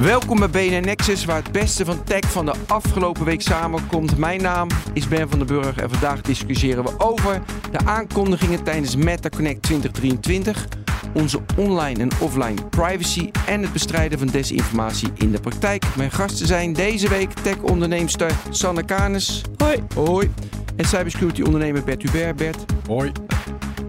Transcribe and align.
Welkom 0.00 0.38
bij 0.38 0.50
BNN 0.50 0.84
Nexus, 0.84 1.24
waar 1.24 1.42
het 1.42 1.52
beste 1.52 1.84
van 1.84 2.04
tech 2.04 2.32
van 2.32 2.44
de 2.44 2.54
afgelopen 2.66 3.24
week 3.24 3.40
samenkomt. 3.40 4.18
Mijn 4.18 4.42
naam 4.42 4.68
is 4.92 5.08
Ben 5.08 5.28
van 5.28 5.38
den 5.38 5.46
Burg 5.46 5.76
en 5.76 5.90
vandaag 5.90 6.20
discussiëren 6.20 6.84
we 6.84 6.98
over 6.98 7.42
de 7.70 7.78
aankondigingen 7.78 8.62
tijdens 8.62 8.96
Meta 8.96 9.28
Connect 9.28 9.62
2023, 9.62 10.68
onze 11.14 11.40
online 11.56 12.00
en 12.00 12.10
offline 12.20 12.68
privacy 12.70 13.30
en 13.46 13.62
het 13.62 13.72
bestrijden 13.72 14.18
van 14.18 14.28
desinformatie 14.28 15.08
in 15.14 15.30
de 15.30 15.40
praktijk. 15.40 15.84
Mijn 15.96 16.10
gasten 16.10 16.46
zijn 16.46 16.72
deze 16.72 17.08
week 17.08 17.32
tech-onderneemster 17.32 18.32
Sanne 18.50 18.84
Kanes. 18.84 19.42
Hoi. 19.56 19.82
Hoi. 19.94 20.30
En 20.76 20.84
cybersecurity 20.84 21.42
ondernemer 21.42 21.84
Bert 21.84 22.02
Hubert. 22.02 22.36
Bert. 22.36 22.64
Hoi. 22.86 23.12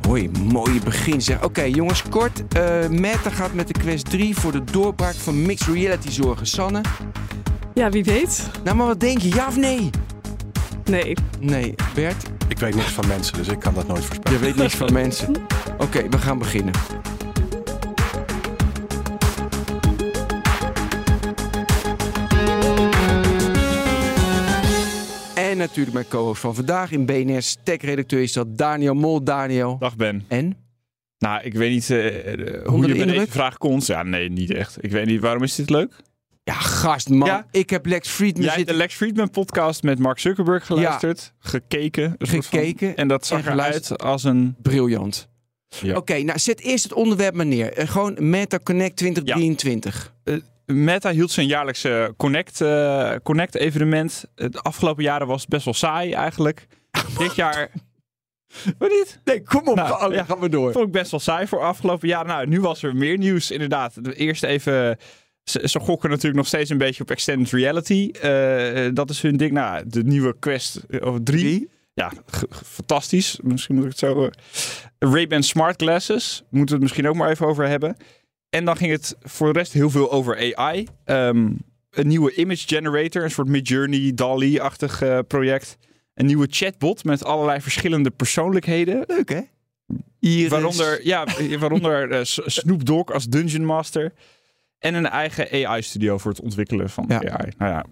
Hoi, 0.10 0.30
mooi 0.52 0.80
begin 0.84 1.22
zeg. 1.22 1.44
Oké 1.44 1.62
jongens, 1.62 2.04
kort. 2.04 2.44
Uh, 2.58 2.88
Meta 2.88 3.30
gaat 3.30 3.54
met 3.54 3.68
de 3.68 3.74
Quest 3.74 4.10
3 4.10 4.36
voor 4.36 4.52
de 4.52 4.64
doorbraak 4.64 5.14
van 5.14 5.42
mixed 5.42 5.68
reality 5.68 6.12
zorgen. 6.12 6.48
Sanne? 6.48 6.82
Ja, 7.74 7.90
wie 7.90 8.04
weet. 8.04 8.50
Nou, 8.64 8.76
maar 8.78 8.88
wat 8.88 9.00
denk 9.00 9.18
je? 9.18 9.30
Ja 9.30 9.48
of 9.48 9.58
nee? 9.58 9.90
Nee. 10.86 11.16
Nee. 11.40 11.76
Bert? 11.94 12.24
Ik 12.48 12.60
weet 12.60 12.76
niks 12.76 12.92
van 12.92 13.08
mensen, 13.08 13.38
dus 13.38 13.48
ik 13.48 13.60
kan 13.60 13.74
dat 13.74 13.88
nooit 13.88 14.06
voorspellen. 14.06 14.40
Je 14.40 14.46
weet 14.46 14.56
niks 14.56 14.76
van 14.76 14.94
mensen. 14.94 15.36
Oké, 15.78 16.10
we 16.10 16.18
gaan 16.18 16.38
beginnen. 16.38 16.74
Natuurlijk 25.60 25.94
mijn 25.94 26.08
co-host 26.08 26.42
van 26.42 26.56
vandaag 26.56 26.92
in 26.92 27.06
BNS 27.06 27.58
tech-redacteur 27.64 28.22
is 28.22 28.34
dat 28.34 28.58
Daniel 28.58 28.94
Mol. 28.94 29.24
Daniel. 29.24 29.78
Dag 29.80 29.96
Ben. 29.96 30.26
En? 30.28 30.58
Nou, 31.18 31.42
ik 31.44 31.54
weet 31.54 31.72
niet 31.72 31.90
uh, 31.90 32.66
hoe 32.66 32.88
je 32.88 32.96
met 32.96 33.08
deze 33.08 33.28
vraag 33.28 33.58
komt. 33.58 33.86
Ja, 33.86 34.04
nee, 34.04 34.30
niet 34.30 34.52
echt. 34.52 34.84
Ik 34.84 34.92
weet 34.92 35.06
niet, 35.06 35.22
waarom 35.22 35.44
is 35.44 35.56
dit 35.56 35.70
leuk? 35.70 35.94
Ja, 36.44 36.54
gast 36.54 37.10
man. 37.10 37.28
Ja? 37.28 37.46
Ik 37.52 37.70
heb 37.70 37.86
Lex 37.86 38.10
Friedman 38.10 38.46
Jij 38.46 38.56
zitten... 38.56 38.74
de 38.74 38.80
Lex 38.80 38.96
Friedman 38.96 39.30
podcast 39.30 39.84
met 39.84 40.00
Mark 40.00 40.20
Zuckerberg 40.20 40.66
geluisterd. 40.66 41.34
Ja. 41.42 41.50
Gekeken. 41.50 42.16
Gekeken. 42.18 42.88
Van, 42.88 42.96
en 42.96 43.08
dat 43.08 43.26
zag 43.26 43.46
en 43.46 43.54
eruit 43.54 43.98
als 43.98 44.24
een... 44.24 44.56
Briljant. 44.62 45.30
Ja. 45.70 45.90
Oké, 45.90 45.98
okay, 45.98 46.22
nou 46.22 46.40
zet 46.40 46.60
eerst 46.60 46.84
het 46.84 46.94
onderwerp 46.94 47.36
maar 47.36 47.46
neer. 47.46 47.80
Uh, 47.80 47.88
gewoon 47.88 48.16
Meta 48.20 48.60
Connect 48.64 48.96
2023. 48.96 50.14
Ja. 50.24 50.34
Uh, 50.34 50.40
Meta 50.74 51.12
hield 51.12 51.32
zijn 51.32 51.48
jaarlijkse 51.48 52.14
Connect, 52.18 52.62
uh, 52.62 53.16
Connect 53.24 53.56
evenement. 53.56 54.26
De 54.36 54.60
afgelopen 54.62 55.04
jaren 55.04 55.28
was 55.28 55.42
het 55.42 55.50
best 55.50 55.66
wel 55.66 55.74
saai 55.74 56.12
eigenlijk. 56.12 56.68
Dit 57.18 57.36
jaar... 57.36 57.72
Wat 58.78 58.90
niet? 58.90 59.20
Nee, 59.24 59.44
kom 59.44 59.68
op. 59.68 59.76
Nou, 59.76 60.06
oh, 60.08 60.14
ja, 60.14 60.24
gaan 60.24 60.40
we 60.40 60.50
door. 60.50 60.72
Vond 60.72 60.86
ik 60.86 60.92
best 60.92 61.12
wel 61.12 61.20
saai 61.20 61.48
voor 61.48 61.62
afgelopen 61.62 62.08
jaren. 62.08 62.28
Nou, 62.28 62.48
nu 62.48 62.62
was 62.62 62.84
er 62.84 62.96
meer 62.96 63.18
nieuws 63.18 63.52
inderdaad. 63.52 64.04
De 64.04 64.16
eerste 64.16 64.48
even... 64.48 64.98
Ze, 65.44 65.68
ze 65.68 65.80
gokken 65.80 66.10
natuurlijk 66.10 66.38
nog 66.38 66.48
steeds 66.48 66.70
een 66.70 66.78
beetje 66.78 67.02
op 67.02 67.12
extended 67.12 67.52
reality. 67.52 68.12
Uh, 68.24 68.90
dat 68.94 69.10
is 69.10 69.22
hun 69.22 69.38
ding. 69.38 69.52
Nou, 69.52 69.84
de 69.88 70.04
nieuwe 70.04 70.36
Quest 70.40 70.82
of 71.00 71.18
3. 71.24 71.70
Ja, 71.94 72.12
fantastisch. 72.64 73.40
Misschien 73.44 73.76
moet 73.76 73.84
ik 73.84 73.90
het 73.90 74.00
zo... 74.00 74.24
Uh, 74.24 74.30
Ray-Ban 75.00 75.44
Smart 75.44 75.82
Glasses. 75.82 76.44
Moeten 76.50 76.66
we 76.66 76.72
het 76.72 76.82
misschien 76.82 77.08
ook 77.08 77.16
maar 77.16 77.30
even 77.30 77.48
over 77.48 77.68
hebben. 77.68 77.98
En 78.50 78.66
dan 78.66 78.78
ging 78.78 78.92
het 78.92 79.16
voor 79.22 79.54
de 79.54 79.60
rest 79.60 79.74
heel 79.74 79.90
veel 79.90 80.12
over 80.12 80.56
AI. 80.56 80.88
Um, 81.06 81.58
een 81.90 82.08
nieuwe 82.08 82.36
image 82.36 82.68
generator, 82.68 83.24
een 83.24 83.32
soort 83.32 83.48
Midjourney, 83.48 84.12
DALI-achtig 84.14 85.04
uh, 85.04 85.20
project. 85.28 85.78
Een 86.14 86.26
nieuwe 86.26 86.48
chatbot 86.50 87.04
met 87.04 87.24
allerlei 87.24 87.62
verschillende 87.62 88.10
persoonlijkheden. 88.10 89.04
Leuk 89.08 89.30
hè? 89.30 89.42
Iris. 90.20 90.50
Waaronder, 90.50 91.06
ja, 91.06 91.28
waaronder 91.60 92.12
uh, 92.12 92.20
Snoop 92.24 92.86
Dogg 92.86 93.14
als 93.14 93.26
Dungeon 93.26 93.66
Master. 93.66 94.14
En 94.80 94.94
een 94.94 95.08
eigen 95.08 95.68
AI-studio 95.68 96.18
voor 96.18 96.32
het 96.32 96.42
ontwikkelen 96.42 96.90
van 96.90 97.06
ja. 97.08 97.16
AI. 97.16 97.52
Nou 97.58 97.72
ja, 97.72 97.86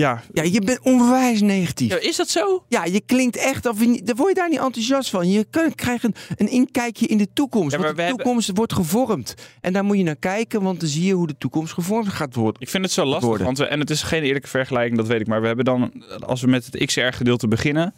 ja. 0.00 0.22
ja, 0.32 0.42
je 0.42 0.60
bent 0.60 0.80
onwijs 0.80 1.40
negatief. 1.40 1.90
Ja, 1.90 2.00
is 2.00 2.16
dat 2.16 2.28
zo? 2.28 2.64
Ja, 2.68 2.84
je 2.84 3.00
klinkt 3.00 3.36
echt 3.36 3.66
of 3.66 3.80
je, 3.80 4.02
daar 4.04 4.16
word 4.16 4.28
je 4.28 4.34
daar 4.34 4.48
niet 4.48 4.58
enthousiast 4.58 5.10
van. 5.10 5.30
Je 5.30 5.46
krijgt 5.74 6.04
een, 6.04 6.14
een 6.36 6.48
inkijkje 6.48 7.06
in 7.06 7.18
de 7.18 7.28
toekomst. 7.32 7.76
Ja, 7.76 7.82
want 7.82 7.96
de 7.96 8.06
toekomst 8.08 8.50
wordt 8.54 8.72
gevormd. 8.72 9.34
En 9.60 9.72
daar 9.72 9.84
moet 9.84 9.96
je 9.96 10.02
naar 10.02 10.16
kijken, 10.16 10.62
want 10.62 10.80
dan 10.80 10.88
zie 10.88 11.04
je 11.04 11.12
hoe 11.12 11.26
de 11.26 11.38
toekomst 11.38 11.72
gevormd 11.72 12.08
gaat 12.08 12.34
worden. 12.34 12.60
Ik 12.60 12.68
vind 12.68 12.84
het 12.84 12.92
zo 12.92 13.04
lastig, 13.04 13.28
worden. 13.28 13.46
want 13.46 13.58
we, 13.58 13.64
en 13.64 13.80
het 13.80 13.90
is 13.90 14.02
geen 14.02 14.22
eerlijke 14.22 14.48
vergelijking, 14.48 14.96
dat 14.96 15.06
weet 15.06 15.20
ik. 15.20 15.26
Maar 15.26 15.40
we 15.40 15.46
hebben 15.46 15.64
dan, 15.64 16.04
als 16.26 16.40
we 16.40 16.46
met 16.46 16.66
het 16.66 16.84
XR-gedeelte 16.84 17.48
beginnen... 17.48 17.94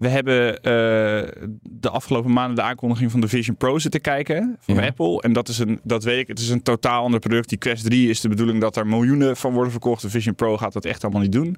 We 0.00 0.08
hebben 0.08 0.52
uh, 0.52 1.48
de 1.62 1.90
afgelopen 1.90 2.32
maanden 2.32 2.56
de 2.56 2.62
aankondiging 2.62 3.10
van 3.10 3.20
de 3.20 3.28
Vision 3.28 3.56
Pro 3.56 3.78
zitten 3.78 4.00
kijken 4.00 4.56
van 4.60 4.74
ja. 4.74 4.86
Apple. 4.86 5.22
En 5.22 5.32
dat 5.32 5.48
is 5.48 5.58
een, 5.58 5.80
dat 5.82 6.04
weet 6.04 6.18
ik, 6.18 6.28
het 6.28 6.38
is 6.38 6.48
een 6.48 6.62
totaal 6.62 7.04
ander 7.04 7.20
product. 7.20 7.48
Die 7.48 7.58
Quest 7.58 7.84
3 7.84 8.08
is 8.08 8.20
de 8.20 8.28
bedoeling 8.28 8.60
dat 8.60 8.76
er 8.76 8.86
miljoenen 8.86 9.36
van 9.36 9.52
worden 9.52 9.70
verkocht. 9.70 10.02
De 10.02 10.10
Vision 10.10 10.34
Pro 10.34 10.56
gaat 10.56 10.72
dat 10.72 10.84
echt 10.84 11.02
allemaal 11.02 11.22
niet 11.22 11.32
doen. 11.32 11.56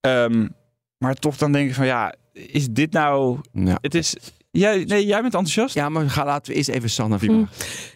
Um, 0.00 0.54
maar 0.98 1.14
toch 1.14 1.36
dan 1.36 1.52
denk 1.52 1.68
ik 1.68 1.74
van 1.74 1.86
ja, 1.86 2.14
is 2.32 2.68
dit 2.68 2.92
nou... 2.92 3.38
Ja. 3.52 3.78
Het 3.80 3.94
is, 3.94 4.16
Jij, 4.56 4.84
nee, 4.84 5.06
jij 5.06 5.20
bent 5.20 5.34
enthousiast? 5.34 5.74
Ja, 5.74 5.88
maar 5.88 6.10
ga, 6.10 6.24
laten 6.24 6.52
we 6.52 6.58
eerst 6.58 6.68
even 6.68 6.90
Sanne 6.90 7.18
vragen. 7.18 7.36
Mm. 7.36 7.48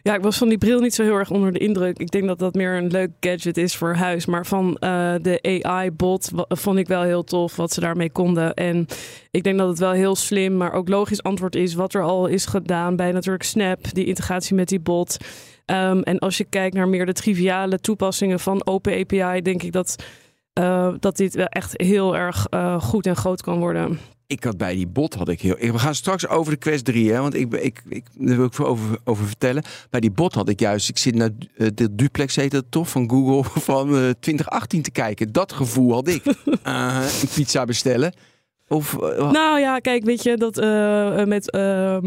Ja, 0.03 0.15
ik 0.15 0.23
was 0.23 0.39
van 0.39 0.49
die 0.49 0.59
bril 0.59 0.81
niet 0.81 0.95
zo 0.95 1.03
heel 1.03 1.17
erg 1.17 1.31
onder 1.31 1.53
de 1.53 1.59
indruk. 1.59 1.99
Ik 1.99 2.11
denk 2.11 2.27
dat 2.27 2.39
dat 2.39 2.55
meer 2.55 2.77
een 2.77 2.91
leuk 2.91 3.11
gadget 3.21 3.57
is 3.57 3.77
voor 3.77 3.95
huis. 3.95 4.27
Maar 4.27 4.47
van 4.47 4.69
uh, 4.69 5.15
de 5.23 5.63
AI-bot 5.63 6.31
vond 6.49 6.79
ik 6.79 6.89
wel 6.89 7.03
heel 7.03 7.25
tof 7.25 7.57
wat 7.57 7.73
ze 7.73 7.81
daarmee 7.81 8.11
konden. 8.11 8.55
En 8.55 8.87
ik 9.31 9.43
denk 9.43 9.59
dat 9.59 9.69
het 9.69 9.79
wel 9.79 9.91
heel 9.91 10.17
slim, 10.17 10.57
maar 10.57 10.73
ook 10.73 10.89
logisch 10.89 11.23
antwoord 11.23 11.55
is 11.55 11.75
wat 11.75 11.95
er 11.95 12.03
al 12.03 12.27
is 12.27 12.47
gedaan 12.47 12.97
bij 12.97 13.13
natuurlijk 13.13 13.45
Snap, 13.45 13.95
die 13.95 14.07
integratie 14.07 14.55
met 14.55 14.69
die 14.69 14.81
bot. 14.81 15.17
Um, 15.67 16.03
en 16.03 16.19
als 16.19 16.37
je 16.37 16.45
kijkt 16.45 16.75
naar 16.75 16.89
meer 16.89 17.07
de 17.07 17.13
triviale 17.13 17.79
toepassingen 17.79 18.41
van 18.41 18.67
Open 18.67 19.01
API, 19.01 19.43
denk 19.43 19.63
ik 19.63 19.73
dat, 19.73 20.05
uh, 20.61 20.95
dat 20.99 21.17
dit 21.17 21.35
wel 21.35 21.47
echt 21.47 21.73
heel 21.77 22.17
erg 22.17 22.47
uh, 22.51 22.81
goed 22.81 23.07
en 23.07 23.17
groot 23.17 23.43
kan 23.43 23.59
worden 23.59 23.99
ik 24.29 24.45
had 24.45 24.57
bij 24.57 24.75
die 24.75 24.87
bot 24.87 25.15
had 25.15 25.29
ik 25.29 25.41
heel. 25.41 25.57
We 25.57 25.79
gaan 25.79 25.95
straks 25.95 26.29
over 26.29 26.53
de 26.53 26.59
Quest 26.59 26.85
3, 26.85 27.13
hè, 27.13 27.21
want 27.21 27.35
ik, 27.35 27.55
ik, 27.55 27.83
ik 27.89 28.05
daar 28.15 28.37
wil 28.37 28.47
ik 28.47 28.53
voor 28.53 28.67
over, 28.67 28.99
over 29.05 29.27
vertellen. 29.27 29.63
Bij 29.91 30.01
die 30.01 30.11
bot 30.11 30.35
had 30.35 30.49
ik 30.49 30.61
juist. 30.61 30.89
Ik 30.89 30.99
zit 30.99 31.15
naar 31.15 31.31
uh, 31.57 31.69
de 31.75 31.95
duplex 31.95 32.37
heet 32.37 32.53
het 32.53 32.71
toch 32.71 32.89
van 32.89 33.11
Google 33.11 33.51
van 33.61 33.89
uh, 33.89 34.11
2018 34.21 34.83
te 34.83 34.91
kijken. 34.91 35.33
Dat 35.33 35.53
gevoel 35.53 35.93
had 35.93 36.09
ik. 36.09 36.25
uh, 36.67 37.07
een 37.23 37.29
pizza 37.35 37.65
bestellen. 37.65 38.13
Of, 38.69 38.93
uh, 38.93 39.31
nou 39.31 39.61
ja, 39.61 39.79
kijk, 39.79 40.05
weet 40.05 40.23
je, 40.23 40.37
dat 40.37 40.59
uh, 40.59 41.25
met 41.25 41.55
uh, 41.55 41.99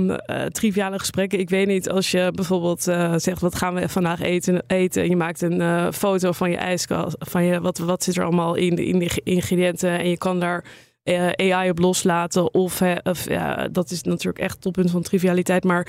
triviale 0.45 0.99
gesprekken. 0.99 1.39
Ik 1.39 1.49
weet 1.49 1.67
niet, 1.67 1.89
als 1.89 2.11
je 2.11 2.31
bijvoorbeeld 2.35 2.81
zegt, 3.15 3.41
wat 3.41 3.55
gaan 3.55 3.73
we 3.73 3.89
vandaag 3.89 4.21
eten? 4.21 4.63
eten 4.67 5.03
en 5.03 5.09
je 5.09 5.15
maakt 5.15 5.41
een 5.41 5.93
foto 5.93 6.31
van 6.31 6.49
je 6.49 6.57
ijskast, 6.57 7.15
van 7.19 7.43
je, 7.43 7.61
wat, 7.61 7.77
wat 7.77 8.03
zit 8.03 8.17
er 8.17 8.23
allemaal 8.23 8.55
in 8.55 8.75
de, 8.75 8.85
in 8.85 8.99
de 8.99 9.21
ingrediënten. 9.23 9.99
En 9.99 10.09
je 10.09 10.17
kan 10.17 10.39
daar 10.39 10.63
AI 11.35 11.69
op 11.69 11.79
loslaten. 11.79 12.53
Of, 12.53 12.81
of 13.03 13.29
ja, 13.29 13.67
dat 13.67 13.91
is 13.91 14.03
natuurlijk 14.03 14.43
echt 14.43 14.61
toppunt 14.61 14.91
van 14.91 15.01
trivialiteit. 15.01 15.63
Maar 15.63 15.87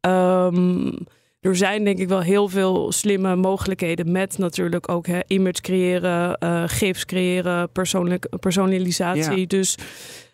um, 0.00 1.06
er 1.40 1.56
zijn 1.56 1.84
denk 1.84 1.98
ik 1.98 2.08
wel 2.08 2.20
heel 2.20 2.48
veel 2.48 2.92
slimme 2.92 3.36
mogelijkheden 3.36 4.12
met 4.12 4.38
natuurlijk 4.38 4.88
ook 4.88 5.06
hè, 5.06 5.20
image 5.26 5.60
creëren, 5.60 6.36
uh, 6.44 6.62
gifs 6.66 7.04
creëren, 7.04 7.72
persoonlijk, 7.72 8.28
personalisatie. 8.40 9.40
Ja. 9.40 9.46
Dus 9.46 9.78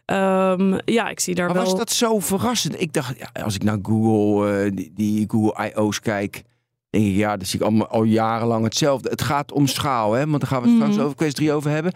um, 0.06 0.78
ja, 0.84 1.08
ik 1.08 1.20
zie 1.20 1.34
daar 1.34 1.46
maar 1.46 1.54
wel... 1.54 1.64
was 1.64 1.78
dat 1.78 1.90
zo 1.90 2.18
verrassend? 2.18 2.80
Ik 2.80 2.92
dacht, 2.92 3.18
ja, 3.18 3.42
als 3.42 3.54
ik 3.54 3.62
naar 3.62 3.78
Google, 3.82 4.64
uh, 4.64 4.70
die, 4.76 4.92
die, 4.94 5.24
Google 5.28 5.66
I.O.'s 5.68 6.00
kijk... 6.00 6.42
denk 6.90 7.04
ik, 7.04 7.14
ja, 7.14 7.36
dat 7.36 7.48
zie 7.48 7.58
ik 7.58 7.64
allemaal 7.64 7.88
al 7.88 8.02
jarenlang 8.02 8.64
hetzelfde. 8.64 9.08
Het 9.08 9.22
gaat 9.22 9.52
om 9.52 9.66
schaal, 9.66 10.12
hè? 10.12 10.26
Want 10.26 10.40
daar 10.40 10.50
gaan 10.50 10.62
we 10.62 10.68
het 10.68 10.76
mm. 10.76 10.82
straks 10.82 11.02
over 11.02 11.16
Quest 11.16 11.36
3 11.36 11.52
over 11.52 11.70
hebben. 11.70 11.92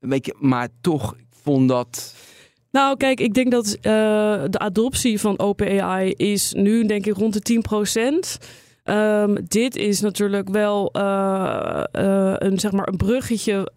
Een 0.00 0.08
beetje, 0.08 0.34
maar 0.38 0.68
toch, 0.80 1.14
vond 1.44 1.68
dat. 1.68 2.14
Nou, 2.70 2.96
kijk, 2.96 3.20
ik 3.20 3.34
denk 3.34 3.50
dat 3.50 3.66
uh, 3.66 3.82
de 4.50 4.58
adoptie 4.58 5.20
van 5.20 5.38
OpenAI 5.38 6.12
is 6.16 6.52
nu, 6.52 6.86
denk 6.86 7.06
ik, 7.06 7.16
rond 7.16 7.32
de 7.32 7.40
10 7.40 7.62
procent. 7.62 8.38
Um, 8.84 9.36
dit 9.48 9.76
is 9.76 10.00
natuurlijk 10.00 10.48
wel 10.48 10.90
uh, 10.96 11.82
uh, 11.92 12.34
een, 12.38 12.58
zeg 12.58 12.72
maar 12.72 12.88
een 12.88 12.96
bruggetje 12.96 13.70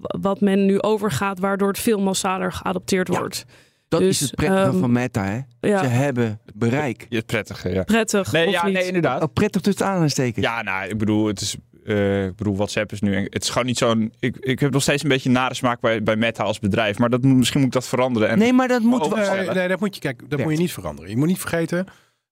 wat 0.00 0.40
men 0.40 0.66
nu 0.66 0.80
overgaat, 0.80 1.38
waardoor 1.38 1.68
het 1.68 1.78
veel 1.78 2.00
massaler 2.00 2.52
geadopteerd 2.52 3.08
ja. 3.08 3.18
wordt. 3.18 3.44
Dat 3.88 4.00
dus, 4.00 4.08
is 4.08 4.20
het 4.20 4.34
prettige 4.34 4.66
um, 4.66 4.80
van 4.80 4.92
Meta, 4.92 5.24
hè? 5.24 5.68
Ja. 5.68 5.78
Ze 5.78 5.86
hebben 5.86 6.40
bereik. 6.54 7.06
Ja, 7.08 7.20
prettige, 7.26 7.68
ja. 7.68 7.82
Prettig, 7.82 8.32
nee, 8.32 8.50
ja, 8.50 8.66
nee, 8.66 8.86
inderdaad. 8.86 9.22
Oh, 9.22 9.32
prettig 9.32 9.62
tussen 9.62 9.86
aansteken. 9.86 10.42
Ja, 10.42 10.62
nou, 10.62 10.88
ik 10.88 10.98
bedoel, 10.98 11.26
het 11.26 11.40
is 11.40 11.56
uh, 11.88 12.24
ik 12.24 12.36
bedoel, 12.36 12.56
WhatsApp 12.56 12.92
is 12.92 13.00
nu. 13.00 13.26
Het 13.30 13.42
is 13.42 13.48
gewoon 13.48 13.66
niet 13.66 13.78
zo'n. 13.78 14.12
Ik, 14.18 14.36
ik 14.36 14.60
heb 14.60 14.72
nog 14.72 14.82
steeds 14.82 15.02
een 15.02 15.08
beetje 15.08 15.30
nare 15.30 15.54
smaak 15.54 15.80
bij, 15.80 16.02
bij 16.02 16.16
Meta 16.16 16.42
als 16.42 16.58
bedrijf. 16.58 16.98
Maar 16.98 17.10
dat, 17.10 17.22
misschien 17.22 17.60
moet 17.60 17.68
ik 17.68 17.74
dat 17.74 17.88
veranderen. 17.88 18.28
En 18.28 18.38
nee, 18.38 18.52
maar 18.52 18.68
dat 18.68 18.82
moet 18.82 19.08
wel. 19.08 19.34
Nee, 19.34 19.50
nee, 19.50 19.68
dat 19.68 19.80
moet 19.80 19.94
je 19.94 20.00
kijken. 20.00 20.28
Dat 20.28 20.38
ja. 20.38 20.44
moet 20.44 20.54
je 20.54 20.60
niet 20.60 20.72
veranderen. 20.72 21.10
Je 21.10 21.16
moet 21.16 21.26
niet 21.26 21.38
vergeten. 21.38 21.86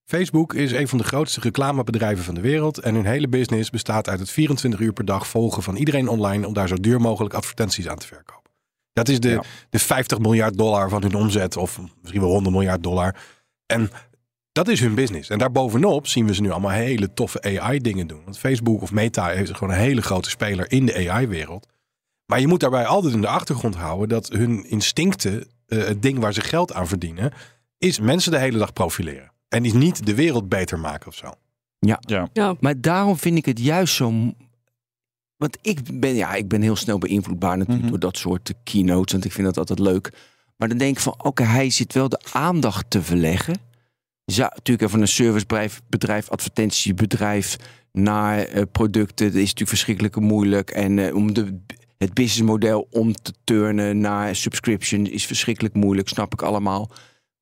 Facebook 0.05 0.55
is 0.55 0.73
een 0.73 0.88
van 0.88 0.99
de 0.99 1.05
grootste 1.05 1.41
reclamebedrijven 1.41 2.25
van 2.25 2.35
de 2.35 2.41
wereld. 2.41 2.79
En 2.79 2.94
hun 2.94 3.06
hele 3.06 3.29
business 3.29 3.70
bestaat 3.70 4.08
uit 4.08 4.19
het 4.19 4.31
24 4.31 4.81
uur 4.81 4.93
per 4.93 5.05
dag 5.05 5.26
volgen 5.26 5.62
van 5.62 5.76
iedereen 5.76 6.08
online. 6.08 6.47
om 6.47 6.53
daar 6.53 6.69
zo 6.69 6.75
duur 6.75 7.00
mogelijk 7.00 7.35
advertenties 7.35 7.88
aan 7.88 7.99
te 7.99 8.06
verkopen. 8.06 8.50
Dat 8.93 9.08
is 9.08 9.20
de, 9.20 9.29
ja. 9.29 9.43
de 9.70 9.79
50 9.79 10.19
miljard 10.19 10.56
dollar 10.56 10.88
van 10.88 11.03
hun 11.03 11.14
omzet. 11.14 11.56
of 11.56 11.81
misschien 12.00 12.20
wel 12.20 12.31
100 12.31 12.55
miljard 12.55 12.82
dollar. 12.82 13.17
En 13.67 13.91
Dat 14.56 14.69
is 14.69 14.81
hun 14.81 14.94
business. 14.94 15.31
En 15.31 15.38
daarbovenop 15.38 16.06
zien 16.06 16.26
we 16.26 16.35
ze 16.35 16.41
nu 16.41 16.50
allemaal 16.50 16.70
hele 16.70 17.12
toffe 17.12 17.61
AI-dingen 17.61 18.06
doen. 18.06 18.20
Want 18.25 18.38
Facebook 18.38 18.82
of 18.82 18.93
Meta 18.93 19.31
is 19.31 19.50
gewoon 19.50 19.75
een 19.75 19.81
hele 19.81 20.03
grote 20.03 20.31
speler 20.31 20.70
in 20.73 20.87
de 20.87 21.11
AI-wereld. 21.11 21.67
Maar 22.26 22.41
je 22.41 22.47
moet 22.47 22.61
daarbij 22.61 22.87
altijd 22.87 23.14
in 23.14 23.20
de 23.20 23.26
achtergrond 23.29 23.75
houden 23.75 24.08
dat 24.08 24.29
hun 24.29 24.64
instincten, 24.69 25.47
uh, 25.67 25.85
het 25.85 26.03
ding 26.03 26.19
waar 26.19 26.32
ze 26.32 26.41
geld 26.41 26.73
aan 26.73 26.88
verdienen, 26.88 27.32
is 27.79 28.00
mensen 28.00 28.31
de 28.31 28.38
hele 28.38 28.58
dag 28.58 28.73
profileren. 28.73 29.32
En 29.49 29.64
is 29.64 29.73
niet 29.73 30.06
de 30.06 30.14
wereld 30.14 30.49
beter 30.49 30.79
maken 30.79 31.08
of 31.08 31.14
zo. 31.14 31.32
Ja. 31.79 31.99
ja. 32.00 32.29
ja. 32.32 32.55
Maar 32.61 32.81
daarom 32.81 33.17
vind 33.17 33.37
ik 33.37 33.44
het 33.44 33.61
juist 33.61 33.94
zo. 33.94 34.32
Want 35.37 35.58
ik 35.62 36.00
ben, 36.00 36.14
ja, 36.14 36.35
ik 36.35 36.49
ben 36.49 36.62
heel 36.62 36.76
snel 36.76 36.99
beïnvloedbaar 36.99 37.56
natuurlijk 37.56 37.82
mhm. 37.82 37.91
door 37.91 38.00
dat 38.00 38.17
soort 38.17 38.55
keynotes. 38.64 39.12
Want 39.12 39.25
ik 39.25 39.32
vind 39.32 39.47
dat 39.47 39.58
altijd 39.58 39.79
leuk. 39.79 40.12
Maar 40.56 40.69
dan 40.69 40.79
denk 40.79 40.97
ik 40.97 41.03
van, 41.03 41.25
oké, 41.25 41.43
hij 41.43 41.70
zit 41.70 41.93
wel 41.93 42.08
de 42.08 42.20
aandacht 42.32 42.91
te 42.91 43.03
verleggen. 43.03 43.67
Ja, 44.32 44.52
natuurlijk 44.55 44.90
van 44.90 45.00
een 45.00 45.08
servicebedrijf, 45.08 45.81
bedrijf, 45.88 46.31
advertentiebedrijf 46.31 47.56
naar 47.93 48.55
uh, 48.55 48.62
producten. 48.73 49.26
Dat 49.26 49.34
is 49.34 49.40
natuurlijk 49.40 49.69
verschrikkelijk 49.69 50.17
moeilijk. 50.17 50.70
En 50.70 50.96
uh, 50.96 51.14
om 51.14 51.34
de, 51.34 51.61
het 51.99 52.14
businessmodel 52.14 52.87
om 52.90 53.12
te 53.12 53.32
turnen 53.44 53.99
naar 53.99 54.37
subscription 54.37 55.06
is 55.06 55.26
verschrikkelijk 55.26 55.75
moeilijk, 55.75 56.08
snap 56.08 56.32
ik 56.32 56.43
allemaal. 56.43 56.90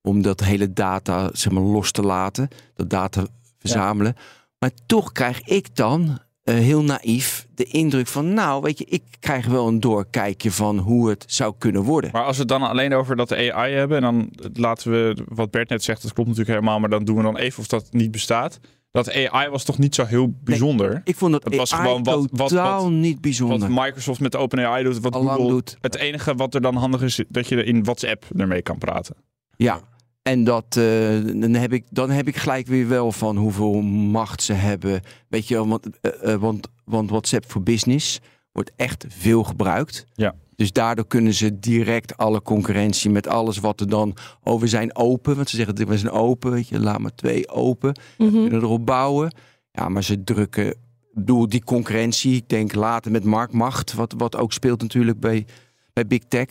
Om 0.02 0.22
dat 0.22 0.40
hele 0.40 0.72
data 0.72 1.30
zeg 1.32 1.52
maar, 1.52 1.62
los 1.62 1.90
te 1.90 2.02
laten, 2.02 2.48
dat 2.74 2.90
data 2.90 3.26
verzamelen. 3.58 4.14
Maar 4.58 4.70
toch 4.86 5.12
krijg 5.12 5.40
ik 5.40 5.76
dan 5.76 6.18
uh, 6.44 6.54
heel 6.54 6.82
naïef 6.82 7.46
de 7.54 7.64
indruk 7.64 8.06
van, 8.06 8.32
nou, 8.32 8.62
weet 8.62 8.78
je, 8.78 8.84
ik 8.84 9.02
krijg 9.20 9.46
wel 9.46 9.68
een 9.68 9.80
doorkijkje 9.80 10.50
van 10.50 10.78
hoe 10.78 11.08
het 11.08 11.24
zou 11.26 11.54
kunnen 11.58 11.82
worden. 11.82 12.10
Maar 12.12 12.24
als 12.24 12.34
we 12.34 12.42
het 12.42 12.50
dan 12.50 12.62
alleen 12.62 12.94
over 12.94 13.16
dat 13.16 13.32
AI 13.32 13.74
hebben, 13.74 13.96
en 13.96 14.02
dan 14.02 14.30
laten 14.52 14.90
we 14.90 15.16
wat 15.28 15.50
Bert 15.50 15.68
net 15.68 15.82
zegt, 15.82 16.02
dat 16.02 16.12
klopt 16.12 16.28
natuurlijk 16.28 16.56
helemaal, 16.56 16.80
maar 16.80 16.90
dan 16.90 17.04
doen 17.04 17.16
we 17.16 17.22
dan 17.22 17.36
even 17.36 17.60
of 17.60 17.66
dat 17.66 17.86
niet 17.90 18.10
bestaat. 18.10 18.60
Dat 18.90 19.12
AI 19.12 19.48
was 19.48 19.64
toch 19.64 19.78
niet 19.78 19.94
zo 19.94 20.04
heel 20.04 20.34
bijzonder? 20.44 21.00
ik 21.04 21.16
vond 21.16 21.32
dat 21.32 21.44
het 21.44 21.56
was 21.56 21.72
AI 21.72 21.82
gewoon 21.82 22.02
wat, 22.02 22.28
wat, 22.30 22.50
wat, 22.50 22.90
niet 22.90 23.20
bijzonder. 23.20 23.58
Wat 23.58 23.84
Microsoft 23.84 24.20
met 24.20 24.36
OpenAI 24.36 24.84
doet, 24.84 25.00
wat 25.00 25.14
Google 25.14 25.48
doet. 25.48 25.76
Het 25.80 25.96
enige 25.96 26.34
wat 26.34 26.54
er 26.54 26.60
dan 26.60 26.76
handig 26.76 27.02
is, 27.02 27.24
dat 27.28 27.48
je 27.48 27.64
in 27.64 27.84
WhatsApp 27.84 28.24
ermee 28.36 28.62
kan 28.62 28.78
praten. 28.78 29.16
Ja, 29.56 29.80
en 30.24 30.44
dat, 30.44 30.76
uh, 30.78 31.40
dan, 31.40 31.54
heb 31.54 31.72
ik, 31.72 31.84
dan 31.90 32.10
heb 32.10 32.28
ik 32.28 32.36
gelijk 32.36 32.66
weer 32.66 32.88
wel 32.88 33.12
van 33.12 33.36
hoeveel 33.36 33.80
macht 33.82 34.42
ze 34.42 34.52
hebben. 34.52 35.00
Weet 35.28 35.48
je, 35.48 35.66
want, 35.66 35.88
uh, 36.24 36.34
want, 36.34 36.68
want 36.84 37.10
WhatsApp 37.10 37.50
voor 37.50 37.62
Business 37.62 38.20
wordt 38.52 38.72
echt 38.76 39.04
veel 39.08 39.44
gebruikt. 39.44 40.04
Ja. 40.14 40.34
Dus 40.56 40.72
daardoor 40.72 41.06
kunnen 41.06 41.34
ze 41.34 41.58
direct 41.58 42.16
alle 42.16 42.42
concurrentie 42.42 43.10
met 43.10 43.26
alles 43.26 43.58
wat 43.58 43.80
er 43.80 43.88
dan 43.88 44.16
over 44.42 44.68
zijn 44.68 44.96
open. 44.96 45.36
Want 45.36 45.50
ze 45.50 45.56
zeggen, 45.56 45.88
we 45.88 45.98
zijn 45.98 46.12
open, 46.12 46.50
weet 46.50 46.68
je, 46.68 46.80
laat 46.80 46.98
maar 46.98 47.14
twee 47.14 47.48
open. 47.48 47.98
Mm 48.18 48.28
-hmm. 48.28 48.42
Kunnen 48.42 48.62
erop 48.62 48.86
bouwen. 48.86 49.34
Ja, 49.70 49.88
maar 49.88 50.04
ze 50.04 50.24
drukken, 50.24 50.74
bedoel, 51.12 51.48
die 51.48 51.64
concurrentie. 51.64 52.36
Ik 52.36 52.48
denk 52.48 52.74
later 52.74 53.10
met 53.10 53.24
marktmacht, 53.24 53.94
wat, 53.94 54.14
wat 54.16 54.36
ook 54.36 54.52
speelt 54.52 54.82
natuurlijk 54.82 55.20
bij, 55.20 55.46
bij 55.92 56.06
Big 56.06 56.22
Tech. 56.28 56.46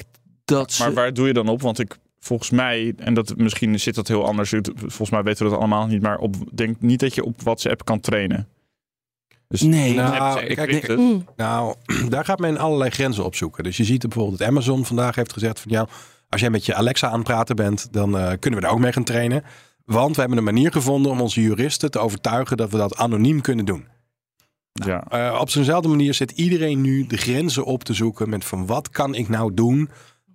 Dat 0.46 0.76
maar 0.80 0.94
waar 0.94 1.14
doe 1.14 1.28
je 1.28 1.34
dan 1.34 1.48
op? 1.48 1.62
Want 1.62 1.80
ik 1.80 1.98
volgens 2.24 2.50
mij, 2.50 2.94
en 2.98 3.14
dat 3.14 3.38
misschien 3.38 3.80
zit 3.80 3.96
dat 3.96 4.08
heel 4.08 4.26
anders. 4.26 4.54
Volgens 4.76 5.10
mij 5.10 5.24
weten 5.24 5.44
we 5.44 5.50
dat 5.52 5.60
allemaal 5.60 5.88
niet, 5.88 6.02
maar 6.02 6.18
op 6.18 6.36
denk 6.54 6.82
niet 6.82 7.00
dat 7.00 7.16
je 7.16 7.24
op 7.24 7.42
WhatsApp 7.42 7.86
kan 7.86 8.00
trainen. 8.00 8.48
Dus 9.48 9.62
nee, 9.62 9.94
nou, 9.94 10.54
kijk, 10.54 10.88
mm. 10.88 11.26
nou, 11.36 11.76
daar 12.10 12.26
gaat 12.26 12.40
men 12.40 12.58
allerlei 12.58 12.90
grenzen 12.90 13.26
opzoeken. 13.26 13.64
Dus 13.64 13.78
je 13.78 13.84
ziet 13.84 14.02
bijvoorbeeld 14.02 14.38
dat 14.40 14.48
Amazon 14.48 14.86
vandaag 14.86 15.16
heeft 15.16 15.34
gezegd 15.34 15.60
van 15.60 15.72
ja, 15.72 15.88
als 16.30 16.42
jij 16.42 16.50
met 16.50 16.66
je 16.66 16.76
Alexa 16.76 17.08
aan 17.08 17.14
het 17.14 17.24
praten 17.24 17.56
bent, 17.56 17.94
dan 17.94 18.18
uh, 18.18 18.32
kunnen 18.40 18.60
we 18.60 18.66
daar 18.66 18.76
ook 18.76 18.80
mee 18.80 18.94
gaan 18.94 19.04
trainen. 19.04 19.44
Want 19.86 20.16
we 20.16 20.20
hebben 20.20 20.38
een 20.38 20.44
manier 20.44 20.72
gevonden 20.72 21.12
om 21.12 21.22
onze 21.22 21.42
juristen 21.42 21.92
te 21.92 22.00
overtuigen 22.00 22.58
dat 22.58 22.72
we 22.72 22.78
dat 22.78 22.96
anoniem 22.96 23.42
kunnen 23.42 23.66
doen. 23.66 23.88
Nou, 24.74 24.92
ja. 24.92 25.32
Uh, 25.32 25.40
op 25.40 25.50
zo'nzelfde 25.50 25.88
manier 25.88 26.14
zit 26.14 26.32
iedereen 26.32 26.82
nu 26.82 27.08
de 27.08 27.18
grenzen 27.18 27.66
op 27.66 27.84
te 27.84 27.94
zoeken 27.94 28.30
met 28.30 28.46
van 28.46 28.66
wat 28.66 28.90
kan 28.90 29.16
ik 29.16 29.30
nou 29.30 29.54
doen 29.54 29.90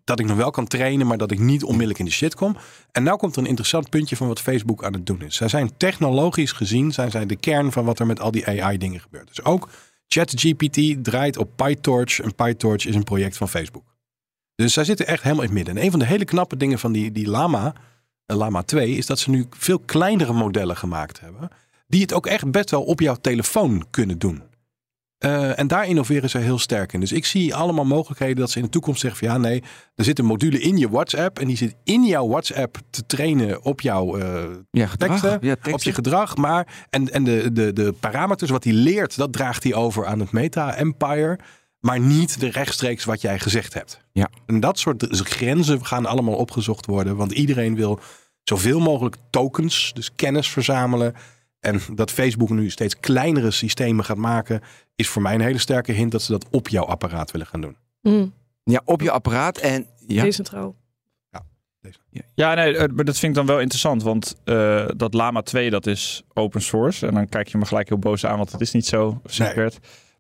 dat 0.09 0.21
ik 0.21 0.27
nog 0.27 0.37
wel 0.37 0.51
kan 0.51 0.67
trainen, 0.67 1.07
maar 1.07 1.19
dat 1.19 1.31
ik 1.31 1.39
niet 1.39 1.65
onmiddellijk 1.65 1.99
in 1.99 2.05
de 2.05 2.11
shit 2.11 2.35
kom. 2.35 2.57
En 2.93 3.03
nou 3.03 3.19
komt 3.19 3.37
er 3.37 3.43
een 3.43 3.49
interessant 3.49 3.91
puntje 3.91 4.17
van 4.17 4.27
wat 4.27 4.41
Facebook 4.41 4.85
aan 4.85 4.93
het 4.93 5.07
doen 5.07 5.23
is. 5.23 5.37
Zij 5.37 5.49
zijn 5.49 5.77
technologisch 5.77 6.53
gezien, 6.53 6.93
zijn 6.93 7.11
zij 7.11 7.27
de 7.27 7.37
kern 7.37 7.73
van 7.73 7.85
wat 7.85 7.99
er 7.99 8.07
met 8.07 8.21
al 8.21 8.31
die 8.31 8.47
AI-dingen 8.47 9.01
gebeurt. 9.01 9.29
Dus 9.29 9.45
ook 9.45 9.69
ChatGPT 10.09 11.05
draait 11.05 11.37
op 11.37 11.51
PyTorch. 11.57 12.21
En 12.21 12.35
PyTorch 12.35 12.87
is 12.87 12.95
een 12.95 13.05
project 13.05 13.37
van 13.37 13.49
Facebook. 13.49 13.85
Dus 14.55 14.73
zij 14.73 14.85
zitten 14.85 15.07
echt 15.07 15.23
helemaal 15.23 15.45
in 15.45 15.49
het 15.49 15.59
midden. 15.59 15.77
En 15.77 15.85
een 15.85 15.91
van 15.91 16.01
de 16.01 16.07
hele 16.07 16.25
knappe 16.25 16.57
dingen 16.57 16.79
van 16.79 16.93
die, 16.93 17.13
die 17.13 17.29
Lama, 17.29 17.75
uh, 18.27 18.37
Lama 18.37 18.63
2, 18.63 18.95
is 18.95 19.07
dat 19.07 19.19
ze 19.19 19.31
nu 19.31 19.47
veel 19.51 19.79
kleinere 19.79 20.33
modellen 20.33 20.77
gemaakt 20.77 21.21
hebben. 21.21 21.51
Die 21.87 22.01
het 22.01 22.13
ook 22.13 22.27
echt 22.27 22.51
best 22.51 22.71
wel 22.71 22.83
op 22.83 23.01
jouw 23.01 23.17
telefoon 23.21 23.87
kunnen 23.91 24.19
doen. 24.19 24.43
Uh, 25.25 25.59
en 25.59 25.67
daar 25.67 25.87
innoveren 25.87 26.31
ze 26.31 26.39
heel 26.39 26.59
sterk 26.59 26.93
in. 26.93 27.01
Dus 27.01 27.13
ik 27.13 27.27
zie 27.27 27.55
allemaal 27.55 27.85
mogelijkheden 27.85 28.37
dat 28.37 28.51
ze 28.51 28.59
in 28.59 28.65
de 28.65 28.71
toekomst 28.71 29.01
zeggen 29.01 29.27
van 29.27 29.29
ja, 29.29 29.39
nee, 29.39 29.63
er 29.95 30.05
zit 30.05 30.19
een 30.19 30.25
module 30.25 30.61
in 30.61 30.77
je 30.77 30.89
WhatsApp 30.89 31.39
en 31.39 31.47
die 31.47 31.57
zit 31.57 31.75
in 31.85 32.05
jouw 32.05 32.29
WhatsApp 32.29 32.79
te 32.91 33.07
trainen 33.07 33.65
op 33.65 33.81
jouw 33.81 34.19
uh, 34.19 34.45
ja, 34.71 34.89
teksten, 34.97 35.39
ja, 35.41 35.57
op 35.73 35.83
je 35.83 35.93
gedrag. 35.93 36.37
Maar 36.37 36.87
en, 36.91 37.13
en 37.13 37.25
de, 37.25 37.53
de, 37.53 37.73
de 37.73 37.95
parameters 38.01 38.51
wat 38.51 38.65
hij 38.65 38.73
leert, 38.73 39.17
dat 39.17 39.33
draagt 39.33 39.63
hij 39.63 39.75
over 39.75 40.07
aan 40.07 40.21
het 40.21 40.33
Meta-empire. 40.33 41.39
Maar 41.79 42.01
niet 42.01 42.41
de 42.41 42.51
rechtstreeks 42.51 43.05
wat 43.05 43.21
jij 43.21 43.39
gezegd 43.39 43.75
hebt. 43.75 44.01
Ja. 44.13 44.29
En 44.47 44.61
dat 44.61 44.79
soort 44.79 45.07
grenzen 45.11 45.87
gaan 45.87 46.07
allemaal 46.07 46.35
opgezocht 46.35 46.87
worden. 46.87 47.17
Want 47.17 47.33
iedereen 47.33 47.75
wil 47.75 48.01
zoveel 48.43 48.81
mogelijk 48.81 49.17
tokens, 49.31 49.91
dus 49.95 50.15
kennis 50.15 50.49
verzamelen. 50.49 51.15
En 51.61 51.81
dat 51.95 52.11
Facebook 52.11 52.51
nu 52.51 52.71
steeds 52.71 53.01
kleinere 53.01 53.51
systemen 53.51 54.05
gaat 54.05 54.17
maken, 54.17 54.61
is 54.95 55.09
voor 55.09 55.23
mij 55.23 55.35
een 55.35 55.41
hele 55.41 55.59
sterke 55.59 55.93
hint 55.93 56.13
dat 56.13 56.23
ze 56.23 56.33
dat 56.33 56.47
op 56.51 56.69
jouw 56.69 56.85
apparaat 56.85 57.31
willen 57.31 57.47
gaan 57.47 57.61
doen. 57.61 57.77
Mm. 58.03 58.33
Ja, 58.65 58.81
op 58.85 59.01
je 59.01 59.11
apparaat 59.11 59.59
en 59.59 59.87
ja. 60.07 60.23
Decentraal. 60.23 60.77
Ja, 61.31 61.45
deze. 61.81 61.99
ja, 62.35 62.55
nee, 62.55 62.77
eh, 62.77 62.89
maar 62.95 63.05
dat 63.05 63.19
vind 63.19 63.33
ik 63.33 63.39
dan 63.39 63.47
wel 63.47 63.61
interessant, 63.61 64.03
want 64.03 64.37
uh, 64.45 64.87
dat 64.97 65.15
Lama 65.15 65.43
2 65.43 65.71
dat 65.71 65.87
is 65.87 66.23
open 66.33 66.63
source. 66.63 67.07
En 67.07 67.15
dan 67.15 67.29
kijk 67.29 67.49
je 67.49 67.59
me 67.59 67.67
gelijk 67.67 67.89
heel 67.89 67.99
boos 67.99 68.27
aan, 68.27 68.37
want 68.37 68.53
het 68.53 68.61
is 68.61 68.73
niet 68.73 68.87
zo 68.87 69.21
secret. 69.25 69.79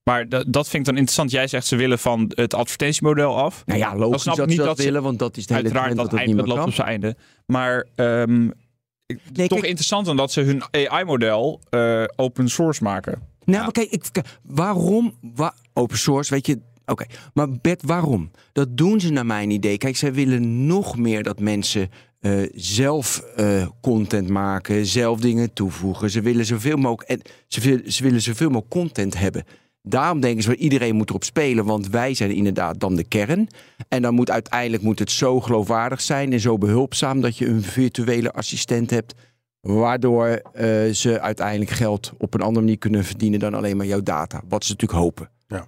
Maar 0.08 0.28
dat, 0.28 0.44
dat 0.52 0.68
vind 0.68 0.74
ik 0.74 0.84
dan 0.84 0.94
interessant. 0.94 1.30
Jij 1.30 1.46
zegt 1.46 1.66
ze 1.66 1.76
willen 1.76 1.98
van 1.98 2.32
het 2.34 2.54
advertentiemodel 2.54 3.36
af. 3.36 3.62
Nou 3.66 3.78
ja, 3.78 3.96
logisch 3.96 4.22
dat, 4.22 4.36
dat, 4.36 4.46
niet 4.46 4.56
dat, 4.56 4.78
willen, 4.78 5.02
want 5.02 5.18
dat 5.18 5.36
is 5.36 5.46
de 5.46 5.54
hele 5.54 5.64
Uiteraard, 5.64 5.96
dat, 5.96 6.10
dat, 6.10 6.36
dat 6.36 6.46
loopt 6.46 6.66
op 6.66 6.74
zijn 6.74 6.88
einde. 6.88 7.16
Maar 7.46 7.86
um, 7.96 8.52
nee, 9.32 9.48
toch 9.48 9.64
interessant 9.64 10.08
omdat 10.08 10.32
ze 10.32 10.40
hun 10.40 10.62
AI-model 10.70 11.60
uh, 11.70 12.04
open 12.16 12.48
source 12.48 12.82
maken. 12.82 13.22
Nou, 13.44 13.64
ja. 13.64 13.70
kijk, 13.70 13.90
ik, 13.90 14.04
waarom 14.42 15.14
open 15.72 15.98
source? 15.98 16.30
Weet 16.34 16.46
je, 16.46 16.58
oké. 16.86 17.04
Maar 17.34 17.50
Bert, 17.60 17.82
waarom? 17.82 18.30
Dat 18.52 18.76
doen 18.76 19.00
ze 19.00 19.10
naar 19.10 19.26
mijn 19.26 19.50
idee. 19.50 19.78
Kijk, 19.78 19.96
zij 19.96 20.12
willen 20.12 20.66
nog 20.66 20.96
meer 20.96 21.22
dat 21.22 21.40
mensen 21.40 21.90
uh, 22.20 22.48
zelf 22.54 23.24
uh, 23.36 23.66
content 23.80 24.28
maken, 24.28 24.86
zelf 24.86 25.20
dingen 25.20 25.52
toevoegen. 25.52 26.10
Ze 26.10 26.20
willen 26.20 26.44
zoveel 26.44 26.76
mogelijk, 26.76 27.10
en 27.10 27.20
ze, 27.46 27.82
ze 27.86 28.02
willen 28.02 28.22
zoveel 28.22 28.48
mogelijk 28.48 28.70
content 28.70 29.18
hebben. 29.18 29.44
Daarom 29.88 30.20
denken 30.20 30.42
ze, 30.42 30.56
iedereen 30.56 30.96
moet 30.96 31.08
erop 31.08 31.24
spelen, 31.24 31.64
want 31.64 31.88
wij 31.88 32.14
zijn 32.14 32.30
inderdaad 32.30 32.80
dan 32.80 32.96
de 32.96 33.04
kern. 33.04 33.48
En 33.88 34.02
dan 34.02 34.14
moet 34.14 34.30
uiteindelijk 34.30 34.82
moet 34.82 34.98
het 34.98 35.10
zo 35.10 35.40
geloofwaardig 35.40 36.00
zijn 36.00 36.32
en 36.32 36.40
zo 36.40 36.58
behulpzaam 36.58 37.20
dat 37.20 37.38
je 37.38 37.46
een 37.46 37.62
virtuele 37.62 38.32
assistent 38.32 38.90
hebt, 38.90 39.14
waardoor 39.60 40.28
uh, 40.28 40.92
ze 40.92 41.20
uiteindelijk 41.20 41.70
geld 41.70 42.12
op 42.18 42.34
een 42.34 42.40
andere 42.40 42.60
manier 42.60 42.78
kunnen 42.78 43.04
verdienen 43.04 43.38
dan 43.38 43.54
alleen 43.54 43.76
maar 43.76 43.86
jouw 43.86 44.02
data. 44.02 44.42
Wat 44.48 44.64
ze 44.64 44.72
natuurlijk 44.72 45.00
hopen. 45.00 45.30
Ja. 45.46 45.66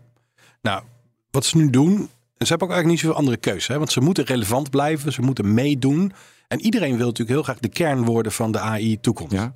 Nou, 0.62 0.82
wat 1.30 1.44
ze 1.44 1.56
nu 1.56 1.70
doen, 1.70 1.96
ze 2.38 2.48
hebben 2.48 2.68
ook 2.68 2.74
eigenlijk 2.74 2.86
niet 2.86 3.00
zoveel 3.00 3.16
andere 3.16 3.36
keuze, 3.36 3.72
hè? 3.72 3.78
want 3.78 3.92
ze 3.92 4.00
moeten 4.00 4.24
relevant 4.24 4.70
blijven, 4.70 5.12
ze 5.12 5.22
moeten 5.22 5.54
meedoen. 5.54 6.12
En 6.48 6.60
iedereen 6.60 6.96
wil 6.96 7.06
natuurlijk 7.06 7.30
heel 7.30 7.42
graag 7.42 7.58
de 7.58 7.68
kern 7.68 8.04
worden 8.04 8.32
van 8.32 8.52
de 8.52 8.58
AI 8.58 9.00
toekomst. 9.00 9.32
Ja. 9.32 9.52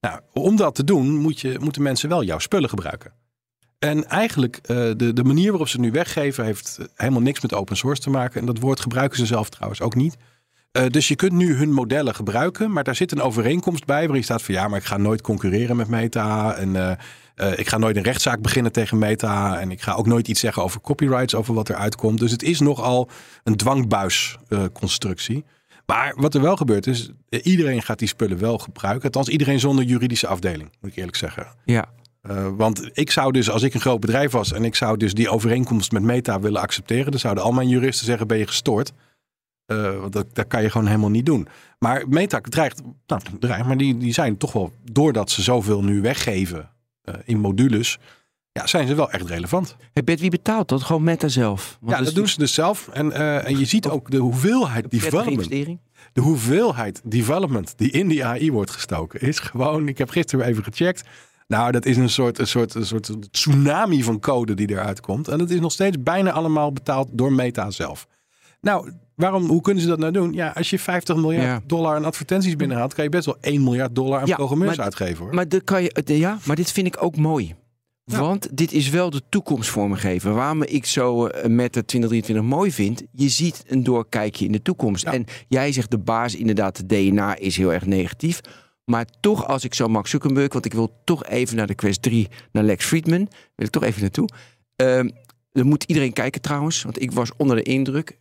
Nou, 0.00 0.20
om 0.32 0.56
dat 0.56 0.74
te 0.74 0.84
doen, 0.84 1.16
moet 1.16 1.40
je, 1.40 1.56
moeten 1.60 1.82
mensen 1.82 2.08
wel 2.08 2.24
jouw 2.24 2.38
spullen 2.38 2.68
gebruiken. 2.68 3.12
En 3.78 4.08
eigenlijk, 4.08 4.56
uh, 4.56 4.76
de, 4.96 5.12
de 5.12 5.24
manier 5.24 5.48
waarop 5.48 5.68
ze 5.68 5.76
het 5.76 5.86
nu 5.86 5.92
weggeven, 5.92 6.44
heeft 6.44 6.78
helemaal 6.94 7.20
niks 7.20 7.40
met 7.40 7.54
open 7.54 7.76
source 7.76 8.02
te 8.02 8.10
maken. 8.10 8.40
En 8.40 8.46
dat 8.46 8.58
woord 8.58 8.80
gebruiken 8.80 9.18
ze 9.18 9.26
zelf 9.26 9.48
trouwens 9.48 9.80
ook 9.80 9.94
niet. 9.94 10.16
Uh, 10.72 10.86
dus 10.86 11.08
je 11.08 11.16
kunt 11.16 11.32
nu 11.32 11.54
hun 11.54 11.72
modellen 11.72 12.14
gebruiken, 12.14 12.72
maar 12.72 12.84
daar 12.84 12.94
zit 12.94 13.12
een 13.12 13.22
overeenkomst 13.22 13.84
bij 13.84 14.04
waarin 14.04 14.24
staat 14.24 14.42
van 14.42 14.54
ja, 14.54 14.68
maar 14.68 14.78
ik 14.78 14.84
ga 14.84 14.96
nooit 14.96 15.20
concurreren 15.20 15.76
met 15.76 15.88
Meta. 15.88 16.54
En 16.54 16.98
ik 17.56 17.68
ga 17.68 17.78
nooit 17.78 17.96
een 17.96 18.02
rechtszaak 18.02 18.40
beginnen 18.40 18.72
tegen 18.72 18.98
Meta. 18.98 19.60
En 19.60 19.70
ik 19.70 19.82
ga 19.82 19.92
ook 19.92 20.06
nooit 20.06 20.28
iets 20.28 20.40
zeggen 20.40 20.62
over 20.62 20.80
copyrights, 20.80 21.34
over 21.34 21.54
wat 21.54 21.68
er 21.68 21.74
uitkomt. 21.74 22.18
Dus 22.18 22.30
het 22.30 22.42
is 22.42 22.60
nogal 22.60 23.08
een 23.44 23.56
dwangbuisconstructie. 23.56 25.44
maar 25.86 26.14
wat 26.16 26.34
er 26.34 26.40
wel 26.40 26.56
gebeurt 26.56 26.86
is, 26.86 27.10
iedereen 27.28 27.82
gaat 27.82 27.98
die 27.98 28.08
spullen 28.08 28.38
wel 28.38 28.58
gebruiken. 28.58 29.04
Althans, 29.04 29.28
iedereen 29.28 29.60
zonder 29.60 29.84
juridische 29.84 30.26
afdeling, 30.26 30.70
moet 30.80 30.90
ik 30.90 30.96
eerlijk 30.96 31.16
zeggen. 31.16 31.46
Ja. 31.64 31.88
Uh, 32.30 32.48
want 32.56 32.90
ik 32.92 33.10
zou 33.10 33.32
dus, 33.32 33.50
als 33.50 33.62
ik 33.62 33.74
een 33.74 33.80
groot 33.80 34.00
bedrijf 34.00 34.30
was 34.32 34.52
en 34.52 34.64
ik 34.64 34.74
zou 34.74 34.96
dus 34.96 35.14
die 35.14 35.28
overeenkomst 35.28 35.92
met 35.92 36.02
Meta 36.02 36.40
willen 36.40 36.60
accepteren, 36.60 37.10
dan 37.10 37.20
zouden 37.20 37.44
al 37.44 37.52
mijn 37.52 37.68
juristen 37.68 38.06
zeggen: 38.06 38.26
ben 38.26 38.38
je 38.38 38.46
gestoord? 38.46 38.92
Uh, 39.66 40.04
dat, 40.10 40.26
dat 40.32 40.46
kan 40.46 40.62
je 40.62 40.70
gewoon 40.70 40.86
helemaal 40.86 41.10
niet 41.10 41.26
doen. 41.26 41.48
Maar 41.78 42.08
Meta 42.08 42.40
dreigt, 42.40 42.82
nou, 43.06 43.22
dreigt 43.40 43.66
maar 43.66 43.76
die, 43.76 43.96
die 43.96 44.12
zijn 44.12 44.36
toch 44.36 44.52
wel, 44.52 44.72
doordat 44.92 45.30
ze 45.30 45.42
zoveel 45.42 45.84
nu 45.84 46.00
weggeven 46.00 46.70
uh, 47.04 47.14
in 47.24 47.38
modules, 47.38 47.98
ja, 48.52 48.66
zijn 48.66 48.86
ze 48.86 48.94
wel 48.94 49.10
echt 49.10 49.28
relevant. 49.28 49.76
Hey 49.92 50.04
Bert, 50.04 50.20
wie 50.20 50.30
betaalt 50.30 50.68
dat? 50.68 50.82
Gewoon 50.82 51.02
Meta 51.02 51.28
zelf? 51.28 51.78
Want 51.80 51.98
ja, 51.98 52.04
dat 52.04 52.14
doen 52.14 52.28
ze 52.28 52.38
dus 52.38 52.54
zelf. 52.54 52.88
En, 52.88 53.12
en 53.44 53.58
je 53.58 53.64
ziet 53.64 53.88
ook 53.88 54.10
de 54.10 54.16
hoeveelheid 54.16 54.90
development. 54.90 55.78
De 56.12 56.20
hoeveelheid 56.20 57.00
development 57.04 57.74
die 57.76 57.90
in 57.90 58.08
die 58.08 58.24
AI 58.24 58.52
wordt 58.52 58.70
gestoken, 58.70 59.20
is 59.20 59.38
gewoon. 59.38 59.88
Ik 59.88 59.98
heb 59.98 60.10
gisteren 60.10 60.46
even 60.46 60.64
gecheckt. 60.64 61.04
Nou, 61.46 61.72
dat 61.72 61.86
is 61.86 61.96
een 61.96 62.10
soort, 62.10 62.38
een, 62.38 62.46
soort, 62.46 62.74
een 62.74 62.86
soort 62.86 63.32
tsunami 63.32 64.02
van 64.02 64.20
code 64.20 64.54
die 64.54 64.70
eruit 64.70 65.00
komt. 65.00 65.28
En 65.28 65.38
dat 65.38 65.50
is 65.50 65.60
nog 65.60 65.72
steeds 65.72 66.02
bijna 66.02 66.30
allemaal 66.30 66.72
betaald 66.72 67.08
door 67.12 67.32
Meta 67.32 67.70
zelf. 67.70 68.06
Nou, 68.60 68.92
waarom, 69.14 69.46
hoe 69.46 69.60
kunnen 69.60 69.82
ze 69.82 69.88
dat 69.88 69.98
nou 69.98 70.12
doen? 70.12 70.32
Ja, 70.32 70.52
als 70.54 70.70
je 70.70 70.78
50 70.78 71.16
miljard 71.16 71.68
dollar 71.68 71.96
aan 71.96 72.04
advertenties 72.04 72.56
binnenhaalt, 72.56 72.94
kan 72.94 73.04
je 73.04 73.10
best 73.10 73.26
wel 73.26 73.36
1 73.40 73.64
miljard 73.64 73.94
dollar 73.94 74.20
aan 74.20 74.28
programmeurs 74.28 74.80
uitgeven. 74.80 75.24
Hoor. 75.24 75.34
Maar, 75.34 75.46
kan 75.64 75.82
je, 75.82 76.02
ja, 76.04 76.38
maar 76.44 76.56
dit 76.56 76.72
vind 76.72 76.86
ik 76.86 77.02
ook 77.02 77.16
mooi. 77.16 77.54
Want 78.04 78.56
dit 78.56 78.72
is 78.72 78.90
wel 78.90 79.10
de 79.10 79.22
toekomst 79.28 79.70
vormgeven. 79.70 80.34
Waarom 80.34 80.62
ik 80.62 80.86
zo 80.86 81.26
uh, 81.26 81.32
met 81.32 81.72
de 81.72 81.84
2023 81.84 82.44
mooi 82.44 82.72
vind. 82.72 83.02
Je 83.12 83.28
ziet 83.28 83.64
een 83.66 83.82
doorkijkje 83.82 84.44
in 84.44 84.52
de 84.52 84.62
toekomst. 84.62 85.04
En 85.04 85.24
jij 85.48 85.72
zegt 85.72 85.90
de 85.90 85.98
baas, 85.98 86.34
inderdaad, 86.34 86.76
de 86.76 86.86
DNA 86.86 87.36
is 87.36 87.56
heel 87.56 87.72
erg 87.72 87.86
negatief. 87.86 88.40
Maar 88.90 89.06
toch, 89.20 89.46
als 89.46 89.64
ik 89.64 89.74
zo 89.74 89.88
Mark 89.88 90.06
Zuckerberg, 90.06 90.52
want 90.52 90.64
ik 90.64 90.72
wil 90.72 91.00
toch 91.04 91.24
even 91.24 91.56
naar 91.56 91.66
de 91.66 91.74
Quest 91.74 92.02
3, 92.02 92.28
naar 92.52 92.64
Lex 92.64 92.84
Friedman, 92.84 93.28
wil 93.54 93.66
ik 93.66 93.70
toch 93.70 93.82
even 93.82 94.00
naartoe. 94.00 94.28
Uh, 94.82 94.98
er 95.52 95.66
moet 95.66 95.84
iedereen 95.84 96.12
kijken 96.12 96.40
trouwens, 96.40 96.82
want 96.82 97.02
ik 97.02 97.12
was 97.12 97.30
onder 97.36 97.56
de 97.56 97.62
indruk. 97.62 98.18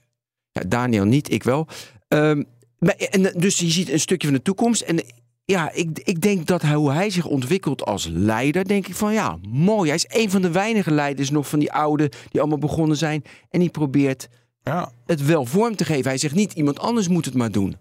Ja, 0.51 0.61
Daniel 0.67 1.05
niet, 1.05 1.31
ik 1.31 1.43
wel. 1.43 1.67
Uh, 2.09 2.29
en, 2.29 3.33
dus 3.35 3.57
je 3.57 3.69
ziet 3.69 3.89
een 3.89 3.99
stukje 3.99 4.27
van 4.27 4.35
de 4.35 4.41
toekomst. 4.41 4.81
En 4.81 5.03
ja, 5.45 5.71
ik, 5.71 5.99
ik 6.03 6.21
denk 6.21 6.45
dat 6.45 6.61
hij, 6.61 6.75
hoe 6.75 6.91
hij 6.91 7.09
zich 7.09 7.25
ontwikkelt 7.25 7.85
als 7.85 8.07
leider, 8.11 8.67
denk 8.67 8.87
ik 8.87 8.95
van 8.95 9.13
ja, 9.13 9.37
mooi. 9.49 9.87
Hij 9.87 9.95
is 9.95 10.21
een 10.21 10.29
van 10.29 10.41
de 10.41 10.51
weinige 10.51 10.91
leiders 10.91 11.29
nog 11.29 11.47
van 11.47 11.59
die 11.59 11.71
oude 11.71 12.11
die 12.29 12.39
allemaal 12.39 12.57
begonnen 12.57 12.97
zijn. 12.97 13.23
En 13.49 13.59
die 13.59 13.69
probeert 13.69 14.27
ja. 14.63 14.91
het 15.05 15.25
wel 15.25 15.45
vorm 15.45 15.75
te 15.75 15.85
geven. 15.85 16.09
Hij 16.09 16.17
zegt 16.17 16.35
niet, 16.35 16.53
iemand 16.53 16.79
anders 16.79 17.07
moet 17.07 17.25
het 17.25 17.33
maar 17.33 17.51
doen. 17.51 17.75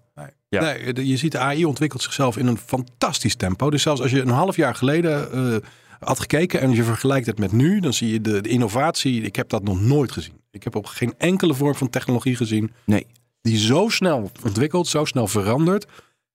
Nee. 0.61 0.85
Ja. 0.85 0.93
nee 0.93 1.09
je 1.09 1.17
ziet 1.17 1.33
de 1.33 1.39
AI 1.39 1.65
ontwikkelt 1.65 2.03
zichzelf 2.03 2.37
in 2.37 2.47
een 2.47 2.59
fantastisch 2.59 3.35
tempo. 3.35 3.71
Dus 3.71 3.83
zelfs 3.83 4.01
als 4.01 4.11
je 4.11 4.21
een 4.21 4.29
half 4.29 4.57
jaar 4.57 4.75
geleden 4.75 5.29
uh, 5.35 5.57
had 6.01 6.21
gekeken 6.21 6.61
en 6.61 6.71
je 6.71 6.85
vergelijkt 6.85 7.27
het 7.27 7.39
met 7.39 7.53
nu, 7.53 7.81
dan 7.81 7.93
zie 7.93 8.13
je 8.13 8.21
de, 8.21 8.41
de, 8.41 8.49
innovatie. 8.49 9.23
Ik 9.23 9.37
heb 9.37 9.49
dat 9.49 9.63
nog 9.63 9.81
nooit 9.81 10.13
gezien. 10.13 10.41
Ik 10.51 10.65
heb 10.65 10.77
op 10.77 10.87
geen 10.87 11.15
enkele 11.19 11.55
vorm 11.55 11.75
van 11.75 11.91
technologie 11.91 12.37
gezien. 12.37 12.73
Nee. 12.85 13.07
Die 13.41 13.59
zo 13.59 13.89
snel 13.89 14.31
ontwikkelt, 14.45 14.87
zo 14.87 15.05
snel 15.05 15.27
verandert. 15.27 15.87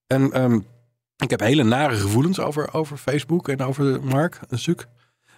En 0.08 0.42
um, 0.44 0.66
ik 1.18 1.30
heb 1.30 1.40
hele 1.40 1.64
nare 1.64 1.96
gevoelens 1.96 2.40
over, 2.40 2.74
over 2.74 2.98
Facebook 2.98 3.48
en 3.48 3.62
over 3.62 4.04
Mark 4.04 4.40
Suk. 4.50 4.88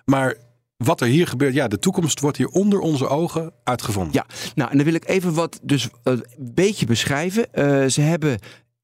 Maar 0.06 0.38
wat 0.78 1.02
er 1.02 1.08
hier 1.08 1.28
gebeurt, 1.28 1.54
ja, 1.54 1.68
de 1.68 1.80
toekomst 1.80 2.20
wordt 2.20 2.38
hier 2.38 2.48
onder 2.48 2.80
onze 2.80 3.08
ogen 3.08 3.54
uitgevonden. 3.64 4.14
Ja, 4.14 4.26
nou, 4.56 4.72
en 4.72 4.76
dan 4.78 4.86
wil 4.86 4.96
ik 4.96 5.08
even 5.08 5.34
wat 5.34 5.60
dus 5.64 5.90
een 6.04 6.26
beetje 6.38 6.86
beschrijven. 6.86 7.48
Uh, 7.54 7.86
ze 7.88 8.02
hebben 8.02 8.40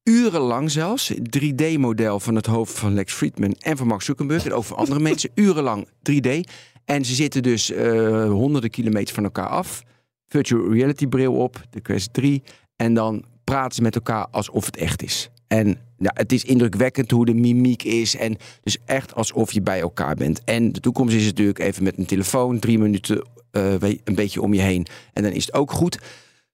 urenlang 0.08 0.70
zelfs, 0.70 1.12
3D-model 1.12 2.20
van 2.20 2.34
het 2.34 2.46
hoofd 2.46 2.78
van 2.78 2.94
Lex 2.94 3.12
Friedman 3.12 3.52
en 3.52 3.76
van 3.76 3.86
Mark 3.86 4.02
Zuckerberg 4.02 4.44
en 4.44 4.52
ook 4.52 4.64
van 4.64 4.76
andere 4.76 5.00
mensen, 5.08 5.30
urenlang 5.34 5.88
3D. 5.88 6.40
En 6.84 7.04
ze 7.04 7.14
zitten 7.14 7.42
dus 7.42 7.70
uh, 7.70 8.30
honderden 8.30 8.70
kilometer 8.70 9.14
van 9.14 9.24
elkaar 9.24 9.48
af. 9.48 9.82
Virtual 10.28 10.72
reality 10.72 11.06
bril 11.06 11.34
op, 11.34 11.66
de 11.70 11.80
Quest 11.80 12.12
3. 12.12 12.42
En 12.76 12.94
dan 12.94 13.24
praten 13.44 13.74
ze 13.74 13.82
met 13.82 13.94
elkaar 13.94 14.26
alsof 14.30 14.66
het 14.66 14.76
echt 14.76 15.02
is. 15.02 15.30
En 15.46 15.78
ja, 15.98 16.10
het 16.14 16.32
is 16.32 16.44
indrukwekkend 16.44 17.10
hoe 17.10 17.26
de 17.26 17.34
mimiek 17.34 17.82
is. 17.82 18.16
En 18.16 18.36
dus 18.62 18.78
echt 18.84 19.14
alsof 19.14 19.52
je 19.52 19.62
bij 19.62 19.80
elkaar 19.80 20.14
bent. 20.14 20.44
En 20.44 20.72
de 20.72 20.80
toekomst 20.80 21.14
is 21.14 21.24
natuurlijk 21.24 21.58
even 21.58 21.82
met 21.82 21.98
een 21.98 22.06
telefoon, 22.06 22.58
drie 22.58 22.78
minuten 22.78 23.26
uh, 23.52 23.74
een 24.04 24.14
beetje 24.14 24.42
om 24.42 24.54
je 24.54 24.60
heen. 24.60 24.86
En 25.12 25.22
dan 25.22 25.32
is 25.32 25.46
het 25.46 25.54
ook 25.54 25.72
goed. 25.72 25.98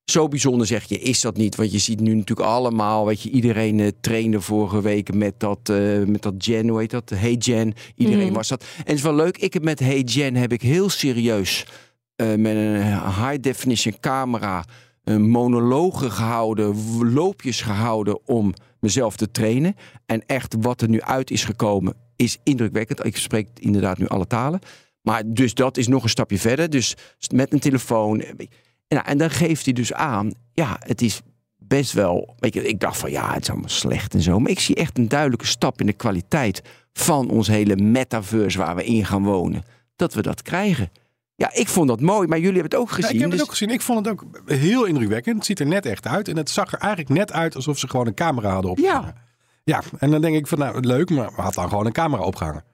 Zo 0.05 0.29
bijzonder 0.29 0.67
zeg 0.67 0.85
je, 0.85 0.99
is 0.99 1.21
dat 1.21 1.37
niet? 1.37 1.57
Want 1.57 1.73
je 1.73 1.79
ziet 1.79 2.01
nu 2.01 2.15
natuurlijk 2.15 2.49
allemaal, 2.49 3.07
weet 3.07 3.23
je, 3.23 3.31
iedereen 3.31 3.79
uh, 3.79 3.89
trainde 4.01 4.41
vorige 4.41 4.83
week 4.83 5.15
met 5.15 5.41
dat, 5.41 5.69
uh, 5.71 6.05
met 6.05 6.23
dat 6.23 6.35
Gen, 6.39 6.69
hoe 6.69 6.79
heet 6.79 6.91
dat? 6.91 7.11
Hey 7.11 7.37
Gen. 7.39 7.75
Iedereen 7.97 8.29
mm. 8.29 8.35
was 8.35 8.49
dat. 8.49 8.63
En 8.63 8.83
het 8.85 8.97
is 8.97 9.03
wel 9.03 9.15
leuk, 9.15 9.39
ik 9.39 9.53
heb 9.53 9.63
met 9.63 9.79
Hey 9.79 10.03
Gen 10.05 10.37
heb 10.37 10.53
ik 10.53 10.63
heel 10.63 10.89
serieus 10.89 11.67
met 12.17 12.57
een 12.57 12.83
high 12.93 13.41
definition 13.41 13.95
camera 14.01 14.65
monologen 15.19 16.11
gehouden, 16.11 16.75
loopjes 17.13 17.61
gehouden 17.61 18.27
om 18.27 18.55
mezelf 18.81 19.17
te 19.17 19.31
trainen. 19.31 19.75
En 20.07 20.27
echt 20.27 20.55
wat 20.61 20.81
er 20.81 20.89
nu 20.89 21.01
uit 21.01 21.31
is 21.31 21.45
gekomen 21.45 21.95
is 22.17 22.39
indrukwekkend. 22.43 23.05
Ik 23.05 23.17
spreek 23.17 23.49
inderdaad 23.55 23.99
nu 23.99 24.07
alle 24.07 24.27
talen. 24.27 24.61
Maar 25.03 25.23
dus 25.27 25.55
dat 25.55 25.77
is 25.77 25.89
nog 25.89 26.03
een 26.03 26.09
stapje 26.09 26.39
verder. 26.39 26.71
Dus 26.71 26.97
met 27.35 27.53
een 27.53 27.59
telefoon. 27.59 28.23
En, 28.89 29.05
en 29.05 29.19
dan 29.19 29.31
geeft 29.31 29.65
hij 29.65 29.75
dus 29.75 29.93
aan, 29.93 30.33
ja, 30.53 30.77
het 30.79 31.03
is 31.03 31.21
best 31.59 31.93
wel. 31.93 32.35
Weet 32.39 32.55
je, 32.55 32.69
ik 32.69 32.81
dacht 32.81 32.99
van 32.99 33.11
ja, 33.11 33.33
het 33.33 33.43
is 33.43 33.51
allemaal 33.51 33.69
slecht 33.69 34.15
en 34.15 34.21
zo. 34.21 34.39
Maar 34.39 34.51
ik 34.51 34.61
zie 34.61 34.75
echt 34.75 34.99
een 34.99 35.09
duidelijke 35.09 35.47
stap 35.47 35.81
in 35.81 35.87
de 35.87 35.93
kwaliteit 35.93 36.63
van 36.93 37.29
ons 37.29 37.49
hele 37.49 37.77
metaverse 37.77 38.59
waar 38.59 38.77
we 38.77 38.85
in 38.85 39.05
gaan 39.05 39.23
wonen. 39.23 39.63
Dat 39.97 40.15
we 40.15 40.23
dat 40.23 40.43
krijgen. 40.43 40.91
Ja, 41.37 41.55
ik 41.55 41.69
vond 41.69 41.89
dat 41.89 42.01
mooi, 42.01 42.29
maar 42.29 42.39
jullie 42.39 42.61
hebben 42.61 42.79
het 42.79 42.81
ook 42.81 42.91
gezien. 42.91 43.09
Ja, 43.09 43.15
ik 43.15 43.21
heb 43.21 43.31
het 43.31 43.39
dus- 43.39 43.47
ook 43.49 43.53
gezien. 43.53 43.71
Ik 43.71 43.81
vond 43.81 44.07
het 44.07 44.09
ook 44.09 44.25
heel 44.47 44.85
indrukwekkend. 44.85 45.37
Het 45.37 45.45
ziet 45.45 45.61
er 45.61 45.67
net 45.67 45.87
echt 45.87 46.07
uit. 46.07 46.29
En 46.29 46.37
het 46.37 46.51
zag 46.51 46.73
er 46.73 46.79
eigenlijk 46.79 47.09
net 47.09 47.33
uit 47.33 47.57
alsof 47.57 47.79
ze 47.79 47.89
gewoon 47.89 48.07
een 48.07 48.15
camera 48.15 48.51
hadden 48.51 48.71
opgehangen. 48.71 49.15
Ja. 49.15 49.23
Ja, 49.65 49.83
en 49.99 50.11
dan 50.11 50.21
denk 50.21 50.37
ik 50.37 50.47
van 50.47 50.59
nou, 50.59 50.81
leuk, 50.81 51.11
maar 51.11 51.33
we 51.37 51.43
had 51.43 51.55
dan 51.55 51.69
gewoon 51.69 51.87
een 51.87 51.93
camera 51.93 52.23
opgehangen. 52.23 52.65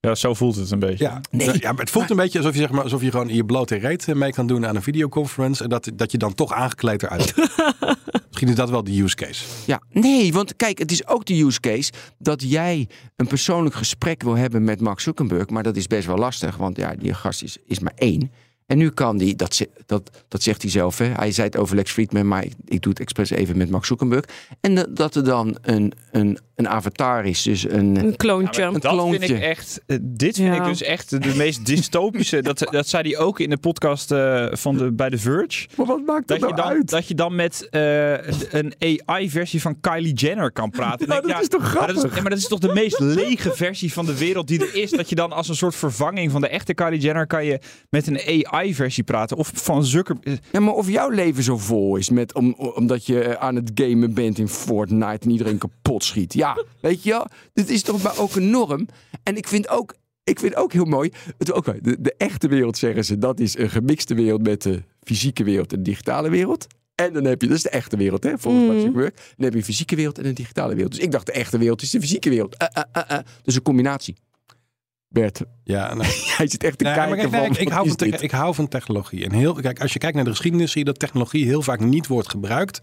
Ja, 0.00 0.14
zo 0.14 0.34
voelt 0.34 0.56
het 0.56 0.70
een 0.70 0.78
beetje. 0.78 1.04
Ja, 1.04 1.20
nee. 1.30 1.60
ja 1.60 1.72
maar 1.72 1.80
het 1.80 1.90
voelt 1.90 2.10
een 2.10 2.16
beetje 2.16 2.38
alsof 2.38 2.52
je, 2.54 2.60
zeg 2.60 2.70
maar, 2.70 2.82
alsof 2.82 3.02
je 3.02 3.10
gewoon 3.10 3.28
je 3.28 3.44
blote 3.44 3.76
reet 3.76 4.08
eh, 4.08 4.14
mee 4.14 4.32
kan 4.32 4.46
doen 4.46 4.66
aan 4.66 4.76
een 4.76 4.82
videoconference. 4.82 5.62
En 5.62 5.68
dat, 5.68 5.90
dat 5.94 6.12
je 6.12 6.18
dan 6.18 6.34
toch 6.34 6.52
aangekleed 6.52 7.02
eruit 7.02 7.34
Misschien 8.28 8.48
is 8.48 8.54
dat 8.54 8.70
wel 8.70 8.84
de 8.84 9.02
use 9.02 9.14
case. 9.14 9.44
Ja, 9.66 9.82
nee, 9.90 10.32
want 10.32 10.56
kijk, 10.56 10.78
het 10.78 10.92
is 10.92 11.06
ook 11.06 11.24
de 11.24 11.42
use 11.42 11.60
case 11.60 11.92
dat 12.18 12.42
jij 12.42 12.88
een 13.16 13.26
persoonlijk 13.26 13.74
gesprek 13.74 14.22
wil 14.22 14.36
hebben 14.36 14.64
met 14.64 14.80
Mark 14.80 15.00
Zuckerberg. 15.00 15.48
Maar 15.48 15.62
dat 15.62 15.76
is 15.76 15.86
best 15.86 16.06
wel 16.06 16.16
lastig, 16.16 16.56
want 16.56 16.76
ja, 16.76 16.94
die 16.94 17.14
gast 17.14 17.42
is, 17.42 17.56
is 17.66 17.78
maar 17.78 17.92
één. 17.96 18.30
En 18.70 18.78
nu 18.78 18.90
kan 18.90 19.18
die, 19.18 19.36
dat, 19.36 19.66
dat, 19.86 20.10
dat 20.28 20.42
zegt 20.42 20.62
hij 20.62 20.70
zelf, 20.70 20.98
hè? 20.98 21.04
hij 21.04 21.32
zei 21.32 21.46
het 21.46 21.56
over 21.56 21.76
Lex 21.76 21.92
Friedman, 21.92 22.28
maar 22.28 22.44
ik, 22.44 22.52
ik 22.64 22.82
doe 22.82 22.92
het 22.92 23.00
expres 23.00 23.30
even 23.30 23.56
met 23.56 23.70
Max 23.70 23.86
Zuckerberg. 23.86 24.24
En 24.60 24.88
dat 24.90 25.14
er 25.14 25.24
dan 25.24 25.56
een, 25.62 25.92
een, 26.10 26.38
een 26.54 26.68
avatar 26.68 27.24
is, 27.24 27.42
dus 27.42 27.68
een, 27.68 27.96
een 27.96 28.16
kloontje. 28.16 28.62
Ja, 28.62 28.70
dat 28.70 29.08
vind 29.08 29.22
ik 29.22 29.40
echt, 29.40 29.80
eh, 29.86 29.96
dit 30.00 30.36
vind 30.36 30.54
ik 30.54 30.64
dus 30.64 30.82
echt 30.82 31.22
de 31.22 31.34
meest 31.36 31.66
dystopische. 31.66 32.42
dat, 32.50 32.58
dat 32.58 32.88
zei 32.88 33.10
hij 33.10 33.18
ook 33.18 33.40
in 33.40 33.50
de 33.50 33.56
podcast 33.56 34.12
uh, 34.12 34.46
van 34.50 34.76
de, 34.76 34.92
bij 34.92 35.10
The 35.10 35.18
Verge. 35.18 35.68
Maar 35.76 35.86
wat 35.86 36.06
maakt 36.06 36.28
dat, 36.28 36.40
dat 36.40 36.50
nou 36.50 36.62
je 36.62 36.68
dan, 36.68 36.72
uit? 36.72 36.90
Dat 36.90 37.08
je 37.08 37.14
dan 37.14 37.34
met 37.34 37.68
uh, 37.70 38.12
een 38.50 38.74
AI-versie 39.06 39.60
van 39.60 39.80
Kylie 39.80 40.14
Jenner 40.14 40.52
kan 40.52 40.70
praten. 40.70 41.06
Ja, 41.06 41.20
dat 41.20 41.40
is 41.40 41.48
toch 41.48 41.62
grappig? 41.62 41.94
Maar 41.94 41.94
dat 41.94 42.12
is, 42.12 42.20
maar 42.20 42.30
dat 42.30 42.38
is 42.38 42.48
toch 42.48 42.58
de 42.58 42.72
meest 42.72 43.00
lege 43.00 43.52
versie 43.52 43.92
van 43.92 44.06
de 44.06 44.18
wereld 44.18 44.48
die 44.48 44.60
er 44.60 44.74
is. 44.74 44.90
Dat 44.90 45.08
je 45.08 45.14
dan 45.14 45.32
als 45.32 45.48
een 45.48 45.56
soort 45.56 45.74
vervanging 45.74 46.30
van 46.30 46.40
de 46.40 46.48
echte 46.48 46.74
Kylie 46.74 47.00
Jenner 47.00 47.26
kan 47.26 47.44
je 47.44 47.60
met 47.88 48.06
een 48.06 48.44
AI 48.44 48.59
versie 48.68 49.04
praten. 49.04 49.36
Of 49.36 49.50
van 49.54 49.84
Zucker... 49.84 50.16
Ja, 50.52 50.60
maar 50.60 50.74
of 50.74 50.88
jouw 50.88 51.08
leven 51.08 51.42
zo 51.42 51.58
vol 51.58 51.96
is 51.96 52.10
met, 52.10 52.34
om, 52.34 52.52
omdat 52.52 53.06
je 53.06 53.38
aan 53.38 53.54
het 53.54 53.70
gamen 53.74 54.14
bent 54.14 54.38
in 54.38 54.48
Fortnite 54.48 55.24
en 55.24 55.30
iedereen 55.30 55.58
kapot 55.58 56.04
schiet. 56.04 56.34
Ja, 56.34 56.64
weet 56.80 57.02
je 57.02 57.10
wel? 57.10 57.26
Dit 57.52 57.70
is 57.70 57.82
toch 57.82 58.02
maar 58.02 58.18
ook 58.18 58.34
een 58.34 58.50
norm. 58.50 58.88
En 59.22 59.36
ik 59.36 59.48
vind 59.48 59.68
ook, 59.68 59.94
ik 60.24 60.38
vind 60.38 60.56
ook 60.56 60.72
heel 60.72 60.84
mooi. 60.84 61.10
Het, 61.38 61.52
okay, 61.52 61.78
de, 61.82 62.00
de 62.00 62.14
echte 62.16 62.48
wereld 62.48 62.78
zeggen 62.78 63.04
ze, 63.04 63.18
dat 63.18 63.40
is 63.40 63.58
een 63.58 63.70
gemixte 63.70 64.14
wereld 64.14 64.42
met 64.42 64.62
de 64.62 64.82
fysieke 65.02 65.44
wereld 65.44 65.72
en 65.72 65.78
de 65.78 65.90
digitale 65.90 66.30
wereld. 66.30 66.66
En 66.94 67.12
dan 67.12 67.24
heb 67.24 67.40
je, 67.40 67.46
dat 67.46 67.56
is 67.56 67.62
de 67.62 67.70
echte 67.70 67.96
wereld, 67.96 68.24
hè, 68.24 68.38
volgens 68.38 68.64
mm. 68.64 68.80
Zuckerberg. 68.80 69.14
Dan 69.14 69.44
heb 69.44 69.52
je 69.52 69.58
een 69.58 69.64
fysieke 69.64 69.96
wereld 69.96 70.18
en 70.18 70.26
een 70.26 70.34
digitale 70.34 70.74
wereld. 70.74 70.92
Dus 70.92 71.04
ik 71.04 71.10
dacht, 71.10 71.26
de 71.26 71.32
echte 71.32 71.58
wereld 71.58 71.82
is 71.82 71.90
de 71.90 72.00
fysieke 72.00 72.30
wereld. 72.30 72.56
Uh, 72.62 72.82
uh, 72.96 73.02
uh, 73.10 73.18
dus 73.42 73.54
een 73.54 73.62
combinatie. 73.62 74.16
Bert. 75.10 75.42
Ja, 75.64 75.88
nou, 75.94 76.08
hij 76.36 76.48
zit 76.48 76.64
echt 76.64 76.78
te 76.78 76.84
kijken 76.84 77.30
van, 77.30 77.56
ik, 77.56 77.68
hou 77.68 77.88
van 77.88 78.06
ik 78.20 78.30
hou 78.30 78.54
van 78.54 78.68
technologie. 78.68 79.24
En 79.24 79.32
heel, 79.32 79.54
kijk, 79.54 79.80
als 79.80 79.92
je 79.92 79.98
kijkt 79.98 80.14
naar 80.16 80.24
de 80.24 80.30
geschiedenis, 80.30 80.72
zie 80.72 80.80
je 80.80 80.86
dat 80.86 80.98
technologie 80.98 81.44
heel 81.44 81.62
vaak 81.62 81.80
niet 81.80 82.06
wordt 82.06 82.30
gebruikt 82.30 82.80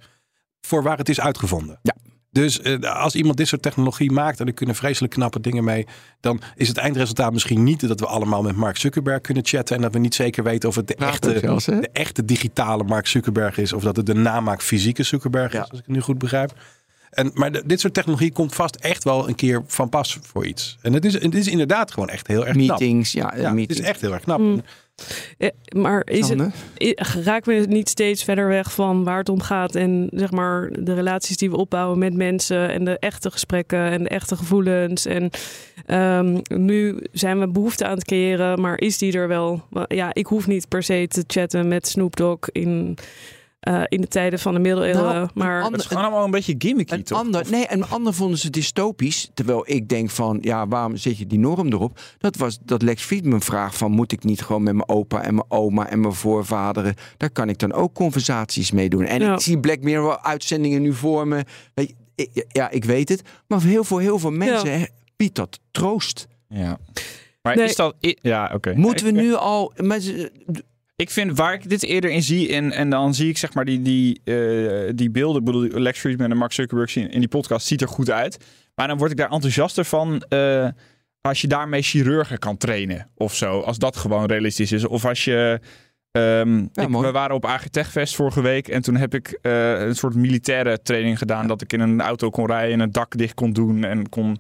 voor 0.62 0.84
waar 0.84 0.98
het 0.98 1.10
is 1.10 1.20
uitgevonden. 1.20 1.80
Ja. 1.82 1.96
Dus 2.32 2.62
eh, 2.62 2.80
als 3.02 3.16
iemand 3.16 3.38
dit 3.38 3.48
soort 3.48 3.62
technologie 3.62 4.12
maakt 4.12 4.40
en 4.40 4.48
er 4.48 4.54
kunnen 4.54 4.76
vreselijk 4.76 5.14
knappe 5.14 5.40
dingen 5.40 5.64
mee, 5.64 5.88
dan 6.20 6.42
is 6.56 6.68
het 6.68 6.78
eindresultaat 6.78 7.34
misschien 7.34 7.64
niet 7.64 7.88
dat 7.88 8.00
we 8.00 8.06
allemaal 8.06 8.44
met 8.44 8.56
Mark 8.56 8.78
Zuckerberg 8.78 9.22
kunnen 9.22 9.46
chatten 9.46 9.76
en 9.76 9.82
dat 9.82 9.94
we 9.94 10.00
niet 10.00 10.16
zeker 10.16 10.44
weten 10.44 10.70
of 10.70 10.76
het 10.76 10.88
de, 10.88 10.96
echte, 10.96 11.34
de 11.66 11.90
echte 11.94 12.26
digitale 12.26 12.84
Mark 12.84 13.08
Zuckerberg 13.08 13.58
is 13.58 13.74
of 13.74 13.84
dat 13.84 13.96
het 13.96 14.06
de 14.06 14.14
namaak 14.14 14.62
fysieke 14.62 15.04
Zuckerberg 15.04 15.54
is, 15.54 15.60
als 15.60 15.80
ik 15.80 15.86
het 15.86 15.96
nu 15.96 16.02
goed 16.02 16.18
begrijp. 16.18 16.54
En, 17.10 17.32
maar 17.34 17.68
dit 17.68 17.80
soort 17.80 17.94
technologie 17.94 18.32
komt 18.32 18.56
vast 18.56 18.76
echt 18.76 19.04
wel 19.04 19.28
een 19.28 19.36
keer 19.36 19.64
van 19.68 19.90
pas 19.90 20.18
voor 20.22 20.46
iets. 20.46 20.78
En 20.82 20.94
het 20.94 21.06
is, 21.06 21.14
het 21.14 21.36
is 21.36 21.48
inderdaad 21.48 21.92
gewoon 21.92 22.10
echt 22.10 22.28
heel 22.28 22.46
erg 22.46 22.56
knap. 22.56 22.80
Meetings, 22.80 23.12
ja. 23.12 23.34
ja 23.38 23.52
meetings. 23.52 23.68
Het 23.68 23.80
is 23.80 23.92
echt 23.94 24.02
heel 24.02 24.14
erg 24.14 24.24
knap. 24.24 24.40
Mm. 24.40 24.62
Eh, 25.38 25.50
maar 25.76 26.02
is 26.06 26.30
het, 26.30 26.42
raken 27.24 27.60
we 27.60 27.66
niet 27.68 27.90
steeds 27.90 28.24
verder 28.24 28.48
weg 28.48 28.72
van 28.72 29.04
waar 29.04 29.18
het 29.18 29.30
om 29.30 29.42
gaat 29.42 29.76
en 29.76 30.10
zeg 30.12 30.32
maar 30.32 30.70
de 30.80 30.94
relaties 30.94 31.38
die 31.38 31.50
we 31.50 31.58
opbouwen 31.58 31.98
met 32.00 32.14
mensen 32.14 32.70
en 32.70 32.86
de 32.86 33.00
echte 33.00 33.32
gesprekken 33.32 33.90
en 33.92 34.04
de 34.04 34.10
echte 34.10 34.36
gevoelens 34.36 35.06
en 35.06 35.30
um, 35.88 36.42
nu 36.48 37.00
zijn 37.12 37.40
we 37.40 37.48
behoefte 37.48 37.86
aan 37.86 37.96
het 37.96 38.06
creëren, 38.06 38.62
maar 38.62 38.78
is 38.78 38.98
die 38.98 39.14
er 39.14 39.28
wel? 39.28 39.64
Ja, 39.88 40.14
ik 40.14 40.26
hoef 40.26 40.48
niet 40.48 40.68
per 40.68 40.84
se 40.84 41.06
te 41.08 41.24
chatten 41.28 41.68
met 41.68 41.88
Snoop 41.88 42.16
Dogg 42.16 42.50
in 42.52 42.98
uh, 43.68 43.84
in 43.88 44.02
de 44.02 44.08
tijden 44.08 44.40
van 44.40 44.54
de 44.54 44.60
middeleeuwen. 44.60 45.04
Nou, 45.04 45.30
maar 45.34 45.64
het 45.64 45.80
is 45.80 45.86
gewoon 45.86 46.04
allemaal 46.04 46.26
een 46.26 46.32
beetje 46.32 46.56
gimmicky, 46.58 46.94
een 46.94 47.04
toch? 47.04 47.20
Ander, 47.20 47.46
nee, 47.50 47.66
een 47.70 47.86
ander 47.86 48.14
vonden 48.14 48.38
ze 48.38 48.50
dystopisch. 48.50 49.30
Terwijl 49.34 49.64
ik 49.66 49.90
denk 49.90 50.10
van, 50.10 50.38
ja, 50.42 50.68
waarom 50.68 50.96
zet 50.96 51.18
je 51.18 51.28
die 51.28 51.40
norm 51.40 51.68
erop? 51.68 52.00
Dat 52.18 52.36
was 52.36 52.58
dat 52.62 52.82
Lex 52.82 53.04
Friedman 53.04 53.42
vraagt 53.42 53.78
van, 53.78 53.92
moet 53.92 54.12
ik 54.12 54.24
niet 54.24 54.42
gewoon 54.42 54.64
met 54.64 54.74
mijn 54.74 54.90
opa 54.90 55.22
en 55.24 55.34
mijn 55.34 55.46
oma 55.50 55.90
en 55.90 56.00
mijn 56.00 56.14
voorvaderen, 56.14 56.96
daar 57.18 57.30
kan 57.30 57.50
ik 57.50 57.58
dan 57.58 57.74
ook 57.74 57.94
conversaties 57.94 58.72
mee 58.72 58.90
doen. 58.90 59.04
En 59.04 59.22
ik 59.22 59.40
zie 59.40 59.60
Black 59.60 59.82
Mirror 59.82 60.20
uitzendingen 60.22 60.82
nu 60.82 60.94
voor 60.94 61.28
me. 61.28 61.44
Weet 61.74 61.94
je, 62.16 62.46
ja, 62.48 62.70
ik 62.70 62.86
weet 62.86 63.10
het. 63.10 63.22
Maar 63.48 63.62
voor 63.62 63.70
heel 63.70 63.84
veel, 63.84 63.98
heel 63.98 64.20
veel 64.20 64.32
mensen 64.32 64.80
ja. 64.80 64.88
biedt 65.16 65.36
dat 65.36 65.60
troost. 65.72 66.28
Ja. 66.48 66.78
Maar 67.42 67.58
is 67.58 67.76
dat... 67.76 67.96
Ja, 68.00 68.52
oké. 68.54 68.74
Moeten 68.76 69.06
we 69.06 69.12
nu 69.12 69.34
al... 69.34 69.74
Ik 70.98 71.10
vind 71.10 71.38
waar 71.38 71.54
ik 71.54 71.70
dit 71.70 71.84
eerder 71.84 72.12
in 72.12 72.24
zie, 72.24 72.54
en, 72.54 72.72
en 72.72 72.90
dan 72.90 73.14
zie 73.14 73.30
ik 73.30 73.38
zeg 73.38 73.54
maar 73.54 73.66
die, 73.66 73.82
die, 73.82 74.22
uh, 74.24 74.92
die 74.96 75.10
beelden, 75.10 75.40
ik 75.40 75.46
bedoel, 75.46 75.82
Lex 75.82 76.00
Friedman 76.00 76.32
en 76.32 76.38
Mark 76.38 76.52
Zuckerberg 76.52 76.90
zien 76.90 77.12
in 77.12 77.20
die 77.20 77.30
podcast, 77.30 77.68
ziet 77.68 77.82
er 77.82 77.88
goed 77.88 78.10
uit. 78.10 78.38
Maar 78.76 78.88
dan 78.88 78.98
word 78.98 79.12
ik 79.12 79.18
daar 79.18 79.32
enthousiaster 79.32 79.86
van 79.86 80.24
uh, 80.30 80.68
als 81.22 81.42
je 81.42 81.48
daarmee 81.48 81.82
chirurgen 81.82 82.40
kan 82.40 82.58
trainen 82.58 83.10
of 83.16 83.36
zo. 83.36 83.60
Als 83.60 83.78
dat 83.78 83.98
gewoon 83.98 84.26
realistisch 84.26 84.72
is. 84.72 84.86
Of 84.86 85.06
als 85.06 85.24
je. 85.24 85.60
Um, 86.12 86.70
ja, 86.74 86.84
ik, 86.84 86.90
we 86.90 87.12
waren 87.12 87.36
op 87.36 87.46
Agitechfest 87.46 88.16
vorige 88.16 88.42
week 88.42 88.68
en 88.68 88.82
toen 88.82 88.96
heb 88.96 89.14
ik 89.14 89.40
uh, 89.42 89.80
een 89.80 89.96
soort 89.96 90.16
militaire 90.16 90.82
training 90.82 91.18
gedaan. 91.18 91.42
Ja. 91.42 91.48
Dat 91.48 91.62
ik 91.62 91.74
in 91.74 91.80
een 91.80 92.02
auto 92.02 92.30
kon 92.30 92.46
rijden 92.46 92.74
en 92.74 92.80
een 92.80 92.92
dak 92.92 93.18
dicht 93.18 93.34
kon 93.34 93.54
doen 93.54 93.84
en 93.84 94.10
kon 94.10 94.40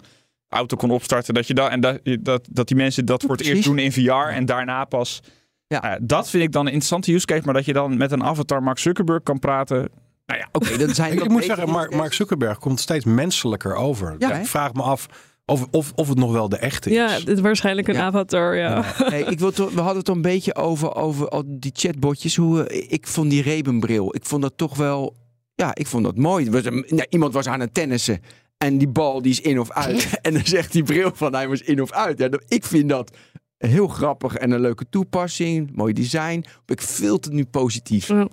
auto 0.50 0.78
kon 0.78 0.92
opstarten. 0.92 1.34
Dat, 1.34 1.48
je 1.48 1.54
da 1.54 1.70
en 1.70 1.80
dat, 1.80 2.00
dat, 2.20 2.48
dat 2.52 2.68
die 2.68 2.78
mensen 2.78 3.06
dat 3.06 3.24
voor 3.24 3.36
het 3.36 3.46
eerst 3.46 3.64
doen 3.64 3.80
in 3.80 3.92
VR 3.92 4.12
en 4.12 4.46
daarna 4.46 4.86
pas 4.86 5.22
ja. 5.68 5.80
Nou 5.82 6.00
dat 6.02 6.30
vind 6.30 6.44
ik 6.44 6.52
dan 6.52 6.62
een 6.62 6.72
interessante 6.72 7.14
use 7.14 7.26
case. 7.26 7.42
Maar 7.46 7.54
dat 7.54 7.66
je 7.66 7.74
dan 7.74 7.98
met 7.98 8.12
een 8.12 8.24
avatar 8.24 8.64
Mark 8.64 8.80
Zuckerberg 8.80 9.24
kan 9.24 9.40
praten. 9.40 9.90
Nou 10.26 10.40
ja, 10.40 10.48
oké. 10.52 10.74
Okay, 10.74 10.94
zijn 10.94 11.14
ik 11.14 11.30
moet 11.30 11.44
zeggen, 11.44 11.70
Mark, 11.70 11.96
Mark, 11.96 12.14
Zuckerberg 12.14 12.58
komt 12.58 12.80
steeds 12.80 13.06
menselijker 13.06 13.76
over. 13.76 14.16
Ja, 14.18 14.34
ik 14.34 14.46
vraag 14.46 14.74
me 14.74 14.82
af 14.82 15.08
of, 15.46 15.68
of, 15.72 15.92
of 15.96 16.08
het 16.08 16.18
nog 16.18 16.32
wel 16.32 16.50
de 16.50 16.58
echte 16.58 16.90
is. 16.90 16.96
Ja, 16.96 17.10
het 17.10 17.28
is 17.28 17.40
waarschijnlijk 17.40 17.88
een 17.88 17.98
avatar, 17.98 18.56
ja. 18.56 18.84
Hey, 18.98 19.22
ik 19.22 19.40
wil 19.40 19.52
we 19.52 19.82
hadden 19.82 19.98
het 19.98 20.08
een 20.08 20.22
beetje 20.22 20.56
over, 20.56 20.96
over 20.96 21.30
al 21.30 21.44
die 21.46 21.72
chatbotjes. 21.76 22.36
Hoe, 22.36 22.68
ik 22.88 23.08
vond 23.08 23.30
die 23.30 23.42
Rebenbril, 23.42 24.16
ik 24.16 24.26
vond 24.26 24.42
dat 24.42 24.54
toch 24.56 24.78
wel... 24.78 25.16
Ja, 25.56 25.76
ik 25.76 25.88
vond 25.88 26.04
dat 26.04 26.18
mooi. 26.18 26.50
Ja, 26.86 27.06
iemand 27.10 27.34
was 27.34 27.48
aan 27.48 27.60
het 27.60 27.74
tennissen. 27.74 28.22
En 28.58 28.78
die 28.78 28.88
bal 28.88 29.22
die 29.22 29.32
is 29.32 29.42
in 29.42 29.60
of 29.60 29.72
uit. 29.72 30.10
en 30.22 30.34
dan 30.34 30.46
zegt 30.46 30.72
die 30.72 30.84
bril 30.84 31.12
van 31.14 31.34
hij 31.34 31.48
was 31.48 31.62
in 31.62 31.82
of 31.82 31.92
uit. 31.92 32.20
Ja, 32.20 32.30
ik 32.48 32.66
vind 32.66 32.90
dat 32.90 33.18
heel 33.58 33.88
grappig 33.88 34.36
en 34.36 34.52
een 34.52 34.60
leuke 34.60 34.86
toepassing. 34.90 35.76
Mooi 35.76 35.94
design. 35.94 36.46
Ik 36.66 36.82
vind 36.82 37.26
het 37.26 37.34
nu 37.34 37.46
positief. 37.46 38.10
Uh, 38.10 38.26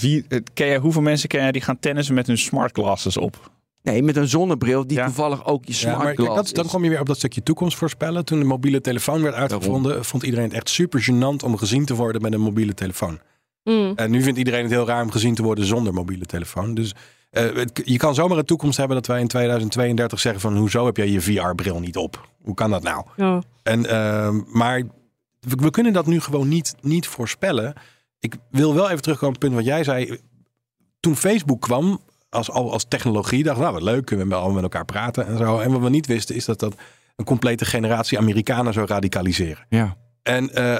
wie, 0.00 0.24
eh, 0.28 0.40
ken 0.54 0.66
je, 0.66 0.78
hoeveel 0.78 1.02
mensen 1.02 1.28
ken 1.28 1.46
je 1.46 1.52
die 1.52 1.62
gaan 1.62 1.78
tennissen 1.78 2.14
met 2.14 2.26
hun 2.26 2.38
smart 2.38 2.72
glasses 2.72 3.16
op? 3.16 3.50
Nee, 3.82 4.02
met 4.02 4.16
een 4.16 4.28
zonnebril 4.28 4.86
die 4.86 5.02
toevallig 5.02 5.46
ook 5.46 5.64
je 5.64 5.72
smart 5.72 6.18
ja, 6.18 6.34
dat, 6.34 6.50
Dan 6.54 6.66
kom 6.66 6.84
je 6.84 6.90
weer 6.90 7.00
op 7.00 7.06
dat 7.06 7.16
stukje 7.16 7.42
toekomst 7.42 7.76
voorspellen. 7.76 8.24
Toen 8.24 8.38
de 8.38 8.44
mobiele 8.44 8.80
telefoon 8.80 9.22
werd 9.22 9.34
uitgevonden, 9.34 10.04
vond 10.04 10.22
iedereen 10.22 10.44
het 10.44 10.54
echt 10.54 10.68
super 10.68 11.08
gênant 11.10 11.44
om 11.44 11.56
gezien 11.56 11.84
te 11.84 11.94
worden 11.94 12.22
met 12.22 12.32
een 12.32 12.40
mobiele 12.40 12.74
telefoon. 12.74 13.20
Mm. 13.64 13.92
En 13.96 14.10
nu 14.10 14.22
vindt 14.22 14.38
iedereen 14.38 14.62
het 14.62 14.70
heel 14.70 14.86
raar 14.86 15.02
om 15.02 15.10
gezien 15.10 15.34
te 15.34 15.42
worden 15.42 15.64
zonder 15.64 15.94
mobiele 15.94 16.24
telefoon. 16.24 16.74
Dus 16.74 16.94
uh, 17.30 17.64
je 17.84 17.96
kan 17.96 18.14
zomaar 18.14 18.38
een 18.38 18.44
toekomst 18.44 18.76
hebben 18.76 18.96
dat 18.96 19.06
wij 19.06 19.20
in 19.20 19.28
2032 19.28 20.20
zeggen 20.20 20.40
van 20.40 20.56
hoezo 20.56 20.86
heb 20.86 20.96
jij 20.96 21.08
je 21.08 21.20
VR-bril 21.20 21.80
niet 21.80 21.96
op? 21.96 22.28
Hoe 22.42 22.54
kan 22.54 22.70
dat 22.70 22.82
nou? 22.82 23.04
Ja. 23.16 23.42
En, 23.62 23.80
uh, 23.84 24.30
maar 24.52 24.82
we, 25.40 25.56
we, 25.56 25.70
kunnen 25.70 25.92
dat 25.92 26.06
nu 26.06 26.20
gewoon 26.20 26.48
niet, 26.48 26.74
niet 26.80 27.06
voorspellen. 27.06 27.74
Ik 28.20 28.36
wil 28.50 28.74
wel 28.74 28.90
even 28.90 29.02
terugkomen 29.02 29.36
op 29.36 29.42
het 29.42 29.50
punt 29.50 29.64
wat 29.64 29.74
jij 29.74 29.84
zei. 29.84 30.18
Toen 31.00 31.16
Facebook 31.16 31.60
kwam 31.60 32.00
als, 32.28 32.50
als 32.50 32.84
technologie, 32.88 33.42
dacht 33.42 33.60
nou 33.60 33.72
wat 33.72 33.82
leuk, 33.82 34.04
kunnen 34.04 34.28
we 34.28 34.34
allemaal 34.34 34.54
met 34.54 34.62
elkaar 34.62 34.84
praten 34.84 35.26
en 35.26 35.38
zo. 35.38 35.58
En 35.58 35.72
wat 35.72 35.80
we 35.80 35.90
niet 35.90 36.06
wisten 36.06 36.34
is 36.34 36.44
dat 36.44 36.60
dat 36.60 36.74
een 37.16 37.24
complete 37.24 37.64
generatie 37.64 38.18
Amerikanen 38.18 38.72
zou 38.72 38.86
radicaliseren. 38.86 39.66
Ja. 39.68 39.96
En 40.22 40.50
uh, 40.54 40.78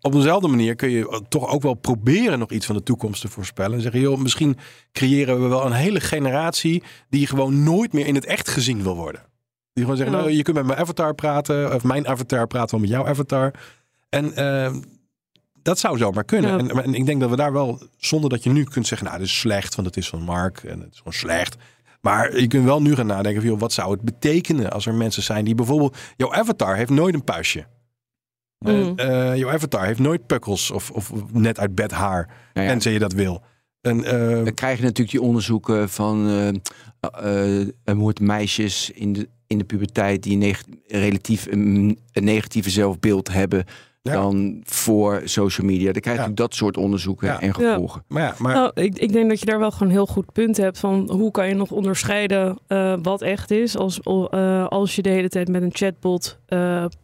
op 0.00 0.12
dezelfde 0.12 0.48
manier 0.48 0.74
kun 0.74 0.90
je 0.90 1.22
toch 1.28 1.48
ook 1.48 1.62
wel 1.62 1.74
proberen 1.74 2.38
nog 2.38 2.50
iets 2.50 2.66
van 2.66 2.76
de 2.76 2.82
toekomst 2.82 3.20
te 3.20 3.28
voorspellen. 3.28 3.74
En 3.76 3.80
zeggen, 3.80 4.00
joh, 4.00 4.18
misschien 4.18 4.56
creëren 4.92 5.42
we 5.42 5.48
wel 5.48 5.66
een 5.66 5.72
hele 5.72 6.00
generatie 6.00 6.82
die 7.08 7.26
gewoon 7.26 7.62
nooit 7.62 7.92
meer 7.92 8.06
in 8.06 8.14
het 8.14 8.24
echt 8.24 8.48
gezien 8.48 8.82
wil 8.82 8.96
worden. 8.96 9.20
Die 9.72 9.84
gewoon 9.84 9.98
zeggen, 9.98 10.16
nou, 10.16 10.30
je 10.30 10.42
kunt 10.42 10.56
met 10.56 10.66
mijn 10.66 10.78
avatar 10.78 11.14
praten, 11.14 11.74
of 11.74 11.84
mijn 11.84 12.08
avatar 12.08 12.46
praten 12.46 12.70
wel 12.70 12.80
met 12.80 12.90
jouw 12.90 13.06
avatar. 13.06 13.52
En 14.08 14.32
uh, 14.36 14.74
dat 15.62 15.78
zou 15.78 15.98
zomaar 15.98 16.24
kunnen. 16.24 16.58
En, 16.58 16.82
en, 16.82 16.94
ik 16.94 17.06
denk 17.06 17.20
dat 17.20 17.30
we 17.30 17.36
daar 17.36 17.52
wel, 17.52 17.82
zonder 17.96 18.30
dat 18.30 18.42
je 18.42 18.50
nu 18.50 18.64
kunt 18.64 18.86
zeggen, 18.86 19.06
nou, 19.06 19.18
dit 19.18 19.26
is 19.26 19.38
slecht, 19.38 19.74
want 19.74 19.86
het 19.86 19.96
is 19.96 20.08
van 20.08 20.22
Mark 20.22 20.58
en 20.58 20.80
het 20.80 20.92
is 20.92 20.98
gewoon 20.98 21.12
slecht. 21.12 21.56
Maar 22.00 22.40
je 22.40 22.46
kunt 22.46 22.64
wel 22.64 22.82
nu 22.82 22.94
gaan 22.94 23.06
nadenken, 23.06 23.40
van, 23.40 23.50
joh, 23.50 23.60
wat 23.60 23.72
zou 23.72 23.92
het 23.92 24.00
betekenen 24.00 24.70
als 24.70 24.86
er 24.86 24.94
mensen 24.94 25.22
zijn 25.22 25.44
die 25.44 25.54
bijvoorbeeld, 25.54 25.96
jouw 26.16 26.32
avatar 26.32 26.76
heeft 26.76 26.90
nooit 26.90 27.14
een 27.14 27.24
puistje. 27.24 27.66
Mm. 28.58 28.92
Uh, 28.96 29.36
jouw 29.36 29.50
avatar 29.50 29.84
heeft 29.84 29.98
nooit 29.98 30.26
pukkels 30.26 30.70
of, 30.70 30.90
of 30.90 31.12
net 31.32 31.58
uit 31.58 31.74
bed 31.74 31.90
haar. 31.90 32.30
Ja, 32.52 32.62
En 32.62 32.92
je 32.92 32.98
dat 32.98 33.12
wil. 33.12 33.42
En, 33.80 33.98
uh, 33.98 34.44
Dan 34.44 34.54
krijg 34.54 34.78
je 34.78 34.82
natuurlijk 34.82 35.10
die 35.10 35.22
onderzoeken 35.22 35.88
van 35.88 36.28
uh, 37.24 38.08
meisjes 38.20 38.90
in 38.90 39.12
de, 39.12 39.28
in 39.46 39.58
de 39.58 39.64
puberteit 39.64 40.22
die 40.22 40.36
neg 40.36 40.62
relatief 40.86 41.46
een, 41.50 41.98
een, 42.12 42.24
negatieve 42.24 42.70
zelfbeeld 42.70 43.32
hebben. 43.32 43.64
Dan 44.02 44.60
voor 44.64 45.22
social 45.24 45.66
media. 45.66 45.92
Dan 45.92 46.02
krijg 46.02 46.26
je 46.26 46.34
dat 46.34 46.54
soort 46.54 46.76
onderzoeken 46.76 47.40
en 47.40 47.54
gevolgen. 47.54 48.04
Maar 48.08 48.22
ja, 48.22 48.34
maar... 48.38 48.54
Nou, 48.54 48.70
ik, 48.74 48.98
ik 48.98 49.12
denk 49.12 49.28
dat 49.28 49.40
je 49.40 49.46
daar 49.46 49.58
wel 49.58 49.70
gewoon 49.70 49.88
een 49.88 49.94
heel 49.94 50.06
goed 50.06 50.32
punt 50.32 50.56
hebt 50.56 50.78
van 50.78 51.10
hoe 51.10 51.30
kan 51.30 51.48
je 51.48 51.54
nog 51.54 51.70
onderscheiden 51.70 52.58
wat 53.02 53.22
echt 53.22 53.50
is 53.50 53.76
als, 53.76 54.04
als 54.68 54.96
je 54.96 55.02
de 55.02 55.08
hele 55.08 55.28
tijd 55.28 55.48
met 55.48 55.62
een 55.62 55.74
chatbot 55.74 56.38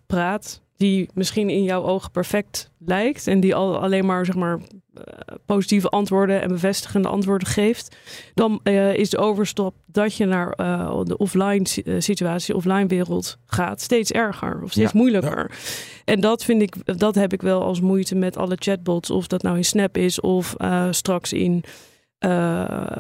praat 0.07 0.62
die 0.77 1.09
misschien 1.15 1.51
in 1.51 1.63
jouw 1.63 1.83
ogen 1.83 2.11
perfect 2.11 2.71
lijkt 2.79 3.27
en 3.27 3.41
die 3.41 3.55
al 3.55 3.79
alleen 3.79 4.07
maar 4.07 4.25
zeg 4.25 4.35
maar 4.35 4.59
uh, 4.59 5.05
positieve 5.47 5.89
antwoorden 5.89 6.43
en 6.43 6.49
bevestigende 6.49 7.09
antwoorden 7.09 7.49
geeft, 7.49 7.97
dan 8.35 8.61
uh, 8.65 8.95
is 8.95 9.11
de 9.11 9.19
overstap 9.19 9.75
dat 9.87 10.17
je 10.17 10.27
naar 10.27 10.55
uh, 10.61 11.01
de 11.05 11.17
offline 11.17 11.67
situatie, 11.99 12.57
offline 12.57 12.87
wereld 12.87 13.39
gaat, 13.47 13.81
steeds 13.81 14.11
erger 14.11 14.63
of 14.63 14.71
steeds 14.71 14.93
ja, 14.93 14.99
moeilijker. 14.99 15.51
Ja. 15.51 15.57
En 16.05 16.21
dat 16.21 16.45
vind 16.45 16.63
ik, 16.63 16.99
dat 16.99 17.15
heb 17.15 17.33
ik 17.33 17.43
wel 17.43 17.63
als 17.63 17.81
moeite 17.81 18.15
met 18.15 18.37
alle 18.37 18.57
chatbots, 18.59 19.11
of 19.11 19.27
dat 19.27 19.43
nou 19.43 19.57
in 19.57 19.65
Snap 19.65 19.97
is 19.97 20.21
of 20.21 20.55
straks 20.91 21.33
in 21.33 21.65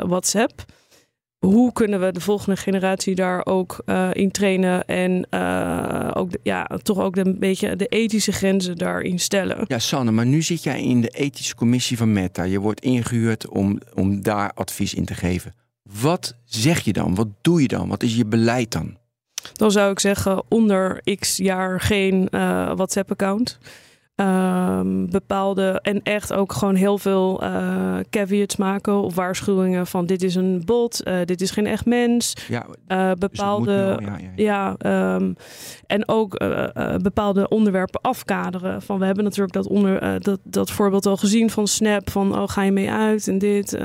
WhatsApp 0.07 0.65
hoe 1.47 1.73
kunnen 1.73 2.01
we 2.01 2.13
de 2.13 2.21
volgende 2.21 2.57
generatie 2.57 3.15
daar 3.15 3.47
ook 3.47 3.83
uh, 3.87 4.09
in 4.13 4.31
trainen 4.31 4.85
en 4.85 5.27
uh, 5.31 6.11
ook 6.13 6.31
ja, 6.43 6.71
toch 6.83 6.99
ook 6.99 7.17
een 7.17 7.39
beetje 7.39 7.77
de 7.77 7.87
ethische 7.87 8.33
grenzen 8.33 8.77
daarin 8.77 9.19
stellen. 9.19 9.65
Ja, 9.67 9.79
Sanne, 9.79 10.11
maar 10.11 10.27
nu 10.27 10.43
zit 10.43 10.63
jij 10.63 10.83
in 10.83 11.01
de 11.01 11.09
ethische 11.09 11.55
commissie 11.55 11.97
van 11.97 12.13
Meta. 12.13 12.43
Je 12.43 12.61
wordt 12.61 12.81
ingehuurd 12.81 13.49
om, 13.49 13.81
om 13.95 14.23
daar 14.23 14.53
advies 14.55 14.95
in 14.95 15.05
te 15.05 15.15
geven. 15.15 15.55
Wat 16.01 16.35
zeg 16.45 16.81
je 16.81 16.93
dan? 16.93 17.15
Wat 17.15 17.29
doe 17.41 17.63
je 17.63 17.69
dan? 17.69 17.89
Wat 17.89 18.03
is 18.03 18.17
je 18.17 18.27
beleid 18.27 18.71
dan? 18.71 18.97
Dan 19.53 19.71
zou 19.71 19.91
ik 19.91 20.01
zeggen, 20.01 20.43
onder 20.49 21.03
x 21.19 21.37
jaar 21.37 21.81
geen 21.81 22.29
uh, 22.31 22.73
WhatsApp-account. 22.75 23.59
Um, 24.17 25.11
bepaalde 25.11 25.79
en 25.83 26.03
echt 26.03 26.33
ook 26.33 26.53
gewoon 26.53 26.75
heel 26.75 26.99
veel 26.99 27.43
uh, 27.43 27.99
caveats 28.11 28.57
maken 28.57 28.95
of 28.95 29.15
waarschuwingen 29.15 29.87
van 29.87 30.07
dit 30.07 30.23
is 30.23 30.35
een 30.35 30.63
bot, 30.65 31.07
uh, 31.09 31.19
dit 31.25 31.41
is 31.41 31.51
geen 31.51 31.67
echt 31.67 31.87
mens. 31.87 32.37
Ja, 32.49 32.67
uh, 32.89 33.13
bepaalde, 33.19 33.97
dus 33.99 34.07
ja, 34.09 34.19
ja, 34.37 34.77
ja. 34.81 35.15
Um, 35.15 35.35
en 35.87 36.09
ook 36.09 36.39
bepaalde 37.03 37.49
onderwerpen 37.49 38.01
afkaderen. 38.01 38.83
Van 38.83 38.99
we 38.99 39.05
hebben 39.05 39.25
natuurlijk 39.25 39.53
dat, 39.53 39.67
onder, 39.67 40.21
dat, 40.21 40.41
dat 40.45 40.71
voorbeeld 40.71 41.07
al 41.07 41.17
gezien 41.17 41.51
van 41.51 41.67
Snap, 41.67 42.11
van 42.11 42.39
oh 42.39 42.49
ga 42.49 42.63
je 42.63 42.73
mee 42.73 42.91
uit 42.91 43.29
en 43.29 43.39
dit. 43.39 43.79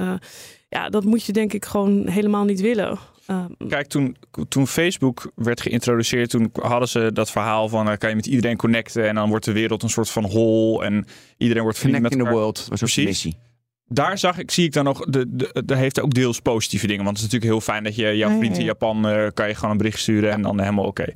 ja, 0.69 0.89
dat 0.89 1.03
moet 1.03 1.23
je 1.23 1.33
denk 1.33 1.53
ik 1.53 1.65
gewoon 1.65 2.07
helemaal 2.07 2.45
niet 2.45 2.61
willen. 2.61 2.97
Ehm, 3.27 3.67
Kijk, 3.67 3.87
toen, 3.87 4.17
toen 4.49 4.67
Facebook 4.67 5.31
werd 5.35 5.61
geïntroduceerd, 5.61 6.29
toen 6.29 6.49
hadden 6.53 6.87
ze 6.87 7.09
dat 7.13 7.31
verhaal 7.31 7.69
van 7.69 7.89
uh, 7.89 7.97
kan 7.97 8.09
je 8.09 8.15
met 8.15 8.25
iedereen 8.25 8.57
connecten 8.57 9.07
en 9.07 9.15
dan 9.15 9.29
wordt 9.29 9.45
de 9.45 9.51
wereld 9.51 9.83
een 9.83 9.89
soort 9.89 10.09
van 10.09 10.25
hol 10.25 10.83
en 10.83 11.05
iedereen 11.37 11.63
wordt 11.63 11.79
vrienden 11.79 12.01
met 12.01 12.11
in 12.11 12.17
the 12.17 12.29
world 12.29 12.67
was 12.69 12.83
ook 12.83 13.05
missie. 13.05 13.37
Daar 13.85 14.17
zag 14.17 14.37
ik, 14.37 14.51
zie 14.51 14.65
ik 14.65 14.73
dan 14.73 14.83
nog, 14.83 15.05
de, 15.05 15.25
de, 15.27 15.63
de 15.65 15.75
heeft 15.75 16.01
ook 16.01 16.13
deels 16.13 16.39
positieve 16.39 16.87
dingen. 16.87 17.03
Want 17.03 17.17
het 17.17 17.25
is 17.27 17.33
natuurlijk 17.33 17.51
heel 17.61 17.73
fijn 17.73 17.83
dat 17.83 17.95
je 17.95 18.17
jouw 18.17 18.37
vriend 18.37 18.57
in 18.57 18.63
Japan 18.63 19.09
uh, 19.09 19.27
kan 19.33 19.47
je 19.47 19.55
gewoon 19.55 19.71
een 19.71 19.77
bericht 19.77 19.99
sturen 19.99 20.31
en 20.31 20.41
dan 20.41 20.59
helemaal 20.59 20.85
oké. 20.85 21.13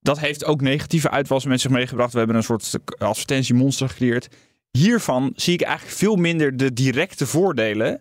Dat 0.00 0.20
heeft 0.20 0.44
ook 0.44 0.60
negatieve 0.60 1.10
uitwassen 1.10 1.50
met 1.50 1.60
zich 1.60 1.70
meegebracht. 1.70 2.12
We 2.12 2.18
hebben 2.18 2.36
een 2.36 2.42
soort 2.42 2.78
advertentiemonster 2.98 3.88
gecreëerd 3.88 4.28
hiervan 4.78 5.32
zie 5.36 5.54
ik 5.54 5.62
eigenlijk 5.62 5.96
veel 5.96 6.16
minder 6.16 6.56
de 6.56 6.72
directe 6.72 7.26
voordelen. 7.26 8.00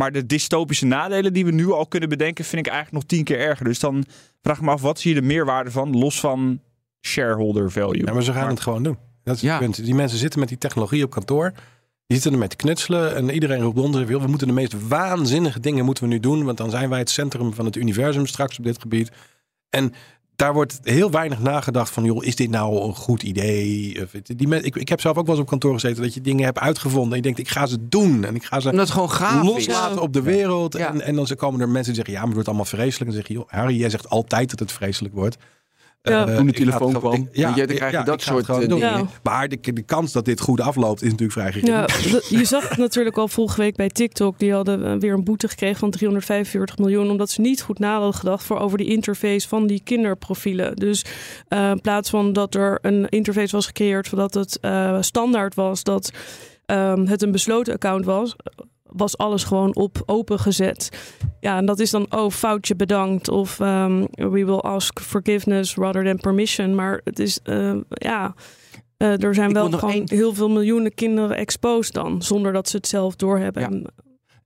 Maar 0.00 0.12
de 0.12 0.26
dystopische 0.26 0.86
nadelen 0.86 1.32
die 1.32 1.44
we 1.44 1.50
nu 1.50 1.72
al 1.72 1.86
kunnen 1.86 2.08
bedenken, 2.08 2.44
vind 2.44 2.66
ik 2.66 2.72
eigenlijk 2.72 3.02
nog 3.02 3.12
tien 3.12 3.24
keer 3.24 3.38
erger. 3.38 3.64
Dus 3.64 3.78
dan 3.78 4.04
vraag 4.42 4.56
ik 4.56 4.62
me 4.62 4.70
af, 4.70 4.80
wat 4.80 5.00
zie 5.00 5.14
je 5.14 5.20
de 5.20 5.26
meerwaarde 5.26 5.70
van, 5.70 5.98
los 5.98 6.20
van 6.20 6.60
shareholder 7.06 7.70
value? 7.70 8.06
Ja, 8.06 8.12
maar 8.12 8.22
ze 8.22 8.32
gaan 8.32 8.48
het 8.48 8.60
gewoon 8.60 8.82
doen. 8.82 8.98
Dat 9.24 9.36
is 9.36 9.42
het 9.42 9.58
punt. 9.58 9.84
Die 9.84 9.94
mensen 9.94 10.18
zitten 10.18 10.40
met 10.40 10.48
die 10.48 10.58
technologie 10.58 11.04
op 11.04 11.10
kantoor. 11.10 11.52
Die 12.06 12.16
zitten 12.16 12.32
ermee 12.32 12.48
te 12.48 12.56
knutselen 12.56 13.16
en 13.16 13.30
iedereen 13.30 13.60
roept 13.60 13.78
onder. 13.78 14.06
We 14.06 14.26
moeten 14.26 14.46
de 14.46 14.52
meest 14.52 14.88
waanzinnige 14.88 15.60
dingen 15.60 15.84
moeten 15.84 16.04
we 16.04 16.10
nu 16.10 16.20
doen, 16.20 16.44
want 16.44 16.58
dan 16.58 16.70
zijn 16.70 16.88
wij 16.88 16.98
het 16.98 17.10
centrum 17.10 17.54
van 17.54 17.64
het 17.64 17.76
universum 17.76 18.26
straks 18.26 18.58
op 18.58 18.64
dit 18.64 18.80
gebied. 18.80 19.10
En 19.68 19.92
daar 20.40 20.52
wordt 20.52 20.78
heel 20.82 21.10
weinig 21.10 21.38
nagedacht 21.40 21.90
van, 21.90 22.04
joh, 22.04 22.24
is 22.24 22.36
dit 22.36 22.50
nou 22.50 22.82
een 22.82 22.94
goed 22.94 23.22
idee? 23.22 23.98
Die 24.22 24.48
ik, 24.62 24.76
ik 24.76 24.88
heb 24.88 25.00
zelf 25.00 25.16
ook 25.16 25.26
wel 25.26 25.34
eens 25.34 25.42
op 25.42 25.50
kantoor 25.50 25.72
gezeten 25.72 26.02
dat 26.02 26.14
je 26.14 26.20
dingen 26.20 26.44
hebt 26.44 26.58
uitgevonden 26.58 27.10
en 27.10 27.16
je 27.16 27.22
denkt, 27.22 27.38
ik 27.38 27.48
ga 27.48 27.66
ze 27.66 27.88
doen 27.88 28.24
en 28.24 28.34
ik 28.34 28.44
ga 28.44 28.60
ze 28.60 28.70
dat 28.70 28.90
gewoon 28.90 29.10
gaaf 29.10 29.44
loslaten 29.44 30.00
op 30.00 30.12
de 30.12 30.22
wereld. 30.22 30.74
En, 30.74 31.00
en 31.00 31.14
dan 31.14 31.26
komen 31.36 31.60
er 31.60 31.68
mensen 31.68 31.94
die 31.94 31.94
zeggen, 31.94 32.12
ja, 32.12 32.18
maar 32.18 32.26
het 32.26 32.34
wordt 32.34 32.48
allemaal 32.48 32.64
vreselijk. 32.64 32.98
En 32.98 33.06
dan 33.06 33.14
zeg 33.14 33.26
je, 33.28 33.34
joh, 33.34 33.48
Harry, 33.48 33.78
jij 33.78 33.90
zegt 33.90 34.08
altijd 34.08 34.50
dat 34.50 34.58
het 34.58 34.72
vreselijk 34.72 35.14
wordt. 35.14 35.36
Ja. 36.02 36.28
Uh, 36.28 36.36
Toen 36.36 36.46
de 36.46 36.52
telefoon 36.52 36.92
kwam. 36.92 37.28
ja, 37.32 37.54
je, 37.54 37.66
dan 37.66 37.76
krijg 37.76 37.92
je 37.92 38.02
dat 38.02 38.22
soort 38.22 38.48
uh, 38.48 38.58
dingen. 38.58 39.08
Maar 39.22 39.48
de, 39.48 39.58
de, 39.72 39.82
kans 39.82 40.12
dat 40.12 40.24
dit 40.24 40.40
goed 40.40 40.60
afloopt 40.60 41.02
is 41.02 41.10
natuurlijk 41.10 41.32
vrij 41.32 41.52
gering. 41.52 41.68
Ja, 41.68 41.88
je 42.38 42.44
zag 42.44 42.68
het 42.68 42.78
natuurlijk 42.78 43.16
al 43.16 43.28
vorige 43.28 43.60
week 43.60 43.76
bij 43.76 43.88
TikTok. 43.88 44.38
Die 44.38 44.52
hadden 44.52 44.84
eh, 44.84 44.98
weer 44.98 45.12
een 45.12 45.24
boete 45.24 45.48
gekregen 45.48 45.78
van 45.78 45.90
345 45.90 46.78
miljoen. 46.78 47.10
Omdat 47.10 47.30
ze 47.30 47.40
niet 47.40 47.62
goed 47.62 47.78
na 47.78 47.92
hadden 47.92 48.14
gedacht 48.14 48.44
voor 48.44 48.58
over 48.58 48.78
die 48.78 48.86
interface 48.86 49.48
van 49.48 49.66
die 49.66 49.80
kinderprofielen. 49.84 50.76
Dus 50.76 51.04
uh, 51.48 51.70
in 51.70 51.80
plaats 51.80 52.10
van 52.10 52.32
dat 52.32 52.54
er 52.54 52.78
een 52.82 53.08
interface 53.08 53.56
was 53.56 53.66
gecreëerd. 53.66 54.06
Zodat 54.06 54.34
het 54.34 54.58
standaard 55.00 55.54
was 55.54 55.82
dat 55.82 56.10
um, 56.66 57.06
het 57.06 57.22
een 57.22 57.32
besloten 57.32 57.74
account 57.74 58.04
was 58.04 58.36
was 58.92 59.18
alles 59.18 59.44
gewoon 59.44 59.74
op 59.74 60.02
open 60.06 60.38
gezet. 60.38 60.88
Ja, 61.40 61.56
en 61.56 61.66
dat 61.66 61.78
is 61.78 61.90
dan, 61.90 62.06
oh, 62.10 62.30
foutje 62.30 62.76
bedankt. 62.76 63.28
Of 63.28 63.58
um, 63.60 64.06
we 64.10 64.44
will 64.44 64.58
ask 64.58 65.00
forgiveness 65.00 65.74
rather 65.74 66.04
than 66.04 66.16
permission. 66.16 66.74
Maar 66.74 67.00
het 67.04 67.18
is, 67.18 67.40
uh, 67.44 67.76
ja, 67.88 68.34
uh, 68.98 69.22
er 69.22 69.34
zijn 69.34 69.52
wel 69.52 69.70
gewoon 69.70 70.02
heel 70.04 70.34
veel 70.34 70.48
miljoenen 70.48 70.94
kinderen 70.94 71.36
exposed 71.36 71.92
dan, 71.92 72.22
zonder 72.22 72.52
dat 72.52 72.68
ze 72.68 72.76
het 72.76 72.86
zelf 72.86 73.16
doorhebben. 73.16 73.62
Ja. 73.62 73.90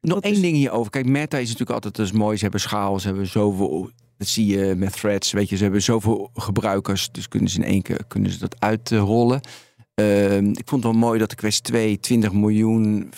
Nog 0.00 0.20
één 0.20 0.42
ding 0.42 0.56
hierover. 0.56 0.90
Kijk, 0.90 1.06
Meta 1.06 1.38
is 1.38 1.44
natuurlijk 1.44 1.70
altijd 1.70 1.96
dus 1.96 2.12
mooi. 2.12 2.36
Ze 2.36 2.42
hebben 2.42 2.60
schaal, 2.60 3.00
ze 3.00 3.06
hebben 3.06 3.26
zoveel. 3.26 3.90
Dat 4.16 4.28
zie 4.28 4.46
je 4.46 4.74
met 4.74 4.92
threads. 4.92 5.32
Weet 5.32 5.48
je, 5.48 5.56
ze 5.56 5.62
hebben 5.62 5.82
zoveel 5.82 6.30
gebruikers. 6.34 7.12
Dus 7.12 7.28
kunnen 7.28 7.50
ze 7.50 7.58
in 7.58 7.64
één 7.64 7.82
keer 7.82 8.04
kunnen 8.08 8.30
ze 8.30 8.38
dat 8.38 8.60
uitrollen. 8.60 9.40
Uh, 10.00 10.36
ik 10.36 10.62
vond 10.64 10.82
het 10.82 10.92
wel 10.92 11.00
mooi 11.00 11.18
dat 11.18 11.30
de 11.30 11.36
Quest 11.36 11.64
2 11.64 12.00
20 12.00 12.32
miljoen 12.32 13.12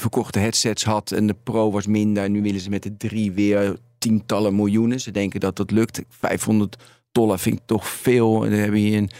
verkochte 0.00 0.38
headsets 0.38 0.84
had 0.84 1.12
en 1.12 1.26
de 1.26 1.36
Pro 1.42 1.70
was 1.70 1.86
minder. 1.86 2.24
En 2.24 2.32
nu 2.32 2.42
willen 2.42 2.60
ze 2.60 2.70
met 2.70 2.82
de 2.82 2.96
drie 2.96 3.32
weer 3.32 3.76
tientallen 3.98 4.56
miljoenen. 4.56 5.00
Ze 5.00 5.10
denken 5.10 5.40
dat 5.40 5.56
dat 5.56 5.70
lukt. 5.70 6.02
500 6.08 6.76
dollar 7.12 7.38
vind 7.38 7.58
ik 7.58 7.66
toch 7.66 7.88
veel. 7.88 8.44
En 8.44 8.50
dan 8.50 8.58
hebben 8.58 8.80
je 8.80 8.96
een, 8.96 9.10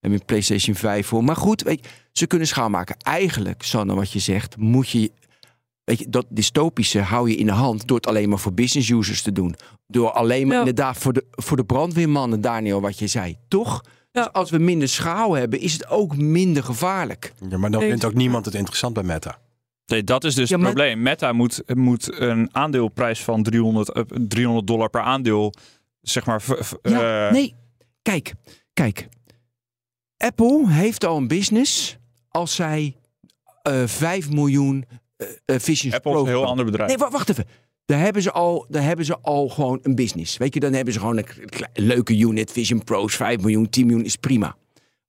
een 0.00 0.24
PlayStation 0.24 0.74
5 0.74 1.06
voor. 1.06 1.24
Maar 1.24 1.36
goed, 1.36 1.62
weet 1.62 1.84
je, 1.84 1.90
ze 2.12 2.26
kunnen 2.26 2.46
schaal 2.46 2.70
maken. 2.70 2.96
Eigenlijk, 2.96 3.62
Sanne, 3.62 3.94
wat 3.94 4.12
je 4.12 4.18
zegt, 4.18 4.56
moet 4.56 4.88
je 4.88 5.10
Weet 5.84 5.98
je, 5.98 6.08
dat 6.08 6.26
dystopische 6.28 7.00
hou 7.00 7.30
je 7.30 7.36
in 7.36 7.46
de 7.46 7.52
hand 7.52 7.86
door 7.86 7.96
het 7.96 8.06
alleen 8.06 8.28
maar 8.28 8.38
voor 8.38 8.52
business 8.52 8.90
users 8.90 9.22
te 9.22 9.32
doen. 9.32 9.54
Door 9.86 10.10
alleen 10.10 10.46
maar 10.46 10.58
inderdaad 10.58 10.96
voor 10.96 11.12
de, 11.12 11.24
voor 11.30 11.56
de 11.56 11.64
brandweermannen, 11.64 12.40
Daniel, 12.40 12.80
wat 12.80 12.98
je 12.98 13.06
zei. 13.06 13.36
Toch? 13.48 13.80
Ja. 14.12 14.22
Dus 14.22 14.32
als 14.32 14.50
we 14.50 14.58
minder 14.58 14.88
schaal 14.88 15.32
hebben, 15.32 15.60
is 15.60 15.72
het 15.72 15.88
ook 15.88 16.16
minder 16.16 16.64
gevaarlijk. 16.64 17.32
Ja, 17.48 17.58
maar 17.58 17.70
dan 17.70 17.80
vindt 17.80 18.04
ook 18.04 18.14
niemand 18.14 18.44
het 18.44 18.54
interessant 18.54 18.94
bij 18.94 19.02
Meta. 19.02 19.38
Nee, 19.92 20.04
dat 20.04 20.24
is 20.24 20.34
dus 20.34 20.50
het 20.50 20.60
probleem. 20.60 21.02
Meta 21.02 21.32
moet, 21.32 21.62
moet 21.74 22.20
een 22.20 22.48
aandeelprijs 22.52 23.24
van 23.24 23.42
300, 23.42 24.04
300 24.28 24.68
eh, 24.68 24.74
dollar 24.74 24.90
per 24.90 25.00
aandeel, 25.00 25.54
zeg 26.00 26.26
maar. 26.26 26.42
Ja, 26.82 27.26
uh... 27.26 27.32
nee, 27.32 27.54
kijk, 28.02 28.32
kijk. 28.72 29.08
Apple 30.16 30.70
heeft 30.70 31.04
al 31.04 31.16
een 31.16 31.28
business 31.28 31.96
als 32.28 32.54
zij 32.54 32.96
uh, 33.68 33.82
eh, 33.82 33.88
5 33.88 34.30
miljoen 34.30 34.84
Vision 35.46 35.92
Apple 35.92 36.12
is 36.12 36.20
een 36.20 36.26
heel 36.26 36.46
ander 36.46 36.64
bedrijf. 36.64 36.88
Nee, 36.88 37.08
wacht 37.10 37.28
even. 37.28 37.46
Daar 37.84 38.00
hebben, 38.00 38.22
ze 38.22 38.32
al, 38.32 38.66
daar 38.68 38.82
hebben 38.82 39.04
ze 39.04 39.18
al 39.18 39.48
gewoon 39.48 39.78
een 39.82 39.94
business. 39.94 40.36
Weet 40.36 40.54
je, 40.54 40.60
dan 40.60 40.72
hebben 40.72 40.92
ze 40.92 41.00
gewoon 41.00 41.16
een 41.16 41.26
leuke 41.74 42.18
unit, 42.18 42.52
Vision 42.52 42.84
Pro's, 42.84 43.16
5 43.16 43.40
miljoen, 43.40 43.68
10 43.68 43.86
miljoen 43.86 44.04
is 44.04 44.16
prima. 44.16 44.56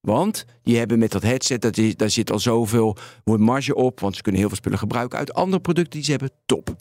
Want 0.07 0.45
die 0.63 0.77
hebben 0.77 0.99
met 0.99 1.11
dat 1.11 1.21
headset, 1.21 1.61
dat 1.61 1.77
is, 1.77 1.95
daar 1.95 2.09
zit 2.09 2.31
al 2.31 2.39
zoveel 2.39 2.97
marge 3.23 3.75
op. 3.75 3.99
Want 3.99 4.15
ze 4.15 4.21
kunnen 4.21 4.41
heel 4.41 4.49
veel 4.49 4.59
spullen 4.59 4.79
gebruiken 4.79 5.19
uit 5.19 5.33
andere 5.33 5.61
producten 5.61 5.91
die 5.91 6.03
ze 6.03 6.11
hebben. 6.11 6.31
Top. 6.45 6.75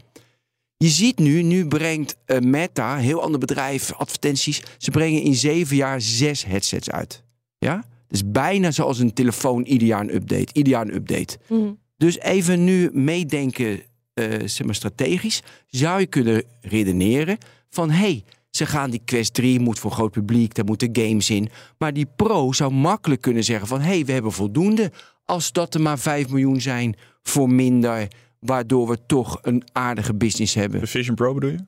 Je 0.76 0.88
ziet 0.88 1.18
nu, 1.18 1.42
nu 1.42 1.66
brengt 1.66 2.16
uh, 2.26 2.38
Meta, 2.38 2.96
heel 2.96 3.22
ander 3.22 3.40
bedrijf, 3.40 3.92
advertenties. 3.92 4.62
Ze 4.78 4.90
brengen 4.90 5.22
in 5.22 5.34
zeven 5.34 5.76
jaar 5.76 6.00
zes 6.00 6.44
headsets 6.44 6.90
uit. 6.90 7.22
Ja? 7.58 7.84
Dus 8.08 8.30
bijna 8.30 8.70
zoals 8.70 8.98
een 8.98 9.12
telefoon 9.12 9.64
ieder 9.64 9.88
jaar 9.88 10.00
een 10.00 10.14
update. 10.14 10.52
Ieder 10.52 10.72
jaar 10.72 10.86
een 10.86 10.94
update. 10.94 11.38
Mhm. 11.48 11.72
Dus 11.96 12.18
even 12.18 12.64
nu 12.64 12.90
meedenken, 12.92 13.80
uh, 14.14 14.26
zeg 14.44 14.66
maar 14.66 14.74
strategisch. 14.74 15.42
Zou 15.66 16.00
je 16.00 16.06
kunnen 16.06 16.44
redeneren 16.60 17.38
van... 17.70 17.90
hey, 17.90 18.24
ze 18.52 18.66
gaan 18.66 18.90
die 18.90 19.02
Quest 19.04 19.34
3, 19.34 19.60
moet 19.60 19.78
voor 19.78 19.90
groot 19.90 20.10
publiek, 20.10 20.54
daar 20.54 20.64
moeten 20.64 20.88
games 20.92 21.30
in. 21.30 21.48
Maar 21.78 21.92
die 21.92 22.06
Pro 22.16 22.52
zou 22.52 22.72
makkelijk 22.72 23.20
kunnen 23.20 23.44
zeggen 23.44 23.68
van... 23.68 23.80
hé, 23.80 23.94
hey, 23.94 24.04
we 24.04 24.12
hebben 24.12 24.32
voldoende 24.32 24.92
als 25.24 25.52
dat 25.52 25.74
er 25.74 25.80
maar 25.80 25.98
5 25.98 26.28
miljoen 26.28 26.60
zijn 26.60 26.96
voor 27.22 27.50
minder... 27.50 28.08
waardoor 28.38 28.88
we 28.88 28.98
toch 29.06 29.38
een 29.42 29.64
aardige 29.72 30.14
business 30.14 30.54
hebben. 30.54 30.80
De 30.80 30.86
Vision 30.86 31.14
Pro 31.14 31.34
bedoel 31.34 31.50
je? 31.50 31.64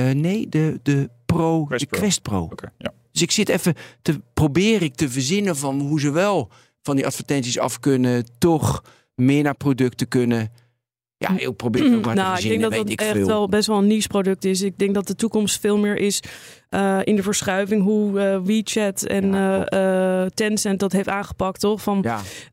Uh, 0.00 0.14
nee, 0.14 0.48
de, 0.48 0.80
de 0.82 1.10
Pro, 1.26 1.64
Quest 1.64 1.80
de 1.80 1.86
Pro. 1.86 1.98
Quest 1.98 2.22
Pro. 2.22 2.40
Okay, 2.42 2.70
ja. 2.78 2.92
Dus 3.12 3.22
ik 3.22 3.30
zit 3.30 3.48
even 3.48 3.74
te 4.02 4.20
probeer 4.34 4.82
ik 4.82 4.94
te 4.94 5.10
verzinnen 5.10 5.56
van 5.56 5.80
hoe 5.80 6.00
ze 6.00 6.10
wel 6.10 6.50
van 6.82 6.96
die 6.96 7.06
advertenties 7.06 7.58
af 7.58 7.80
kunnen, 7.80 8.26
toch 8.38 8.84
meer 9.14 9.42
naar 9.42 9.56
producten 9.56 10.08
kunnen. 10.08 10.52
Ja, 11.22 11.38
ik 11.38 11.56
probeer 11.56 11.84
het 11.84 11.94
ook 11.94 12.04
maar 12.04 12.14
nou, 12.14 12.36
te 12.36 12.42
ik 12.42 12.48
denk 12.48 12.62
dat 12.62 12.88
het 12.88 13.00
echt 13.00 13.26
wel 13.26 13.48
best 13.48 13.66
wel 13.66 13.78
een 13.78 13.86
niche 13.86 14.08
product 14.08 14.44
is. 14.44 14.62
Ik 14.62 14.78
denk 14.78 14.94
dat 14.94 15.06
de 15.06 15.14
toekomst 15.14 15.60
veel 15.60 15.78
meer 15.78 15.96
is 15.96 16.22
uh, 16.74 16.98
in 17.04 17.16
de 17.16 17.22
verschuiving 17.22 17.82
hoe 17.82 18.20
uh, 18.20 18.38
WeChat 18.44 19.02
en 19.02 19.32
ja, 19.32 20.22
uh, 20.22 20.26
Tencent 20.34 20.80
dat 20.80 20.92
heeft 20.92 21.08
aangepakt, 21.08 21.60
toch? 21.60 21.82
Van 21.82 22.04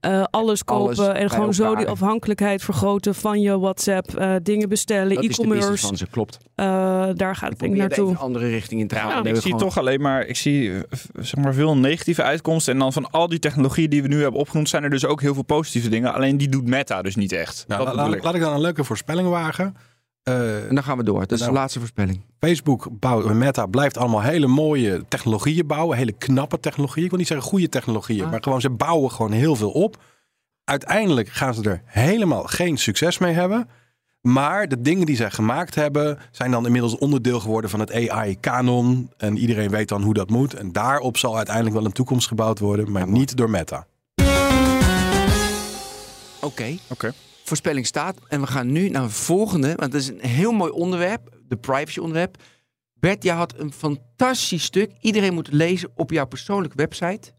ja. 0.02 0.28
alles 0.32 0.64
kopen 0.64 0.98
alles 0.98 1.18
en 1.18 1.30
gewoon 1.30 1.54
zo 1.54 1.76
die 1.76 1.88
afhankelijkheid 1.88 2.64
vergroten 2.64 3.16
van 3.16 3.42
je 3.42 3.60
WhatsApp, 3.60 4.40
dingen 4.44 4.70
bestellen, 4.70 5.18
e-commerce. 5.18 5.78
van 5.78 5.98
ze 5.98 6.08
klopt. 6.08 6.38
daar 6.56 7.36
gaat 7.36 7.50
het 7.50 7.60
denk 7.60 7.74
ik 7.74 7.80
naartoe. 7.80 8.10
Een 8.10 8.18
andere 8.18 8.50
richting 8.50 8.82
in 8.82 8.88
te 8.88 8.96
gaan. 8.96 9.26
ik 9.26 9.36
zie 9.36 9.56
toch 9.56 9.78
alleen 9.78 10.02
maar, 10.02 10.26
ik 10.26 10.36
zie 10.36 10.72
zeg 11.20 11.36
maar 11.36 11.54
veel 11.54 11.78
negatieve 11.78 12.24
uitkomsten 12.24 12.74
en 12.74 12.80
dan 12.80 12.94
van 12.94 13.12
al 13.12 13.28
die 13.28 13.40
technologieën 13.40 13.90
die 13.90 14.02
we 14.02 14.08
nu 14.08 14.22
hebben 14.22 14.40
opgenoemd, 14.40 14.70
zijn 14.70 14.84
er 14.84 14.90
dus 14.90 15.06
ook 15.06 15.22
heel 15.22 15.34
veel 15.34 15.44
positieve 15.44 15.90
dingen. 15.90 16.14
Alleen 16.14 16.38
die 16.38 16.50
doet 16.50 16.68
Meta 16.68 17.02
dus 17.02 17.16
niet 17.16 17.32
echt. 17.32 17.66
Nou, 17.68 17.96
laat 18.22 18.36
ik 18.36 18.42
dan 18.42 18.54
een 18.54 18.62
leuke 18.62 18.84
voorspelling 18.84 19.30
wagen. 19.30 19.76
Uh, 20.30 20.68
en 20.68 20.76
dan 20.76 20.84
gaan 20.84 20.98
we 20.98 21.04
door. 21.04 21.20
Dat 21.20 21.32
is 21.32 21.38
de 21.38 21.44
nou, 21.44 21.58
laatste 21.58 21.80
voorspelling. 21.80 22.22
Facebook, 22.40 22.88
bouw, 22.92 23.34
Meta 23.34 23.66
blijft 23.66 23.98
allemaal 23.98 24.22
hele 24.22 24.48
mooie 24.48 25.04
technologieën 25.08 25.68
bouwen. 25.68 25.98
Hele 25.98 26.12
knappe 26.12 26.60
technologieën. 26.60 27.04
Ik 27.04 27.10
wil 27.10 27.20
niet 27.20 27.28
zeggen 27.28 27.48
goede 27.48 27.70
technologieën. 27.70 28.24
Ah. 28.24 28.32
Maar 28.32 28.44
gewoon 28.44 28.62
ze 28.62 28.70
bouwen 28.70 29.12
gewoon 29.12 29.32
heel 29.32 29.56
veel 29.56 29.72
op. 29.72 29.98
Uiteindelijk 30.64 31.30
gaan 31.30 31.54
ze 31.54 31.70
er 31.70 31.82
helemaal 31.86 32.44
geen 32.44 32.78
succes 32.78 33.18
mee 33.18 33.34
hebben. 33.34 33.70
Maar 34.22 34.68
de 34.68 34.82
dingen 34.82 35.06
die 35.06 35.16
zij 35.16 35.32
gemaakt 35.32 35.76
hebben, 35.76 36.18
zijn 36.32 36.52
dan 36.52 36.66
inmiddels 36.66 36.98
onderdeel 36.98 37.40
geworden 37.40 37.70
van 37.70 37.80
het 37.80 38.10
AI-kanon. 38.10 39.12
En 39.18 39.38
iedereen 39.38 39.70
weet 39.70 39.88
dan 39.88 40.02
hoe 40.02 40.14
dat 40.14 40.30
moet. 40.30 40.54
En 40.54 40.72
daarop 40.72 41.18
zal 41.18 41.36
uiteindelijk 41.36 41.76
wel 41.76 41.86
een 41.86 41.92
toekomst 41.92 42.28
gebouwd 42.28 42.60
worden, 42.60 42.92
maar 42.92 43.08
niet 43.08 43.38
door 43.38 43.50
Meta. 43.50 43.86
Oké. 46.40 46.78
Oké 46.88 47.14
voorspelling 47.50 47.86
staat. 47.86 48.20
En 48.28 48.42
we 48.42 48.48
gaan 48.48 48.72
nu 48.72 48.90
naar 48.90 49.02
het 49.02 49.12
volgende, 49.12 49.76
want 49.76 49.92
dat 49.92 50.02
is 50.02 50.08
een 50.08 50.22
heel 50.22 50.52
mooi 50.52 50.72
onderwerp, 50.72 51.38
de 51.48 51.58
privacy 51.58 52.00
onderwerp. 52.00 52.38
Bert, 52.94 53.24
jij 53.24 53.36
had 53.36 53.60
een 53.60 53.74
fantastisch 53.74 54.64
stuk. 54.64 54.92
Iedereen 55.00 55.34
moet 55.34 55.52
lezen 55.52 55.90
op 55.96 56.12
jouw 56.12 56.26
persoonlijke 56.26 56.78
website 56.78 57.32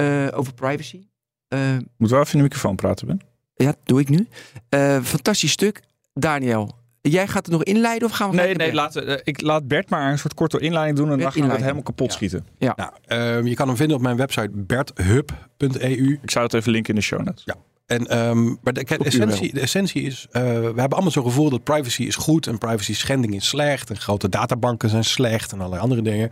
uh, 0.00 0.28
over 0.34 0.54
privacy. 0.54 1.06
Uh, 1.48 1.60
moet 1.96 2.10
wel 2.10 2.20
even 2.20 2.32
in 2.32 2.38
de 2.38 2.44
microfoon 2.44 2.76
praten, 2.76 3.06
Ben. 3.06 3.20
Ja, 3.54 3.74
doe 3.84 4.00
ik 4.00 4.08
nu. 4.08 4.26
Uh, 4.70 5.02
fantastisch 5.02 5.50
stuk. 5.50 5.82
Daniel, 6.14 6.78
jij 7.00 7.26
gaat 7.26 7.46
het 7.46 7.54
nog 7.54 7.64
inleiden 7.64 8.08
of 8.08 8.14
gaan 8.14 8.30
we 8.30 8.36
Nee, 8.36 8.54
nee, 8.54 8.74
laat, 8.74 9.20
ik 9.24 9.40
laat 9.40 9.68
Bert 9.68 9.90
maar 9.90 10.10
een 10.10 10.18
soort 10.18 10.34
korte 10.34 10.58
inleiding 10.58 10.96
doen 10.96 11.10
en 11.10 11.18
dan 11.18 11.32
gaan 11.32 11.46
we 11.46 11.52
het 11.52 11.60
helemaal 11.60 11.82
kapot 11.82 12.12
schieten. 12.12 12.46
Ja. 12.58 12.72
Nou, 12.76 12.90
ehm, 13.06 13.46
je 13.46 13.54
kan 13.54 13.68
hem 13.68 13.76
vinden 13.76 13.96
op 13.96 14.02
mijn 14.02 14.16
website 14.16 14.50
berthub.eu. 14.52 16.18
Ik 16.22 16.30
zou 16.30 16.44
het 16.44 16.54
even 16.54 16.72
linken 16.72 16.94
in 16.94 17.00
de 17.00 17.06
show 17.06 17.22
notes. 17.22 17.42
Ja. 17.44 17.56
En, 17.86 18.18
um, 18.18 18.58
maar 18.62 18.72
de, 18.72 18.84
essentie, 18.84 19.52
de 19.52 19.60
essentie 19.60 20.02
is, 20.02 20.26
uh, 20.28 20.42
we 20.42 20.48
hebben 20.48 20.88
allemaal 20.88 21.10
zo'n 21.10 21.24
gevoel 21.24 21.50
dat 21.50 21.64
privacy 21.64 22.02
is 22.02 22.16
goed 22.16 22.46
en 22.46 22.58
privacy 22.58 22.94
schending 22.94 23.34
is 23.34 23.48
slecht. 23.48 23.90
En 23.90 23.96
grote 23.96 24.28
databanken 24.28 24.88
zijn 24.90 25.04
slecht 25.04 25.52
en 25.52 25.58
allerlei 25.58 25.82
andere 25.82 26.02
dingen. 26.02 26.30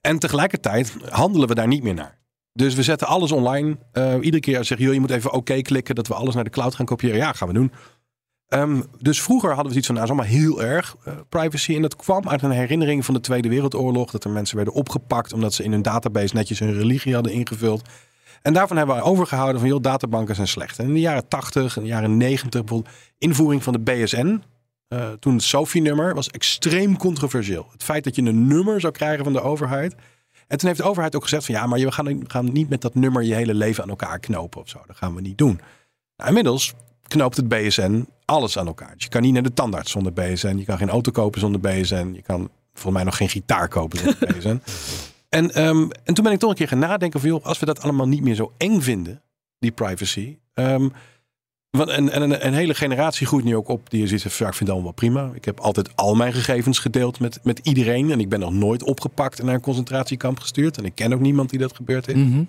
En 0.00 0.18
tegelijkertijd 0.18 0.96
handelen 1.08 1.48
we 1.48 1.54
daar 1.54 1.66
niet 1.66 1.82
meer 1.82 1.94
naar. 1.94 2.18
Dus 2.52 2.74
we 2.74 2.82
zetten 2.82 3.06
alles 3.06 3.32
online. 3.32 3.76
Uh, 3.92 4.14
iedere 4.20 4.40
keer 4.40 4.64
zeg 4.64 4.78
je, 4.78 4.92
je 4.92 5.00
moet 5.00 5.10
even 5.10 5.32
oké 5.32 5.60
klikken 5.62 5.94
dat 5.94 6.08
we 6.08 6.14
alles 6.14 6.34
naar 6.34 6.44
de 6.44 6.50
cloud 6.50 6.74
gaan 6.74 6.86
kopiëren. 6.86 7.16
Ja, 7.16 7.32
gaan 7.32 7.48
we 7.48 7.54
doen. 7.54 7.72
Um, 8.48 8.84
dus 8.98 9.22
vroeger 9.22 9.48
hadden 9.48 9.66
we 9.66 9.70
zoiets 9.70 9.86
van, 9.86 9.96
nou, 9.96 10.06
is 10.06 10.14
allemaal 10.14 10.40
heel 10.40 10.62
erg 10.62 10.96
uh, 11.08 11.14
privacy. 11.28 11.74
En 11.74 11.82
dat 11.82 11.96
kwam 11.96 12.28
uit 12.28 12.42
een 12.42 12.50
herinnering 12.50 13.04
van 13.04 13.14
de 13.14 13.20
Tweede 13.20 13.48
Wereldoorlog. 13.48 14.10
Dat 14.10 14.24
er 14.24 14.30
mensen 14.30 14.56
werden 14.56 14.74
opgepakt 14.74 15.32
omdat 15.32 15.54
ze 15.54 15.64
in 15.64 15.72
hun 15.72 15.82
database 15.82 16.34
netjes 16.34 16.58
hun 16.58 16.74
religie 16.74 17.14
hadden 17.14 17.32
ingevuld. 17.32 17.82
En 18.42 18.52
daarvan 18.52 18.76
hebben 18.76 18.96
we 18.96 19.02
overgehouden 19.02 19.60
van, 19.60 19.68
joh, 19.68 19.82
databanken 19.82 20.34
zijn 20.34 20.48
slecht. 20.48 20.78
En 20.78 20.86
in 20.86 20.94
de 20.94 21.00
jaren 21.00 21.28
80 21.28 21.76
en 21.76 21.82
de 21.82 21.88
jaren 21.88 22.16
90, 22.16 22.60
bijvoorbeeld 22.64 22.94
invoering 23.18 23.62
van 23.62 23.72
de 23.72 23.80
BSN. 23.80 24.42
Uh, 24.88 25.10
toen 25.20 25.32
het 25.32 25.42
SOFI-nummer 25.42 26.14
was 26.14 26.28
extreem 26.28 26.96
controversieel. 26.96 27.68
Het 27.72 27.82
feit 27.82 28.04
dat 28.04 28.16
je 28.16 28.22
een 28.22 28.46
nummer 28.46 28.80
zou 28.80 28.92
krijgen 28.92 29.24
van 29.24 29.32
de 29.32 29.40
overheid. 29.40 29.94
En 30.46 30.58
toen 30.58 30.68
heeft 30.68 30.80
de 30.80 30.86
overheid 30.88 31.16
ook 31.16 31.22
gezegd 31.22 31.44
van 31.44 31.54
ja, 31.54 31.66
maar 31.66 31.78
we 31.78 31.92
gaan, 31.92 32.20
gaan 32.26 32.52
niet 32.52 32.68
met 32.68 32.80
dat 32.80 32.94
nummer 32.94 33.22
je 33.22 33.34
hele 33.34 33.54
leven 33.54 33.82
aan 33.82 33.88
elkaar 33.88 34.18
knopen 34.18 34.60
of 34.60 34.68
zo. 34.68 34.78
Dat 34.86 34.96
gaan 34.96 35.14
we 35.14 35.20
niet 35.20 35.38
doen. 35.38 35.60
Nou, 36.16 36.28
inmiddels 36.28 36.74
knoopt 37.08 37.36
het 37.36 37.48
BSN 37.48 38.06
alles 38.24 38.58
aan 38.58 38.66
elkaar. 38.66 38.92
Dus 38.94 39.04
je 39.04 39.08
kan 39.08 39.22
niet 39.22 39.32
naar 39.32 39.42
de 39.42 39.54
tandarts 39.54 39.90
zonder 39.90 40.12
BSN. 40.12 40.56
Je 40.56 40.64
kan 40.64 40.78
geen 40.78 40.90
auto 40.90 41.10
kopen 41.12 41.40
zonder 41.40 41.60
BSN. 41.60 42.12
Je 42.14 42.22
kan 42.22 42.50
volgens 42.72 42.94
mij 42.94 43.04
nog 43.04 43.16
geen 43.16 43.28
gitaar 43.28 43.68
kopen 43.68 43.98
zonder 43.98 44.36
BSN. 44.36 44.60
En, 45.32 45.64
um, 45.64 45.90
en 46.04 46.14
toen 46.14 46.24
ben 46.24 46.32
ik 46.32 46.38
toch 46.38 46.50
een 46.50 46.56
keer 46.56 46.68
gaan 46.68 46.78
nadenken 46.78 47.20
van 47.20 47.28
joh, 47.28 47.44
als 47.44 47.58
we 47.58 47.66
dat 47.66 47.82
allemaal 47.82 48.08
niet 48.08 48.22
meer 48.22 48.34
zo 48.34 48.52
eng 48.56 48.80
vinden, 48.80 49.22
die 49.58 49.70
privacy. 49.70 50.38
Um, 50.54 50.92
want 51.70 51.88
en, 51.88 52.10
en 52.10 52.22
een, 52.22 52.46
een, 52.46 52.54
hele 52.54 52.74
generatie 52.74 53.26
groeit 53.26 53.44
nu 53.44 53.56
ook 53.56 53.68
op 53.68 53.90
die 53.90 54.00
je 54.00 54.06
ziet, 54.06 54.24
ik 54.24 54.30
vind 54.30 54.58
het 54.58 54.70
allemaal 54.70 54.92
prima. 54.92 55.30
Ik 55.34 55.44
heb 55.44 55.60
altijd 55.60 55.96
al 55.96 56.14
mijn 56.14 56.32
gegevens 56.32 56.78
gedeeld 56.78 57.20
met, 57.20 57.38
met 57.42 57.58
iedereen. 57.58 58.10
En 58.10 58.20
ik 58.20 58.28
ben 58.28 58.40
nog 58.40 58.52
nooit 58.52 58.82
opgepakt 58.82 59.38
en 59.38 59.44
naar 59.44 59.54
een 59.54 59.60
concentratiekamp 59.60 60.40
gestuurd. 60.40 60.78
En 60.78 60.84
ik 60.84 60.94
ken 60.94 61.12
ook 61.12 61.20
niemand 61.20 61.50
die 61.50 61.58
dat 61.58 61.76
gebeurd 61.76 62.08
is. 62.08 62.14
Mm 62.14 62.48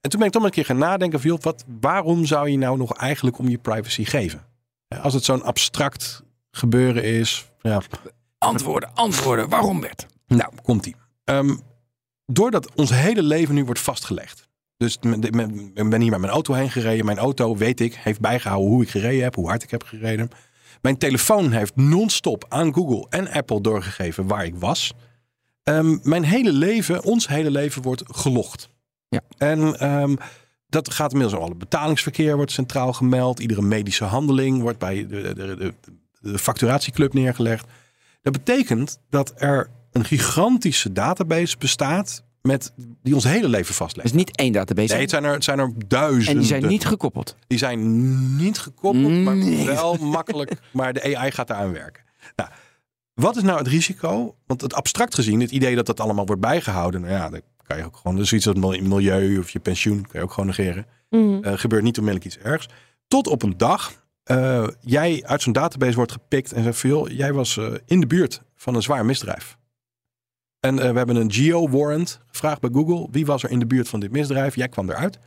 En 0.00 0.10
toen 0.10 0.18
ben 0.18 0.28
ik 0.28 0.34
toch 0.34 0.44
een 0.44 0.50
keer 0.50 0.64
gaan 0.64 0.78
nadenken 0.78 1.20
van, 1.20 1.30
joh, 1.30 1.40
wat, 1.40 1.64
waarom 1.80 2.26
zou 2.26 2.50
je 2.50 2.58
nou 2.58 2.76
nog 2.76 2.92
eigenlijk 2.94 3.38
om 3.38 3.48
je 3.48 3.58
privacy 3.58 4.04
geven? 4.04 4.40
Als 5.02 5.14
het 5.14 5.24
zo'n 5.24 5.42
abstract 5.42 6.22
gebeuren 6.50 7.04
is. 7.04 7.50
Ja. 7.60 7.82
Antwoorden, 8.38 8.90
antwoorden. 8.94 9.48
Waarom 9.48 9.80
werd? 9.80 10.06
Nou, 10.26 10.52
komt 10.62 10.86
ie. 10.86 10.96
Um, 11.24 11.60
doordat 12.32 12.74
ons 12.74 12.90
hele 12.90 13.22
leven 13.22 13.54
nu 13.54 13.64
wordt 13.64 13.80
vastgelegd. 13.80 14.48
Dus 14.76 14.98
ik 15.74 15.90
ben 15.90 16.00
hier 16.00 16.10
met 16.10 16.20
mijn 16.20 16.32
auto 16.32 16.54
heen 16.54 16.70
gereden. 16.70 17.04
Mijn 17.04 17.18
auto, 17.18 17.56
weet 17.56 17.80
ik, 17.80 17.94
heeft 17.94 18.20
bijgehouden 18.20 18.70
hoe 18.70 18.82
ik 18.82 18.90
gereden 18.90 19.22
heb, 19.22 19.34
hoe 19.34 19.48
hard 19.48 19.62
ik 19.62 19.70
heb 19.70 19.82
gereden. 19.82 20.30
Mijn 20.80 20.98
telefoon 20.98 21.52
heeft 21.52 21.76
non-stop 21.76 22.44
aan 22.48 22.74
Google 22.74 23.06
en 23.10 23.30
Apple 23.30 23.60
doorgegeven 23.60 24.26
waar 24.26 24.44
ik 24.44 24.54
was. 24.56 24.92
Um, 25.62 26.00
mijn 26.02 26.24
hele 26.24 26.52
leven, 26.52 27.04
ons 27.04 27.28
hele 27.28 27.50
leven 27.50 27.82
wordt 27.82 28.02
gelogd. 28.06 28.68
Ja. 29.08 29.20
En 29.36 29.90
um, 30.00 30.18
dat 30.66 30.94
gaat 30.94 31.12
inmiddels 31.12 31.40
al. 31.40 31.48
Het 31.48 31.58
betalingsverkeer 31.58 32.36
wordt 32.36 32.52
centraal 32.52 32.92
gemeld. 32.92 33.38
Iedere 33.38 33.62
medische 33.62 34.04
handeling 34.04 34.60
wordt 34.60 34.78
bij 34.78 35.06
de, 35.06 35.34
de, 35.34 35.56
de, 35.56 35.74
de 36.20 36.38
facturatieclub 36.38 37.12
neergelegd. 37.14 37.66
Dat 38.22 38.32
betekent 38.32 39.00
dat 39.10 39.32
er 39.36 39.70
een 39.92 40.04
gigantische 40.04 40.92
database 40.92 41.56
bestaat 41.58 42.22
met, 42.42 42.72
die 43.02 43.14
ons 43.14 43.24
hele 43.24 43.48
leven 43.48 43.74
vastlegt. 43.74 44.08
Het 44.08 44.18
is 44.18 44.24
niet 44.26 44.36
één 44.36 44.52
database. 44.52 44.92
Nee, 44.92 45.00
het 45.00 45.10
zijn 45.10 45.24
er, 45.24 45.32
het 45.32 45.44
zijn 45.44 45.58
er 45.58 45.72
duizenden. 45.86 46.32
En 46.32 46.38
die 46.38 46.46
zijn 46.46 46.66
niet 46.66 46.86
gekoppeld. 46.86 47.36
Die 47.46 47.58
zijn 47.58 48.36
niet 48.36 48.58
gekoppeld, 48.58 49.22
maar 49.22 49.64
wel 49.64 49.96
makkelijk. 49.96 50.52
Maar 50.72 50.92
de 50.92 51.16
AI 51.16 51.30
gaat 51.30 51.50
eraan 51.50 51.72
werken. 51.72 52.02
Nou, 52.36 52.50
wat 53.14 53.36
is 53.36 53.42
nou 53.42 53.58
het 53.58 53.66
risico? 53.66 54.36
Want 54.46 54.60
het 54.60 54.74
abstract 54.74 55.14
gezien, 55.14 55.40
het 55.40 55.50
idee 55.50 55.74
dat 55.76 55.86
dat 55.86 56.00
allemaal 56.00 56.26
wordt 56.26 56.42
bijgehouden, 56.42 57.00
nou 57.00 57.12
ja, 57.12 57.28
dan 57.28 57.40
kan 57.66 57.76
je 57.76 57.84
ook 57.84 57.96
gewoon, 57.96 58.16
dus 58.16 58.32
iets 58.32 58.48
als 58.48 58.80
milieu 58.80 59.38
of 59.38 59.50
je 59.50 59.58
pensioen, 59.58 60.02
kan 60.02 60.10
je 60.12 60.22
ook 60.22 60.32
gewoon 60.32 60.46
negeren. 60.48 60.86
Mm. 61.10 61.40
Uh, 61.44 61.52
gebeurt 61.54 61.82
niet 61.82 61.98
onmiddellijk 61.98 62.34
iets 62.34 62.44
ergs. 62.44 62.68
Tot 63.08 63.26
op 63.26 63.42
een 63.42 63.56
dag 63.56 64.06
uh, 64.30 64.68
jij 64.80 65.22
uit 65.26 65.42
zo'n 65.42 65.52
database 65.52 65.94
wordt 65.94 66.12
gepikt 66.12 66.52
en 66.52 66.62
zegt 66.62 66.78
veel, 66.78 67.10
jij 67.10 67.32
was 67.32 67.56
uh, 67.56 67.74
in 67.86 68.00
de 68.00 68.06
buurt 68.06 68.42
van 68.56 68.74
een 68.74 68.82
zwaar 68.82 69.04
misdrijf. 69.04 69.57
En 70.60 70.74
uh, 70.74 70.80
we 70.90 70.96
hebben 70.96 71.16
een 71.16 71.32
geo-warrant 71.32 72.20
gevraagd 72.26 72.60
bij 72.60 72.70
Google. 72.72 73.08
Wie 73.10 73.26
was 73.26 73.42
er 73.42 73.50
in 73.50 73.58
de 73.58 73.66
buurt 73.66 73.88
van 73.88 74.00
dit 74.00 74.10
misdrijf? 74.10 74.54
Jij 74.56 74.68
kwam 74.68 74.90
eruit. 74.90 75.18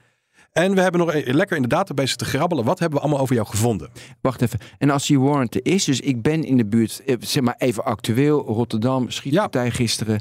En 0.51 0.75
we 0.75 0.81
hebben 0.81 0.99
nog 0.99 1.13
e-, 1.13 1.33
lekker 1.33 1.55
in 1.55 1.61
de 1.61 1.67
database 1.67 2.15
te 2.15 2.25
grabbelen. 2.25 2.65
Wat 2.65 2.79
hebben 2.79 2.97
we 2.97 3.03
allemaal 3.03 3.23
over 3.23 3.35
jou 3.35 3.47
gevonden? 3.47 3.89
Wacht 4.21 4.41
even. 4.41 4.59
En 4.77 4.89
als 4.89 5.07
die 5.07 5.19
warrant 5.19 5.55
er 5.55 5.65
is, 5.65 5.83
dus 5.83 5.99
ik 5.99 6.21
ben 6.21 6.43
in 6.43 6.57
de 6.57 6.65
buurt, 6.65 7.01
eh, 7.05 7.15
zeg 7.19 7.43
maar 7.43 7.55
even 7.57 7.83
actueel, 7.83 8.39
Rotterdam, 8.39 9.09
schietpartij 9.09 9.65
ja. 9.65 9.71
gisteren. 9.71 10.19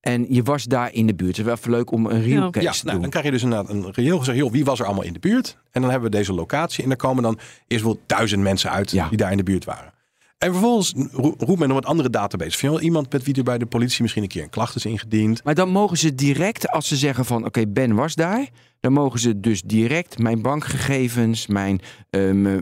En 0.00 0.26
je 0.28 0.42
was 0.42 0.64
daar 0.64 0.92
in 0.92 1.06
de 1.06 1.14
buurt. 1.14 1.36
Het 1.36 1.38
is 1.38 1.44
wel 1.44 1.54
even 1.54 1.70
leuk 1.70 1.90
om 1.90 2.06
een 2.06 2.22
real 2.22 2.42
ja. 2.42 2.50
case 2.50 2.66
ja, 2.66 2.72
te 2.72 2.78
nou, 2.78 2.90
doen. 2.92 3.00
Dan 3.00 3.10
krijg 3.10 3.24
je 3.24 3.30
dus 3.30 3.42
inderdaad 3.42 3.70
een 3.70 3.90
reëel 3.92 4.18
gezegd, 4.18 4.38
joh, 4.38 4.52
wie 4.52 4.64
was 4.64 4.80
er 4.80 4.86
allemaal 4.86 5.04
in 5.04 5.12
de 5.12 5.18
buurt? 5.18 5.56
En 5.70 5.80
dan 5.80 5.90
hebben 5.90 6.10
we 6.10 6.16
deze 6.16 6.32
locatie. 6.32 6.82
En 6.82 6.88
dan 6.88 6.98
komen 6.98 7.22
dan 7.22 7.38
eerst 7.66 7.84
wel 7.84 8.00
duizend 8.06 8.42
mensen 8.42 8.70
uit 8.70 8.90
ja. 8.90 9.08
die 9.08 9.18
daar 9.18 9.30
in 9.30 9.36
de 9.36 9.42
buurt 9.42 9.64
waren. 9.64 9.92
En 10.38 10.52
vervolgens 10.52 10.92
roept 11.12 11.58
men 11.58 11.68
nog 11.68 11.76
wat 11.76 11.86
andere 11.86 12.10
databases. 12.10 12.56
Van 12.56 12.78
iemand 12.78 13.12
met 13.12 13.24
wie 13.24 13.34
er 13.34 13.42
bij 13.42 13.58
de 13.58 13.66
politie 13.66 14.02
misschien 14.02 14.22
een 14.22 14.28
keer 14.28 14.42
een 14.42 14.50
klacht 14.50 14.76
is 14.76 14.84
ingediend. 14.84 15.44
Maar 15.44 15.54
dan 15.54 15.68
mogen 15.68 15.98
ze 15.98 16.14
direct, 16.14 16.68
als 16.68 16.88
ze 16.88 16.96
zeggen 16.96 17.24
van 17.24 17.44
oké, 17.44 17.66
Ben 17.66 17.94
was 17.94 18.14
daar. 18.14 18.48
Dan 18.80 18.92
mogen 18.92 19.20
ze 19.20 19.40
dus 19.40 19.62
direct 19.62 20.18
mijn 20.18 20.42
bankgegevens, 20.42 21.46
mijn 21.46 21.80
uh, 22.10 22.58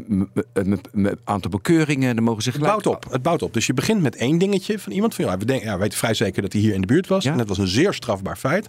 aantal 1.24 1.50
bekeuringen, 1.50 2.14
dan 2.14 2.24
mogen 2.24 2.42
ze 2.42 2.52
gelijk... 2.52 2.74
Het 2.74 2.82
bouwt 2.82 2.96
op, 3.04 3.12
het 3.12 3.22
bouwt 3.22 3.42
op. 3.42 3.52
Dus 3.52 3.66
je 3.66 3.74
begint 3.74 4.02
met 4.02 4.16
één 4.16 4.38
dingetje 4.38 4.78
van 4.78 4.92
iemand. 4.92 5.14
Van, 5.14 5.24
ja, 5.24 5.38
we, 5.38 5.44
denken, 5.44 5.66
ja, 5.66 5.78
weten 5.78 5.98
vrij 5.98 6.14
zeker 6.14 6.42
dat 6.42 6.52
hij 6.52 6.60
hier 6.62 6.74
in 6.74 6.80
de 6.80 6.86
buurt 6.86 7.06
was. 7.06 7.24
En 7.24 7.36
dat 7.36 7.48
was 7.48 7.58
een 7.58 7.68
zeer 7.68 7.94
strafbaar 7.94 8.36
feit. 8.36 8.68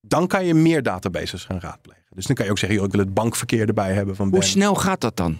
Dan 0.00 0.26
kan 0.26 0.44
je 0.44 0.54
meer 0.54 0.82
databases 0.82 1.44
gaan 1.44 1.60
raadplegen. 1.60 2.02
Dus 2.10 2.26
dan 2.26 2.36
kan 2.36 2.44
je 2.44 2.50
ook 2.50 2.58
zeggen, 2.58 2.78
joh, 2.78 2.86
ik 2.86 2.94
wil 2.94 3.04
het 3.04 3.14
bankverkeer 3.14 3.68
erbij 3.68 3.92
hebben 3.92 4.16
van 4.16 4.30
Ben. 4.30 4.40
Hoe 4.40 4.48
snel 4.48 4.74
gaat 4.74 5.00
dat 5.00 5.16
dan? 5.16 5.38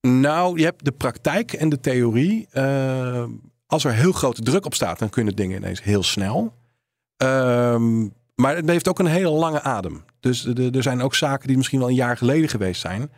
Nou, 0.00 0.58
je 0.58 0.64
hebt 0.64 0.84
de 0.84 0.92
praktijk 0.92 1.52
en 1.52 1.68
de 1.68 1.80
theorie. 1.80 2.48
Uh, 2.52 3.24
als 3.66 3.84
er 3.84 3.92
heel 3.92 4.12
grote 4.12 4.42
druk 4.42 4.64
op 4.64 4.74
staat, 4.74 4.98
dan 4.98 5.10
kunnen 5.10 5.36
dingen 5.36 5.56
ineens 5.56 5.82
heel 5.82 6.02
snel. 6.02 6.54
Uh, 7.22 7.80
maar 8.34 8.56
het 8.56 8.68
heeft 8.68 8.88
ook 8.88 8.98
een 8.98 9.06
hele 9.06 9.30
lange 9.30 9.62
adem. 9.62 10.04
Dus 10.20 10.46
er 10.46 10.82
zijn 10.82 11.02
ook 11.02 11.14
zaken 11.14 11.48
die 11.48 11.56
misschien 11.56 11.78
wel 11.78 11.88
een 11.88 11.94
jaar 11.94 12.16
geleden 12.16 12.48
geweest 12.48 12.80
zijn. 12.80 13.10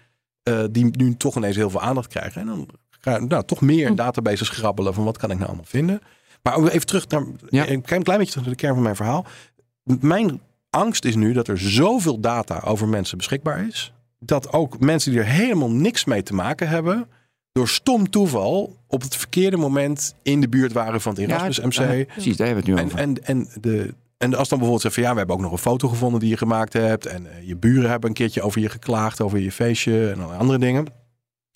Uh, 0.48 0.64
die 0.70 0.96
nu 0.96 1.14
toch 1.16 1.36
ineens 1.36 1.56
heel 1.56 1.70
veel 1.70 1.80
aandacht 1.80 2.08
krijgen. 2.08 2.40
En 2.40 2.46
dan 2.46 2.68
ga 2.90 3.14
je 3.14 3.20
nou, 3.20 3.44
toch 3.44 3.60
meer 3.60 3.82
in 3.82 3.90
hm. 3.90 3.94
databases 3.94 4.48
grabbelen 4.48 4.94
van 4.94 5.04
wat 5.04 5.18
kan 5.18 5.30
ik 5.30 5.36
nou 5.36 5.48
allemaal 5.48 5.66
vinden. 5.68 6.00
Maar 6.42 6.66
even 6.66 6.86
terug 6.86 7.08
naar 7.08 7.26
ja. 7.48 7.68
een 7.68 7.82
klein 7.82 8.02
beetje 8.04 8.24
terug 8.24 8.44
naar 8.44 8.54
de 8.54 8.60
kern 8.60 8.74
van 8.74 8.82
mijn 8.82 8.96
verhaal. 8.96 9.26
Mijn 10.00 10.40
angst 10.70 11.04
is 11.04 11.14
nu 11.14 11.32
dat 11.32 11.48
er 11.48 11.58
zoveel 11.58 12.20
data 12.20 12.60
over 12.64 12.88
mensen 12.88 13.16
beschikbaar 13.16 13.66
is 13.66 13.92
dat 14.20 14.52
ook 14.52 14.80
mensen 14.80 15.10
die 15.10 15.20
er 15.20 15.26
helemaal 15.26 15.70
niks 15.70 16.04
mee 16.04 16.22
te 16.22 16.34
maken 16.34 16.68
hebben, 16.68 17.08
door 17.52 17.68
stom 17.68 18.10
toeval 18.10 18.76
op 18.86 19.02
het 19.02 19.16
verkeerde 19.16 19.56
moment 19.56 20.14
in 20.22 20.40
de 20.40 20.48
buurt 20.48 20.72
waren 20.72 21.00
van 21.00 21.12
het 21.12 21.20
Erasmus 21.20 21.78
MC. 21.78 22.06
precies, 22.06 22.36
daar 22.36 22.46
hebben 22.46 22.64
we 22.64 22.70
het 22.70 22.80
nu 22.80 22.86
over. 22.86 22.98
En, 22.98 23.24
en, 23.24 23.48
de, 23.60 23.94
en 24.16 24.34
als 24.34 24.48
dan 24.48 24.58
bijvoorbeeld 24.58 24.80
zegt 24.80 24.94
van 24.94 25.02
ja, 25.02 25.10
we 25.10 25.18
hebben 25.18 25.36
ook 25.36 25.42
nog 25.42 25.52
een 25.52 25.58
foto 25.58 25.88
gevonden 25.88 26.20
die 26.20 26.28
je 26.28 26.36
gemaakt 26.36 26.72
hebt. 26.72 27.06
En 27.06 27.24
uh, 27.24 27.48
je 27.48 27.56
buren 27.56 27.90
hebben 27.90 28.08
een 28.08 28.14
keertje 28.14 28.42
over 28.42 28.60
je 28.60 28.68
geklaagd, 28.68 29.20
over 29.20 29.38
je 29.38 29.52
feestje 29.52 30.10
en 30.10 30.38
andere 30.38 30.58
dingen. 30.58 30.86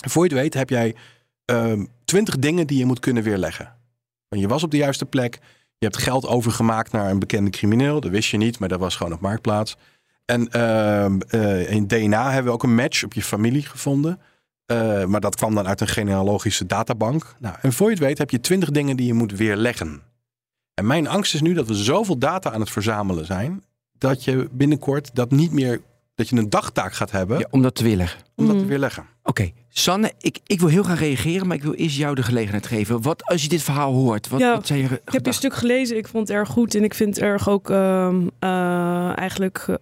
voor 0.08 0.24
je 0.24 0.30
het 0.30 0.40
weet 0.40 0.54
heb 0.54 0.70
jij 0.70 0.94
ehm, 1.44 1.84
twintig 2.04 2.38
dingen 2.38 2.66
die 2.66 2.78
je 2.78 2.86
moet 2.86 3.00
kunnen 3.00 3.22
weerleggen. 3.22 3.74
Want 4.28 4.42
je 4.42 4.48
was 4.48 4.62
op 4.62 4.70
de 4.70 4.76
juiste 4.76 5.06
plek. 5.06 5.38
Je 5.78 5.86
hebt 5.86 5.96
geld 6.02 6.26
overgemaakt 6.26 6.92
naar 6.92 7.10
een 7.10 7.18
bekende 7.18 7.50
crimineel. 7.50 8.00
Dat 8.00 8.10
wist 8.10 8.30
je 8.30 8.36
niet, 8.36 8.58
maar 8.58 8.68
dat 8.68 8.80
was 8.80 8.96
gewoon 8.96 9.12
op 9.12 9.20
marktplaats. 9.20 9.76
En 10.24 10.48
uh, 10.56 11.70
in 11.70 11.86
DNA 11.86 12.24
hebben 12.24 12.44
we 12.44 12.50
ook 12.50 12.62
een 12.62 12.74
match 12.74 13.04
op 13.04 13.12
je 13.12 13.22
familie 13.22 13.62
gevonden. 13.62 14.20
Uh, 14.72 15.04
maar 15.04 15.20
dat 15.20 15.36
kwam 15.36 15.54
dan 15.54 15.66
uit 15.66 15.80
een 15.80 15.88
genealogische 15.88 16.66
databank. 16.66 17.34
Nou, 17.38 17.56
en 17.62 17.72
voor 17.72 17.86
je 17.86 17.94
het 17.94 18.04
weet 18.04 18.18
heb 18.18 18.30
je 18.30 18.40
twintig 18.40 18.70
dingen 18.70 18.96
die 18.96 19.06
je 19.06 19.14
moet 19.14 19.32
weerleggen. 19.32 20.02
En 20.74 20.86
mijn 20.86 21.08
angst 21.08 21.34
is 21.34 21.40
nu 21.40 21.54
dat 21.54 21.66
we 21.66 21.74
zoveel 21.74 22.18
data 22.18 22.52
aan 22.52 22.60
het 22.60 22.70
verzamelen 22.70 23.26
zijn. 23.26 23.62
dat 23.98 24.24
je 24.24 24.48
binnenkort 24.52 25.14
dat 25.14 25.30
niet 25.30 25.52
meer. 25.52 25.80
dat 26.14 26.28
je 26.28 26.36
een 26.36 26.50
dagtaak 26.50 26.92
gaat 26.92 27.10
hebben. 27.10 27.38
Ja, 27.38 27.46
om 27.50 27.62
dat 27.62 27.74
te 27.74 27.84
weerleggen. 27.84 28.20
Om 28.34 28.46
dat 28.46 28.56
te 28.56 28.62
mm. 28.62 28.68
weerleggen. 28.68 29.06
Oké, 29.22 29.50
Sanne, 29.68 30.12
ik, 30.20 30.38
ik 30.46 30.60
wil 30.60 30.68
heel 30.68 30.82
graag 30.82 30.98
reageren, 30.98 31.46
maar 31.46 31.56
ik 31.56 31.62
wil 31.62 31.72
eerst 31.72 31.96
jou 31.96 32.14
de 32.14 32.22
gelegenheid 32.22 32.66
geven. 32.66 33.02
Wat 33.02 33.24
als 33.24 33.42
je 33.42 33.48
dit 33.48 33.62
verhaal 33.62 33.92
hoort? 33.92 34.28
Wat, 34.28 34.40
ja, 34.40 34.54
wat 34.54 34.66
zijn 34.66 34.78
je 34.78 34.84
Ik 34.84 35.12
heb 35.12 35.26
je 35.26 35.32
stuk 35.32 35.54
gelezen, 35.54 35.96
ik 35.96 36.08
vond 36.08 36.28
het 36.28 36.36
erg 36.36 36.48
goed. 36.48 36.74
En 36.74 36.84
ik 36.84 36.94
vind 36.94 37.14
het 37.14 37.24
erg 37.24 37.48
ook 37.48 37.70
uh, 37.70 37.76
uh, 38.40 39.18
eigenlijk 39.18 39.66
uh, 39.68 39.76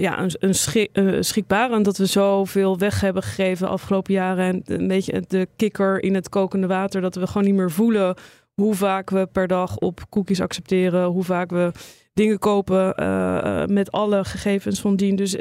ja, 0.00 0.20
een, 0.20 0.30
een 0.38 0.54
uh, 0.92 1.16
schrikbarend 1.20 1.84
dat 1.84 1.96
we 1.96 2.06
zoveel 2.06 2.78
weg 2.78 3.00
hebben 3.00 3.22
gegeven 3.22 3.66
de 3.66 3.72
afgelopen 3.72 4.12
jaren. 4.12 4.44
En 4.44 4.80
een 4.80 4.88
beetje 4.88 5.24
de 5.28 5.48
kikker 5.56 6.02
in 6.02 6.14
het 6.14 6.28
kokende 6.28 6.66
water. 6.66 7.00
Dat 7.00 7.14
we 7.14 7.26
gewoon 7.26 7.44
niet 7.44 7.54
meer 7.54 7.70
voelen 7.70 8.14
hoe 8.54 8.74
vaak 8.74 9.10
we 9.10 9.28
per 9.32 9.46
dag 9.46 9.76
op 9.76 10.00
cookies 10.08 10.40
accepteren. 10.40 11.04
Hoe 11.04 11.24
vaak 11.24 11.50
we 11.50 11.72
dingen 12.14 12.38
kopen 12.38 13.02
uh, 13.02 13.64
met 13.66 13.92
alle 13.92 14.24
gegevens 14.24 14.80
van 14.80 14.96
dien. 14.96 15.16
Dus 15.16 15.36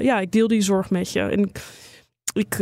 ja, 0.00 0.20
ik 0.20 0.32
deel 0.32 0.48
die 0.48 0.60
zorg 0.60 0.90
met 0.90 1.12
je. 1.12 1.20
En 1.20 1.38
ik, 1.38 1.60
ik 2.32 2.58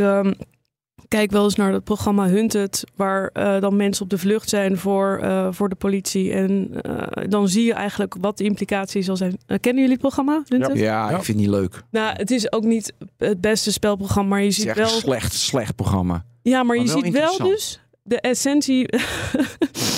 kijk 1.09 1.31
wel 1.31 1.43
eens 1.43 1.55
naar 1.55 1.73
het 1.73 1.83
programma 1.83 2.27
Hunted, 2.27 2.83
waar 2.95 3.29
uh, 3.33 3.59
dan 3.59 3.75
mensen 3.75 4.03
op 4.03 4.09
de 4.09 4.17
vlucht 4.17 4.49
zijn 4.49 4.77
voor, 4.77 5.19
uh, 5.23 5.47
voor 5.51 5.69
de 5.69 5.75
politie. 5.75 6.33
En 6.33 6.71
uh, 6.87 7.01
dan 7.29 7.47
zie 7.47 7.65
je 7.65 7.73
eigenlijk 7.73 8.15
wat 8.19 8.37
de 8.37 8.43
implicatie 8.43 9.01
zal 9.01 9.17
zijn. 9.17 9.37
kennen 9.45 9.75
jullie 9.75 9.91
het 9.91 9.99
programma? 9.99 10.43
Hunted? 10.47 10.77
Ja, 10.77 11.09
ja, 11.09 11.17
ik 11.17 11.23
vind 11.23 11.27
het 11.27 11.35
niet 11.35 11.55
leuk. 11.55 11.83
Nou, 11.91 12.15
het 12.15 12.31
is 12.31 12.51
ook 12.51 12.63
niet 12.63 12.93
het 13.17 13.41
beste 13.41 13.71
spelprogramma, 13.71 14.29
maar 14.29 14.43
je 14.43 14.51
ziet 14.51 14.65
het 14.65 14.77
wel. 14.77 14.85
Een 14.85 14.91
slecht, 14.91 15.33
slecht 15.33 15.75
programma. 15.75 16.25
Ja, 16.41 16.57
maar, 16.57 16.65
maar 16.65 16.85
je 16.85 16.91
ziet 16.91 17.09
wel 17.09 17.37
dus 17.37 17.79
de 18.09 18.21
essentie. 18.21 18.87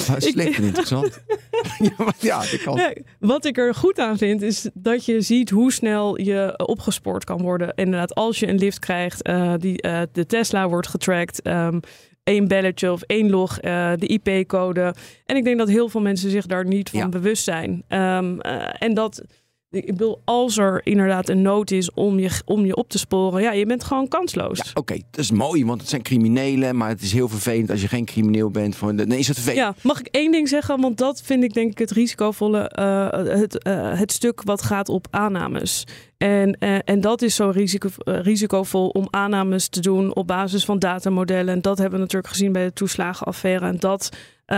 Dat 0.08 0.24
is 0.24 0.32
slecht 0.32 0.58
en 0.58 0.64
interessant. 0.64 1.24
ja, 1.88 1.94
maar 1.98 2.16
ja, 2.20 2.40
dat 2.40 2.62
kan. 2.64 2.76
Nee, 2.76 2.94
wat 3.20 3.46
ik 3.46 3.58
er 3.58 3.76
goed 3.76 4.00
aan 4.00 4.18
vind, 4.18 4.42
is 4.42 4.70
dat 4.74 5.06
je 5.06 5.22
ziet 5.22 5.50
hoe 5.50 5.72
snel 5.72 6.22
je 6.22 6.54
opgespoord 6.66 7.24
kan 7.24 7.42
worden. 7.42 7.74
Inderdaad, 7.76 8.16
als 8.16 8.40
je 8.40 8.48
een 8.48 8.58
lift 8.58 8.80
krijgt, 8.80 9.28
uh, 9.28 9.54
die, 9.58 9.86
uh, 9.86 10.02
de 10.12 10.26
Tesla 10.26 10.70
wordt 10.70 10.88
getrackt. 10.88 11.48
Um, 11.48 11.80
één 12.24 12.48
belletje 12.48 12.92
of 12.92 13.02
één 13.02 13.30
log, 13.30 13.62
uh, 13.62 13.92
de 13.96 14.08
IP-code. 14.08 14.96
En 15.26 15.36
ik 15.36 15.44
denk 15.44 15.58
dat 15.58 15.70
heel 15.70 15.90
veel 15.90 16.02
mensen 16.02 16.30
zich 16.30 16.46
daar 16.46 16.66
niet 16.66 16.90
van 16.90 17.00
ja. 17.00 17.10
bewust 17.10 17.44
zijn. 17.44 17.84
Um, 17.90 18.42
en 18.80 18.94
dat 18.94 19.24
ik 19.72 19.86
bedoel, 19.86 20.22
als 20.26 20.58
er 20.58 20.82
inderdaad 20.84 21.30
een 21.30 21.42
nood 21.42 21.72
is 21.72 21.94
om 21.94 22.20
je, 22.20 22.42
om 22.46 22.66
je 22.66 22.76
op 22.76 22.90
te 22.90 22.98
sporen, 22.98 23.42
ja, 23.42 23.52
je 23.52 23.66
bent 23.66 23.84
gewoon 23.84 24.08
kansloos. 24.08 24.58
Ja, 24.58 24.64
Oké, 24.74 24.94
dat 25.12 25.20
is 25.20 25.32
mooi, 25.32 25.66
want 25.66 25.82
het 25.82 25.90
zijn 25.90 26.02
criminelen, 26.02 26.76
maar 26.78 26.90
het 26.90 27.02
is 27.02 27.14
heel 27.14 27.30
vervelend 27.30 27.70
als 27.70 27.82
je 27.82 27.88
geen 27.88 28.06
crimineel 28.06 28.50
bent. 28.50 28.76
Voor, 28.76 28.94
is 28.94 29.28
het 29.28 29.38
vervelend. 29.40 29.76
Ja, 29.76 29.76
mag 29.84 30.00
ik 30.00 30.08
één 30.08 30.32
ding 30.32 30.50
zeggen? 30.50 30.82
Want 30.82 30.98
dat 30.98 31.22
vind 31.22 31.44
ik 31.44 31.54
denk 31.54 31.72
ik 31.72 31.78
het 31.78 31.92
risicovolle, 31.92 32.72
uh, 32.80 33.10
het, 33.40 33.66
uh, 33.68 34.00
het 34.00 34.12
stuk 34.12 34.42
wat 34.44 34.62
gaat 34.62 34.90
op 34.90 35.08
aannames. 35.10 35.88
En, 36.18 36.58
uh, 36.60 36.78
en 36.86 37.02
dat 37.02 37.22
is 37.22 37.36
zo 37.36 37.50
risico, 37.50 37.90
risicovol 38.04 38.88
om 38.88 39.08
aannames 39.10 39.68
te 39.68 39.80
doen 39.80 40.16
op 40.16 40.28
basis 40.28 40.66
van 40.66 40.80
datamodellen. 40.80 41.54
En 41.54 41.62
dat 41.62 41.78
hebben 41.78 41.96
we 41.96 42.06
natuurlijk 42.06 42.34
gezien 42.34 42.52
bij 42.52 42.64
de 42.64 42.74
toeslagenaffaire. 42.74 43.66
En 43.66 43.78
dat 43.80 44.10
uh, 44.52 44.58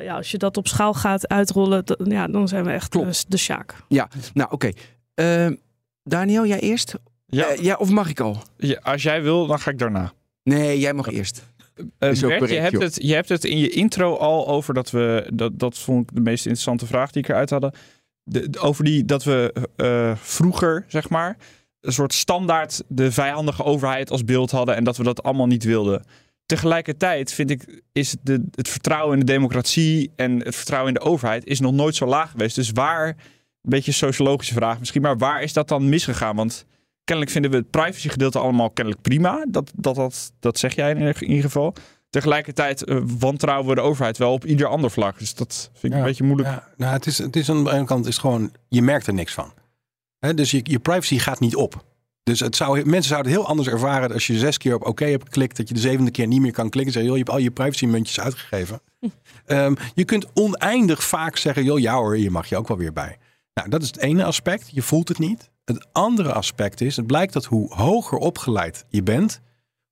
ja, 0.00 0.16
als 0.16 0.30
je 0.30 0.38
dat 0.38 0.56
op 0.56 0.68
schaal 0.68 0.94
gaat 0.94 1.28
uitrollen, 1.28 1.84
ja, 2.04 2.26
dan 2.26 2.48
zijn 2.48 2.64
we 2.64 2.70
echt 2.70 2.88
Klopt. 2.88 3.30
de 3.30 3.36
Sjaak. 3.36 3.74
Ja, 3.88 4.08
nou 4.34 4.50
oké. 4.50 4.72
Okay. 5.14 5.48
Uh, 5.50 5.56
Daniel, 6.02 6.46
jij 6.46 6.60
eerst? 6.60 6.94
Ja. 7.26 7.52
Uh, 7.52 7.58
ja, 7.58 7.74
of 7.74 7.90
mag 7.90 8.08
ik 8.08 8.20
al? 8.20 8.42
Ja, 8.56 8.80
als 8.82 9.02
jij 9.02 9.22
wil, 9.22 9.46
dan 9.46 9.58
ga 9.58 9.70
ik 9.70 9.78
daarna. 9.78 10.12
Nee, 10.42 10.78
jij 10.78 10.92
mag 10.92 11.06
eerst. 11.06 11.52
Bert, 11.98 12.20
correct, 12.20 12.48
je, 12.48 12.58
hebt 12.58 12.82
het, 12.82 12.98
je 13.02 13.14
hebt 13.14 13.28
het 13.28 13.44
in 13.44 13.58
je 13.58 13.68
intro 13.68 14.16
al 14.16 14.48
over 14.48 14.74
dat 14.74 14.90
we, 14.90 15.30
dat, 15.32 15.58
dat 15.58 15.78
vond 15.78 16.10
ik 16.10 16.14
de 16.14 16.20
meest 16.20 16.44
interessante 16.44 16.86
vraag 16.86 17.10
die 17.10 17.22
ik 17.22 17.28
eruit 17.28 17.50
hadden. 17.50 17.72
De, 18.22 18.50
de, 18.50 18.58
over 18.58 18.84
die 18.84 19.04
dat 19.04 19.24
we 19.24 19.54
vroeger, 20.20 20.84
zeg 20.88 21.08
maar, 21.08 21.36
een 21.80 21.92
soort 21.92 22.12
standaard 22.12 22.82
de 22.88 23.12
vijandige 23.12 23.64
overheid 23.64 24.10
als 24.10 24.24
beeld 24.24 24.50
hadden 24.50 24.74
en 24.74 24.84
dat 24.84 24.96
we 24.96 25.02
dat 25.02 25.22
allemaal 25.22 25.46
niet 25.46 25.64
wilden 25.64 26.04
tegelijkertijd 26.46 27.32
vind 27.32 27.50
ik, 27.50 27.82
is 27.92 28.16
de, 28.22 28.44
het 28.50 28.68
vertrouwen 28.68 29.12
in 29.12 29.26
de 29.26 29.32
democratie 29.32 30.12
en 30.16 30.44
het 30.44 30.56
vertrouwen 30.56 30.94
in 30.94 31.00
de 31.00 31.06
overheid 31.10 31.44
is 31.44 31.60
nog 31.60 31.72
nooit 31.72 31.94
zo 31.94 32.06
laag 32.06 32.30
geweest. 32.30 32.54
Dus 32.54 32.70
waar, 32.70 33.08
een 33.08 33.16
beetje 33.60 33.90
een 33.90 33.96
sociologische 33.96 34.54
vraag 34.54 34.78
misschien, 34.78 35.02
maar 35.02 35.18
waar 35.18 35.42
is 35.42 35.52
dat 35.52 35.68
dan 35.68 35.88
misgegaan? 35.88 36.36
Want 36.36 36.66
kennelijk 37.04 37.32
vinden 37.32 37.50
we 37.50 37.56
het 37.56 37.70
privacygedeelte 37.70 38.38
allemaal 38.38 38.70
kennelijk 38.70 39.02
prima. 39.02 39.46
Dat, 39.48 39.72
dat, 39.76 39.94
dat, 39.94 40.32
dat 40.40 40.58
zeg 40.58 40.74
jij 40.74 40.94
in 40.94 41.22
ieder 41.22 41.44
geval. 41.44 41.74
Tegelijkertijd 42.10 42.88
uh, 42.88 43.00
wantrouwen 43.18 43.68
we 43.68 43.74
de 43.74 43.80
overheid 43.80 44.18
wel 44.18 44.32
op 44.32 44.44
ieder 44.44 44.66
ander 44.66 44.90
vlak. 44.90 45.18
Dus 45.18 45.34
dat 45.34 45.70
vind 45.72 45.84
ik 45.84 45.92
ja, 45.92 45.98
een 45.98 46.04
beetje 46.04 46.24
moeilijk. 46.24 46.48
Ja, 46.48 46.68
nou, 46.76 46.92
het 46.92 47.06
is, 47.06 47.18
het 47.18 47.36
is 47.36 47.50
aan 47.50 47.64
de 47.64 47.72
ene 47.72 47.84
kant 47.84 48.06
is 48.06 48.18
gewoon, 48.18 48.52
je 48.68 48.82
merkt 48.82 49.06
er 49.06 49.14
niks 49.14 49.32
van. 49.32 49.52
He, 50.18 50.34
dus 50.34 50.50
je, 50.50 50.60
je 50.62 50.78
privacy 50.78 51.18
gaat 51.18 51.40
niet 51.40 51.56
op. 51.56 51.84
Dus 52.24 52.40
het 52.40 52.56
zou, 52.56 52.84
mensen 52.84 53.08
zouden 53.08 53.32
het 53.32 53.40
heel 53.40 53.50
anders 53.50 53.68
ervaren 53.68 54.12
als 54.12 54.26
je 54.26 54.38
zes 54.38 54.58
keer 54.58 54.74
op 54.74 54.86
oké 54.86 55.04
hebt 55.04 55.24
geklikt, 55.24 55.56
dat 55.56 55.68
je 55.68 55.74
de 55.74 55.80
zevende 55.80 56.10
keer 56.10 56.26
niet 56.26 56.40
meer 56.40 56.52
kan 56.52 56.70
klikken. 56.70 56.92
Zeg, 56.92 57.02
joh, 57.02 57.12
je 57.12 57.18
hebt 57.18 57.30
al 57.30 57.38
je 57.38 57.50
privacymuntjes 57.50 58.20
uitgegeven. 58.20 58.80
um, 59.46 59.76
je 59.94 60.04
kunt 60.04 60.26
oneindig 60.34 61.04
vaak 61.04 61.36
zeggen, 61.36 61.64
joh, 61.64 61.78
ja 61.78 61.94
hoor, 61.94 62.18
je 62.18 62.30
mag 62.30 62.48
je 62.48 62.56
ook 62.56 62.68
wel 62.68 62.76
weer 62.76 62.92
bij. 62.92 63.18
Nou, 63.54 63.68
dat 63.68 63.82
is 63.82 63.86
het 63.86 63.98
ene 63.98 64.24
aspect. 64.24 64.68
Je 64.70 64.82
voelt 64.82 65.08
het 65.08 65.18
niet. 65.18 65.50
Het 65.64 65.86
andere 65.92 66.32
aspect 66.32 66.80
is, 66.80 66.96
het 66.96 67.06
blijkt 67.06 67.32
dat 67.32 67.44
hoe 67.44 67.74
hoger 67.74 68.18
opgeleid 68.18 68.84
je 68.88 69.02
bent, 69.02 69.40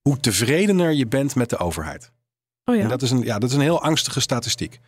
hoe 0.02 0.20
tevredener 0.20 0.92
je 0.92 1.06
bent 1.06 1.34
met 1.34 1.50
de 1.50 1.58
overheid. 1.58 2.10
Oh 2.64 2.74
ja. 2.74 2.82
En 2.82 2.88
dat 2.88 3.02
is 3.02 3.10
een, 3.10 3.22
ja, 3.22 3.38
dat 3.38 3.50
is 3.50 3.56
een 3.56 3.62
heel 3.62 3.82
angstige 3.82 4.20
statistiek. 4.20 4.80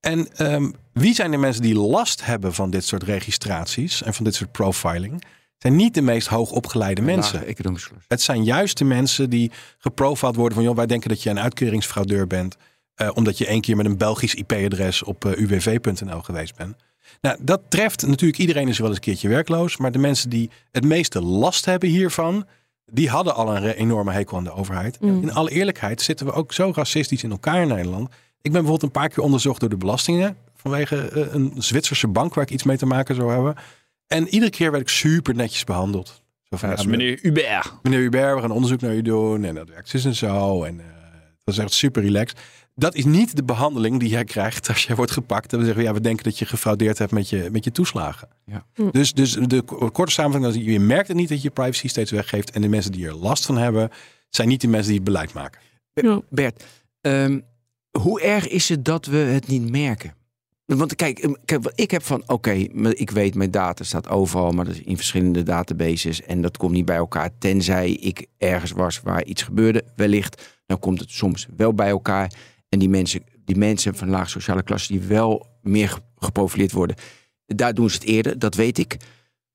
En 0.00 0.52
um, 0.52 0.74
wie 0.92 1.14
zijn 1.14 1.30
de 1.30 1.36
mensen 1.36 1.62
die 1.62 1.74
last 1.74 2.24
hebben 2.24 2.54
van 2.54 2.70
dit 2.70 2.84
soort 2.84 3.02
registraties 3.02 4.02
en 4.02 4.14
van 4.14 4.24
dit 4.24 4.34
soort 4.34 4.52
profiling? 4.52 5.22
Zijn 5.58 5.76
niet 5.76 5.94
de 5.94 6.02
meest 6.02 6.28
hoogopgeleide 6.28 7.02
mensen. 7.02 7.44
Het 8.08 8.22
zijn 8.22 8.44
juist 8.44 8.78
de 8.78 8.84
mensen 8.84 9.30
die 9.30 9.50
geprofiled 9.78 10.36
worden 10.36 10.54
van... 10.54 10.64
joh, 10.64 10.76
wij 10.76 10.86
denken 10.86 11.08
dat 11.08 11.22
je 11.22 11.30
een 11.30 11.40
uitkeringsfraudeur 11.40 12.26
bent... 12.26 12.56
Uh, 13.02 13.10
omdat 13.14 13.38
je 13.38 13.46
één 13.46 13.60
keer 13.60 13.76
met 13.76 13.86
een 13.86 13.96
Belgisch 13.96 14.34
IP-adres 14.34 15.02
op 15.02 15.24
uh, 15.24 15.32
eh, 15.32 15.38
uwv.nl 15.38 16.22
geweest 16.22 16.56
bent. 16.56 16.76
Nou, 17.20 17.36
dat 17.40 17.60
treft 17.68 18.06
natuurlijk 18.06 18.38
iedereen 18.38 18.68
is 18.68 18.78
wel 18.78 18.86
eens 18.86 18.96
een 18.96 19.02
keertje 19.02 19.28
werkloos. 19.28 19.76
Maar 19.76 19.92
de 19.92 19.98
mensen 19.98 20.30
die 20.30 20.50
het 20.70 20.84
meeste 20.84 21.22
last 21.22 21.64
hebben 21.64 21.88
hiervan... 21.88 22.46
die 22.84 23.08
hadden 23.08 23.34
al 23.34 23.56
een 23.56 23.64
enorme 23.64 24.12
hekel 24.12 24.36
aan 24.36 24.44
de 24.44 24.52
overheid. 24.52 25.00
Mm. 25.00 25.22
In 25.22 25.32
alle 25.32 25.50
eerlijkheid 25.50 26.02
zitten 26.02 26.26
we 26.26 26.32
ook 26.32 26.52
zo 26.52 26.72
racistisch 26.74 27.22
in 27.22 27.30
elkaar 27.30 27.62
in 27.62 27.68
Nederland. 27.68 28.08
Ik 28.08 28.52
ben 28.52 28.52
bijvoorbeeld 28.52 28.82
een 28.82 29.00
paar 29.00 29.08
keer 29.08 29.22
onderzocht 29.22 29.60
door 29.60 29.68
de 29.68 29.76
belastingen... 29.76 30.36
vanwege 30.54 31.10
uh, 31.14 31.34
een 31.34 31.52
Zwitserse 31.58 32.08
bank 32.08 32.34
waar 32.34 32.44
ik 32.44 32.50
iets 32.50 32.64
mee 32.64 32.76
te 32.76 32.86
maken 32.86 33.14
zou 33.14 33.32
hebben... 33.32 33.56
En 34.06 34.28
iedere 34.28 34.50
keer 34.50 34.70
werd 34.70 34.82
ik 34.82 34.88
super 34.88 35.34
netjes 35.34 35.64
behandeld. 35.64 36.22
Zo 36.42 36.56
van, 36.56 36.68
ja, 36.68 36.82
meneer 36.84 37.18
Hubert. 37.22 37.72
Meneer 37.82 38.00
Hubert, 38.00 38.34
we 38.34 38.40
gaan 38.40 38.50
onderzoek 38.50 38.80
naar 38.80 38.94
u 38.94 39.02
doen. 39.02 39.44
En 39.44 39.54
dat 39.54 39.68
werkt 39.68 39.92
dus 39.92 40.04
en 40.04 40.14
zo. 40.14 40.62
En 40.64 40.74
uh, 40.74 40.84
dat 41.44 41.54
is 41.54 41.60
echt 41.60 41.72
super 41.72 42.02
relaxed. 42.02 42.40
Dat 42.74 42.94
is 42.94 43.04
niet 43.04 43.36
de 43.36 43.44
behandeling 43.44 44.00
die 44.00 44.08
jij 44.08 44.24
krijgt 44.24 44.68
als 44.68 44.84
jij 44.84 44.96
wordt 44.96 45.12
gepakt. 45.12 45.52
En 45.52 45.58
we 45.58 45.64
zeggen, 45.64 45.82
ja, 45.82 45.92
we 45.92 46.00
denken 46.00 46.24
dat 46.24 46.38
je 46.38 46.46
gefraudeerd 46.46 46.98
hebt 46.98 47.12
met 47.12 47.28
je, 47.28 47.48
met 47.52 47.64
je 47.64 47.72
toeslagen. 47.72 48.28
Ja. 48.44 48.66
Hm. 48.74 48.90
Dus, 48.90 49.12
dus 49.12 49.32
de 49.32 49.62
korte 49.92 50.12
samenvatting 50.12 50.66
is, 50.66 50.72
je 50.72 50.80
merkt 50.80 51.08
het 51.08 51.16
niet 51.16 51.28
dat 51.28 51.42
je 51.42 51.50
privacy 51.50 51.88
steeds 51.88 52.10
weggeeft. 52.10 52.50
En 52.50 52.62
de 52.62 52.68
mensen 52.68 52.92
die 52.92 53.06
er 53.06 53.14
last 53.14 53.46
van 53.46 53.56
hebben, 53.56 53.90
zijn 54.28 54.48
niet 54.48 54.60
de 54.60 54.68
mensen 54.68 54.88
die 54.88 55.00
het 55.00 55.04
beleid 55.04 55.32
maken. 55.32 55.60
Ja. 55.92 56.20
Bert, 56.30 56.64
um, 57.00 57.44
hoe 57.98 58.20
erg 58.20 58.48
is 58.48 58.68
het 58.68 58.84
dat 58.84 59.06
we 59.06 59.16
het 59.16 59.46
niet 59.46 59.70
merken? 59.70 60.14
Want 60.66 60.94
kijk, 60.94 61.28
kijk 61.44 61.72
ik 61.74 61.90
heb 61.90 62.02
van, 62.02 62.22
oké, 62.26 62.50
ik 62.90 63.10
weet 63.10 63.34
mijn 63.34 63.50
data 63.50 63.84
staat 63.84 64.08
overal, 64.08 64.50
maar 64.50 64.64
dat 64.64 64.74
is 64.74 64.80
in 64.80 64.96
verschillende 64.96 65.42
databases 65.42 66.22
en 66.22 66.42
dat 66.42 66.56
komt 66.56 66.72
niet 66.72 66.84
bij 66.84 66.96
elkaar. 66.96 67.30
Tenzij 67.38 67.90
ik 67.90 68.26
ergens 68.38 68.72
was 68.72 69.00
waar 69.00 69.24
iets 69.24 69.42
gebeurde, 69.42 69.84
wellicht, 69.96 70.42
dan 70.66 70.78
komt 70.78 71.00
het 71.00 71.10
soms 71.10 71.46
wel 71.56 71.74
bij 71.74 71.88
elkaar. 71.88 72.32
En 72.68 72.78
die 72.78 72.88
mensen, 72.88 73.24
die 73.44 73.56
mensen 73.56 73.94
van 73.94 74.08
laag 74.08 74.30
sociale 74.30 74.62
klasse 74.62 74.92
die 74.92 75.00
wel 75.00 75.46
meer 75.62 75.98
geprofileerd 76.16 76.72
worden, 76.72 76.96
daar 77.46 77.74
doen 77.74 77.90
ze 77.90 77.96
het 77.96 78.04
eerder, 78.04 78.38
dat 78.38 78.54
weet 78.54 78.78
ik. 78.78 78.96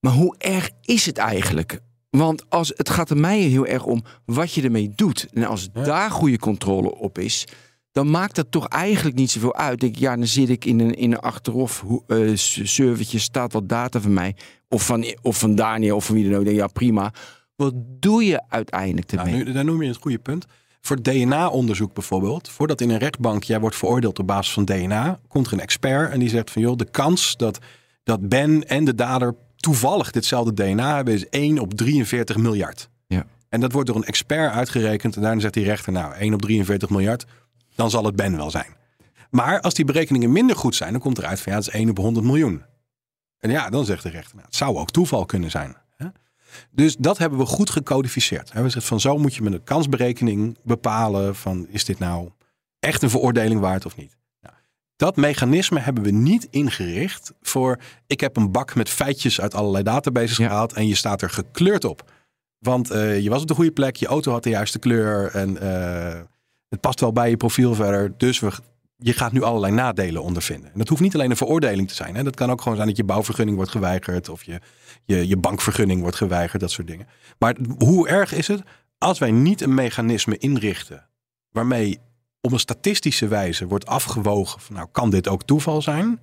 Maar 0.00 0.12
hoe 0.12 0.34
erg 0.38 0.70
is 0.82 1.06
het 1.06 1.18
eigenlijk? 1.18 1.80
Want 2.10 2.50
als, 2.50 2.72
het 2.76 2.90
gaat 2.90 3.10
er 3.10 3.16
mij 3.16 3.38
heel 3.38 3.66
erg 3.66 3.84
om 3.84 4.02
wat 4.24 4.52
je 4.52 4.62
ermee 4.62 4.92
doet. 4.94 5.28
En 5.32 5.44
als 5.44 5.72
daar 5.72 6.10
goede 6.10 6.38
controle 6.38 6.94
op 6.94 7.18
is, 7.18 7.46
dan 7.92 8.10
maakt 8.10 8.34
dat 8.34 8.50
toch 8.50 8.68
eigenlijk 8.68 9.16
niet 9.16 9.30
zoveel 9.30 9.54
uit. 9.54 9.80
Denk, 9.80 9.96
ja, 9.96 10.16
dan 10.16 10.26
zit 10.26 10.48
ik 10.48 10.64
in 10.64 10.80
een, 10.80 10.94
in 10.94 11.12
een 11.12 11.18
achterhof 11.18 11.84
uh, 12.06 12.30
servertje, 12.36 13.18
staat 13.18 13.52
wat 13.52 13.68
data 13.68 14.00
van 14.00 14.12
mij. 14.12 14.36
Of 14.68 14.86
van, 14.86 15.04
of 15.22 15.38
van 15.38 15.54
Daniel 15.54 15.96
of 15.96 16.04
van 16.04 16.14
wie 16.14 16.30
dan 16.30 16.38
ook. 16.38 16.44
Denk, 16.44 16.56
ja, 16.56 16.66
prima. 16.66 17.12
Wat 17.56 17.74
doe 17.76 18.24
je 18.24 18.42
uiteindelijk 18.48 19.12
ermee? 19.12 19.32
Nou, 19.32 19.44
nu, 19.44 19.52
daar 19.52 19.64
noem 19.64 19.82
je 19.82 19.88
het 19.88 19.96
goede 20.00 20.18
punt. 20.18 20.46
Voor 20.80 21.02
DNA-onderzoek 21.02 21.94
bijvoorbeeld, 21.94 22.48
voordat 22.48 22.80
in 22.80 22.90
een 22.90 22.98
rechtbank 22.98 23.44
jij 23.44 23.60
wordt 23.60 23.76
veroordeeld 23.76 24.18
op 24.18 24.26
basis 24.26 24.52
van 24.52 24.64
DNA, 24.64 25.20
komt 25.28 25.46
er 25.46 25.52
een 25.52 25.60
expert 25.60 26.12
en 26.12 26.18
die 26.18 26.28
zegt 26.28 26.50
van 26.50 26.62
joh, 26.62 26.76
de 26.76 26.90
kans 26.90 27.36
dat, 27.36 27.58
dat 28.02 28.28
Ben 28.28 28.68
en 28.68 28.84
de 28.84 28.94
dader 28.94 29.34
toevallig 29.56 30.10
ditzelfde 30.10 30.54
DNA 30.54 30.96
hebben 30.96 31.14
is 31.14 31.28
1 31.28 31.58
op 31.58 31.74
43 31.74 32.36
miljard. 32.36 32.88
Ja. 33.06 33.26
En 33.48 33.60
dat 33.60 33.72
wordt 33.72 33.88
door 33.88 33.96
een 33.96 34.04
expert 34.04 34.52
uitgerekend 34.52 35.16
en 35.16 35.22
daarna 35.22 35.40
zegt 35.40 35.54
die 35.54 35.64
rechter 35.64 35.92
nou 35.92 36.14
1 36.14 36.34
op 36.34 36.42
43 36.42 36.90
miljard 36.90 37.24
dan 37.74 37.90
zal 37.90 38.04
het 38.04 38.16
Ben 38.16 38.36
wel 38.36 38.50
zijn. 38.50 38.76
Maar 39.30 39.60
als 39.60 39.74
die 39.74 39.84
berekeningen 39.84 40.32
minder 40.32 40.56
goed 40.56 40.74
zijn, 40.74 40.92
dan 40.92 41.00
komt 41.00 41.18
eruit 41.18 41.40
van 41.40 41.52
ja, 41.52 41.58
dat 41.58 41.68
is 41.68 41.74
1 41.74 41.90
op 41.90 41.96
100 41.96 42.26
miljoen. 42.26 42.62
En 43.38 43.50
ja, 43.50 43.70
dan 43.70 43.84
zegt 43.84 44.02
de 44.02 44.08
rechter, 44.08 44.34
nou, 44.34 44.46
het 44.46 44.56
zou 44.56 44.76
ook 44.76 44.90
toeval 44.90 45.24
kunnen 45.24 45.50
zijn. 45.50 45.76
Dus 46.70 46.96
dat 46.96 47.18
hebben 47.18 47.38
we 47.38 47.44
goed 47.44 47.70
gecodificeerd. 47.70 48.52
We 48.52 48.60
zeggen 48.60 48.82
van 48.82 49.00
zo 49.00 49.18
moet 49.18 49.34
je 49.34 49.42
met 49.42 49.52
een 49.52 49.64
kansberekening 49.64 50.58
bepalen 50.62 51.36
van 51.36 51.66
is 51.68 51.84
dit 51.84 51.98
nou 51.98 52.30
echt 52.78 53.02
een 53.02 53.10
veroordeling 53.10 53.60
waard 53.60 53.86
of 53.86 53.96
niet. 53.96 54.16
Nou, 54.40 54.54
dat 54.96 55.16
mechanisme 55.16 55.80
hebben 55.80 56.02
we 56.02 56.10
niet 56.10 56.46
ingericht 56.50 57.32
voor 57.40 57.78
ik 58.06 58.20
heb 58.20 58.36
een 58.36 58.52
bak 58.52 58.74
met 58.74 58.88
feitjes 58.88 59.40
uit 59.40 59.54
allerlei 59.54 59.84
databases 59.84 60.36
gehaald 60.36 60.72
en 60.72 60.86
je 60.86 60.94
staat 60.94 61.22
er 61.22 61.30
gekleurd 61.30 61.84
op. 61.84 62.10
Want 62.58 62.92
uh, 62.92 63.20
je 63.20 63.30
was 63.30 63.42
op 63.42 63.48
de 63.48 63.54
goede 63.54 63.72
plek, 63.72 63.96
je 63.96 64.06
auto 64.06 64.32
had 64.32 64.42
de 64.42 64.50
juiste 64.50 64.78
kleur 64.78 65.30
en 65.34 65.56
uh, 65.62 66.20
het 66.72 66.80
past 66.80 67.00
wel 67.00 67.12
bij 67.12 67.30
je 67.30 67.36
profiel 67.36 67.74
verder. 67.74 68.12
Dus 68.16 68.42
je 68.96 69.12
gaat 69.12 69.32
nu 69.32 69.42
allerlei 69.42 69.72
nadelen 69.72 70.22
ondervinden. 70.22 70.72
En 70.72 70.78
dat 70.78 70.88
hoeft 70.88 71.00
niet 71.00 71.14
alleen 71.14 71.30
een 71.30 71.36
veroordeling 71.36 71.88
te 71.88 71.94
zijn. 71.94 72.14
Hè. 72.14 72.22
Dat 72.22 72.36
kan 72.36 72.50
ook 72.50 72.60
gewoon 72.60 72.76
zijn 72.76 72.88
dat 72.88 72.96
je 72.96 73.04
bouwvergunning 73.04 73.56
wordt 73.56 73.72
geweigerd. 73.72 74.28
Of 74.28 74.42
je, 74.42 74.60
je, 75.04 75.28
je 75.28 75.36
bankvergunning 75.36 76.00
wordt 76.00 76.16
geweigerd. 76.16 76.60
Dat 76.60 76.70
soort 76.70 76.86
dingen. 76.86 77.06
Maar 77.38 77.56
hoe 77.78 78.08
erg 78.08 78.34
is 78.34 78.48
het? 78.48 78.62
als 79.02 79.18
wij 79.18 79.30
niet 79.30 79.60
een 79.60 79.74
mechanisme 79.74 80.38
inrichten 80.38 81.08
waarmee 81.50 82.00
op 82.40 82.52
een 82.52 82.58
statistische 82.58 83.28
wijze 83.28 83.66
wordt 83.66 83.86
afgewogen 83.86 84.60
van 84.60 84.74
nou 84.74 84.88
kan 84.92 85.10
dit 85.10 85.28
ook 85.28 85.42
toeval 85.42 85.82
zijn. 85.82 86.20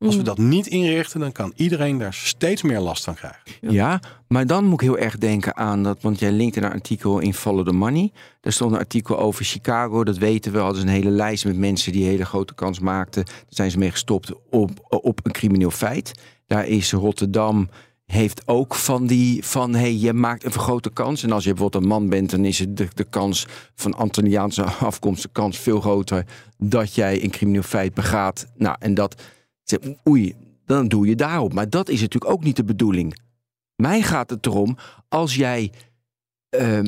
Als 0.00 0.14
we 0.14 0.20
Mm. 0.20 0.26
dat 0.26 0.38
niet 0.38 0.66
inrichten, 0.66 1.20
dan 1.20 1.32
kan 1.32 1.52
iedereen 1.56 1.98
daar 1.98 2.14
steeds 2.14 2.62
meer 2.62 2.78
last 2.80 3.04
van 3.04 3.14
krijgen. 3.14 3.40
Ja, 3.60 4.00
maar 4.28 4.46
dan 4.46 4.64
moet 4.64 4.80
ik 4.80 4.86
heel 4.86 4.98
erg 4.98 5.18
denken 5.18 5.56
aan 5.56 5.82
dat, 5.82 6.02
want 6.02 6.18
jij 6.18 6.32
linkte 6.32 6.60
naar 6.60 6.70
een 6.70 6.76
artikel 6.76 7.18
in 7.18 7.34
Follow 7.34 7.66
the 7.66 7.72
Money. 7.72 8.12
Daar 8.40 8.52
stond 8.52 8.72
een 8.72 8.78
artikel 8.78 9.18
over 9.18 9.44
Chicago, 9.44 10.04
dat 10.04 10.18
weten 10.18 10.52
we. 10.52 10.58
Hadden 10.58 10.80
ze 10.80 10.86
een 10.86 10.92
hele 10.92 11.10
lijst 11.10 11.44
met 11.44 11.56
mensen 11.56 11.92
die 11.92 12.02
een 12.02 12.10
hele 12.10 12.24
grote 12.24 12.54
kans 12.54 12.78
maakten. 12.78 13.24
Daar 13.24 13.34
zijn 13.48 13.70
ze 13.70 13.78
mee 13.78 13.90
gestopt 13.90 14.32
op, 14.50 14.70
op 14.88 15.20
een 15.22 15.32
crimineel 15.32 15.70
feit. 15.70 16.12
Daar 16.46 16.66
is 16.66 16.92
Rotterdam, 16.92 17.68
heeft 18.06 18.42
ook 18.46 18.74
van 18.74 19.06
die, 19.06 19.44
van 19.44 19.74
hey, 19.74 19.94
je 19.94 20.12
maakt 20.12 20.44
een 20.44 20.52
vergrote 20.52 20.90
kans. 20.90 21.22
En 21.22 21.32
als 21.32 21.44
je 21.44 21.50
bijvoorbeeld 21.50 21.82
een 21.82 21.88
man 21.88 22.08
bent, 22.08 22.30
dan 22.30 22.44
is 22.44 22.58
het 22.58 22.76
de, 22.76 22.88
de 22.94 23.04
kans 23.04 23.46
van 23.74 23.94
Antilliaanse 23.94 24.62
afkomst, 24.90 25.22
de 25.22 25.28
kans 25.32 25.58
veel 25.58 25.80
groter 25.80 26.24
dat 26.58 26.94
jij 26.94 27.22
een 27.22 27.30
crimineel 27.30 27.62
feit 27.62 27.94
begaat. 27.94 28.46
Nou, 28.56 28.76
en 28.78 28.94
dat, 28.94 29.22
oei, 30.08 30.34
dan 30.66 30.88
doe 30.88 31.06
je 31.06 31.16
daarop. 31.16 31.52
Maar 31.52 31.70
dat 31.70 31.88
is 31.88 32.00
natuurlijk 32.00 32.32
ook 32.32 32.44
niet 32.44 32.56
de 32.56 32.64
bedoeling. 32.64 33.18
Mij 33.76 34.02
gaat 34.02 34.30
het 34.30 34.46
erom, 34.46 34.76
als 35.08 35.34
jij 35.34 35.72
ehm, 36.48 36.86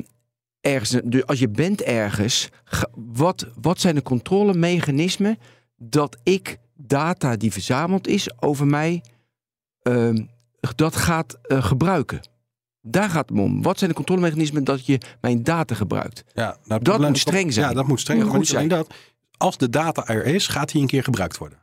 ergens, 0.61 1.24
als 1.26 1.39
je 1.39 1.49
bent 1.49 1.83
ergens, 1.83 2.49
wat, 2.95 3.47
wat 3.61 3.80
zijn 3.80 3.95
de 3.95 4.03
controlemechanismen 4.03 5.39
dat 5.76 6.16
ik 6.22 6.59
data 6.74 7.37
die 7.37 7.53
verzameld 7.53 8.07
is 8.07 8.43
over 8.43 8.66
mij, 8.66 9.03
ehm, 9.83 10.24
dat 10.74 10.97
gaat 10.97 11.39
eh, 11.43 11.64
gebruiken? 11.64 12.20
Daar 12.80 13.11
gaat 13.11 13.28
het 13.28 13.39
om. 13.39 13.62
Wat 13.62 13.78
zijn 13.78 13.91
de 13.91 13.97
controlemechanismen 13.97 14.64
dat 14.64 14.87
je 14.87 15.01
mijn 15.20 15.43
data 15.43 15.74
gebruikt? 15.74 16.24
Ja, 16.35 16.57
nou, 16.64 16.83
Dat 16.83 17.01
moet 17.01 17.18
streng 17.18 17.53
zijn. 17.53 17.68
Ja, 17.68 17.74
dat 17.74 17.87
moet 17.87 18.01
streng 18.01 18.18
zijn. 18.18 18.33
Maar 18.33 18.47
goed 18.47 18.89
dat. 18.89 18.95
Als 19.37 19.59
de 19.59 19.68
data 19.70 20.09
er 20.09 20.26
is, 20.26 20.47
gaat 20.47 20.72
hij 20.72 20.80
een 20.80 20.87
keer 20.87 21.03
gebruikt 21.03 21.39
worden. 21.39 21.62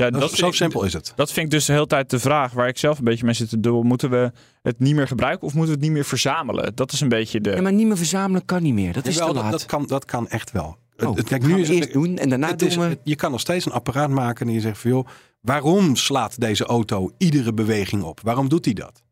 Ja, 0.00 0.10
Dat, 0.10 0.20
dat 0.20 0.30
zo 0.32 0.46
ik- 0.46 0.54
simpel 0.54 0.84
is 0.84 0.92
het. 0.92 1.12
Dat 1.16 1.32
vind 1.32 1.46
ik 1.46 1.52
dus 1.52 1.64
de 1.64 1.72
hele 1.72 1.86
tijd 1.86 2.10
de 2.10 2.18
vraag 2.18 2.52
waar 2.52 2.68
ik 2.68 2.78
zelf 2.78 2.98
een 2.98 3.04
beetje 3.04 3.24
mee 3.24 3.34
zit 3.34 3.48
te 3.48 3.60
doen. 3.60 3.86
Moeten 3.86 4.10
we 4.10 4.32
het 4.62 4.78
niet 4.78 4.94
meer 4.94 5.06
gebruiken 5.06 5.46
of 5.46 5.52
moeten 5.54 5.70
we 5.72 5.76
het 5.76 5.84
niet 5.86 5.94
meer 5.96 6.04
verzamelen? 6.04 6.74
Dat 6.74 6.92
is 6.92 7.00
een 7.00 7.08
beetje 7.08 7.40
de... 7.40 7.50
Ja, 7.50 7.60
maar 7.62 7.72
niet 7.72 7.86
meer 7.86 7.96
verzamelen 7.96 8.44
kan 8.44 8.62
niet 8.62 8.74
meer. 8.74 8.92
Dat 8.92 9.06
is 9.06 9.14
Jawel, 9.14 9.32
te 9.34 9.38
laat. 9.40 9.50
dat, 9.50 9.66
kan, 9.66 9.86
dat 9.86 10.04
kan 10.04 10.28
echt 10.28 10.50
wel. 10.52 10.76
Oh, 10.96 11.16
Het- 11.16 11.24
Kijk, 11.26 11.42
nu 11.46 11.54
we 11.54 11.60
is 11.60 11.68
het, 11.68 11.92
doen 11.92 12.18
en 12.18 12.28
daarna 12.28 12.46
het 12.48 12.58
doen 12.58 12.68
is, 12.68 12.76
we... 12.76 12.82
het- 12.82 13.00
je 13.04 13.16
kan 13.16 13.30
nog 13.30 13.40
steeds 13.40 13.66
een 13.66 13.72
apparaat 13.72 14.10
maken 14.10 14.46
en 14.46 14.52
je 14.52 14.60
zegt 14.60 14.78
van 14.78 14.90
joh, 14.90 15.06
waarom 15.40 15.96
slaat 15.96 16.40
deze 16.40 16.64
auto 16.64 17.10
iedere 17.18 17.52
beweging 17.54 18.02
op? 18.02 18.20
Waarom 18.22 18.48
doet 18.48 18.64
hij 18.64 18.74
dat? 18.74 19.02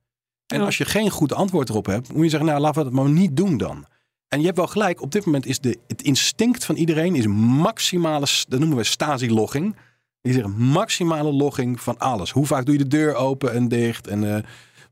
En 0.47 0.59
Ja. 0.59 0.65
als 0.65 0.79
je 0.79 0.85
geen 0.85 1.11
goed 1.11 1.33
antwoord 1.33 1.69
erop 1.69 1.87
hebt, 1.87 2.13
moet 2.13 2.23
je 2.25 2.29
zeggen, 2.31 2.49
nou 2.49 2.61
laten 2.61 2.79
we 2.85 2.91
dat 2.91 2.99
maar 3.03 3.11
niet 3.13 3.37
doen 3.37 3.57
dan. 3.57 3.87
En 4.29 4.39
je 4.39 4.45
hebt 4.45 4.57
wel 4.59 4.67
gelijk, 4.67 5.03
op 5.03 5.13
dit 5.13 5.25
moment 5.25 5.47
is 5.47 5.59
de, 5.61 5.79
het 5.87 6.03
instinct 6.03 6.65
van 6.65 6.75
iedereen 6.77 7.15
is 7.15 7.27
maximale, 7.27 8.27
dat 8.49 8.59
noemen 8.59 8.77
we 8.79 8.85
stasi-logging. 8.85 9.77
Die 10.25 10.33
zeggen 10.33 10.53
maximale 10.57 11.33
logging 11.33 11.81
van 11.81 11.99
alles. 11.99 12.31
Hoe 12.31 12.47
vaak 12.47 12.65
doe 12.65 12.75
je 12.79 12.83
de 12.83 12.89
deur 12.97 13.15
open 13.15 13.53
en 13.53 13.69
dicht 13.69 14.07
en 14.07 14.35
eh, 14.37 14.43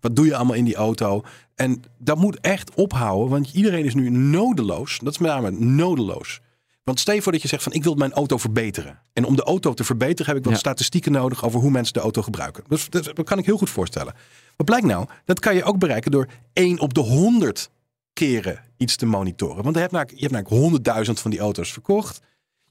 wat 0.01 0.17
doe 0.17 0.27
je 0.27 0.37
allemaal 0.37 0.57
in 0.57 0.65
die 0.65 0.75
auto? 0.75 1.23
En 1.55 1.83
dat 1.99 2.19
moet 2.19 2.41
echt 2.41 2.75
ophouden, 2.75 3.29
want 3.31 3.51
iedereen 3.53 3.85
is 3.85 3.95
nu 3.95 4.11
nodeloos. 4.11 4.99
Dat 5.03 5.13
is 5.13 5.19
met 5.19 5.31
name 5.31 5.51
nodeloos. 5.51 6.41
Want 6.85 7.01
stel 7.01 7.15
je 7.15 7.23
voor 7.23 7.33
dat 7.33 7.43
je 7.43 7.49
zegt 7.49 7.63
van 7.63 7.73
ik 7.73 7.83
wil 7.85 7.95
mijn 7.95 8.13
auto 8.13 8.37
verbeteren. 8.37 8.99
En 9.13 9.25
om 9.25 9.37
de 9.37 9.43
auto 9.43 9.75
te 9.75 9.85
verbeteren 9.85 10.27
heb 10.27 10.37
ik 10.37 10.45
wat 10.45 10.53
Ja. 10.53 10.59
statistieken 10.59 11.13
nodig 11.13 11.45
over 11.45 11.61
hoe 11.61 11.71
mensen 11.71 11.95
de 11.95 12.01
auto 12.01 12.23
gebruiken. 12.23 12.65
Dus 12.69 12.91
dat, 12.91 13.05
dat 13.05 13.25
kan 13.25 13.39
ik 13.39 13.45
heel 13.47 13.57
goed 13.59 13.71
voorstellen. 13.71 14.15
Wat 14.57 14.67
blijkt 14.67 14.87
nou? 14.87 15.07
Dat 15.25 15.39
kan 15.41 15.55
je 15.55 15.65
ook 15.65 15.79
bereiken 15.79 16.11
door 16.11 16.27
1 16.53 16.79
op 16.81 16.95
de 16.95 17.01
100 17.01 17.71
keren 18.13 18.61
iets 18.77 18.97
te 18.97 19.07
monitoren. 19.07 19.63
Want 19.63 19.75
je 19.75 19.81
hebt 19.81 19.93
namelijk, 19.93 20.19
je 20.21 20.27
hebt 20.29 20.51
namelijk 20.51 21.07
100.000 21.07 21.13
van 21.13 21.31
die 21.31 21.41
auto's 21.41 21.73
verkocht. 21.73 22.21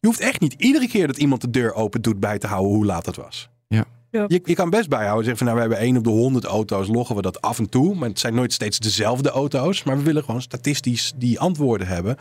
Je 0.01 0.07
hoeft 0.07 0.19
echt 0.19 0.39
niet 0.39 0.53
iedere 0.57 0.87
keer 0.87 1.07
dat 1.07 1.17
iemand 1.17 1.41
de 1.41 1.49
deur 1.49 1.73
open 1.73 2.01
doet 2.01 2.19
bij 2.19 2.37
te 2.37 2.47
houden 2.47 2.71
hoe 2.71 2.85
laat 2.85 3.05
het 3.05 3.15
was. 3.15 3.49
Ja. 3.67 3.85
Ja. 4.11 4.25
Je, 4.27 4.41
je 4.43 4.55
kan 4.55 4.69
best 4.69 4.89
bijhouden. 4.89 5.25
Zeggen 5.25 5.45
van 5.45 5.55
nou, 5.55 5.57
we 5.57 5.75
hebben 5.75 5.87
1 5.87 5.97
op 5.97 6.03
de 6.03 6.19
100 6.19 6.45
auto's, 6.45 6.87
loggen 6.87 7.15
we 7.15 7.21
dat 7.21 7.41
af 7.41 7.59
en 7.59 7.69
toe. 7.69 7.95
Maar 7.95 8.09
het 8.09 8.19
zijn 8.19 8.33
nooit 8.33 8.53
steeds 8.53 8.79
dezelfde 8.79 9.29
auto's. 9.29 9.83
Maar 9.83 9.97
we 9.97 10.03
willen 10.03 10.23
gewoon 10.23 10.41
statistisch 10.41 11.13
die 11.15 11.39
antwoorden 11.39 11.87
hebben. 11.87 12.17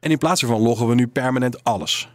En 0.00 0.10
in 0.10 0.18
plaats 0.18 0.40
daarvan 0.40 0.60
loggen 0.60 0.88
we 0.88 0.94
nu 0.94 1.06
permanent 1.06 1.64
alles. 1.64 2.08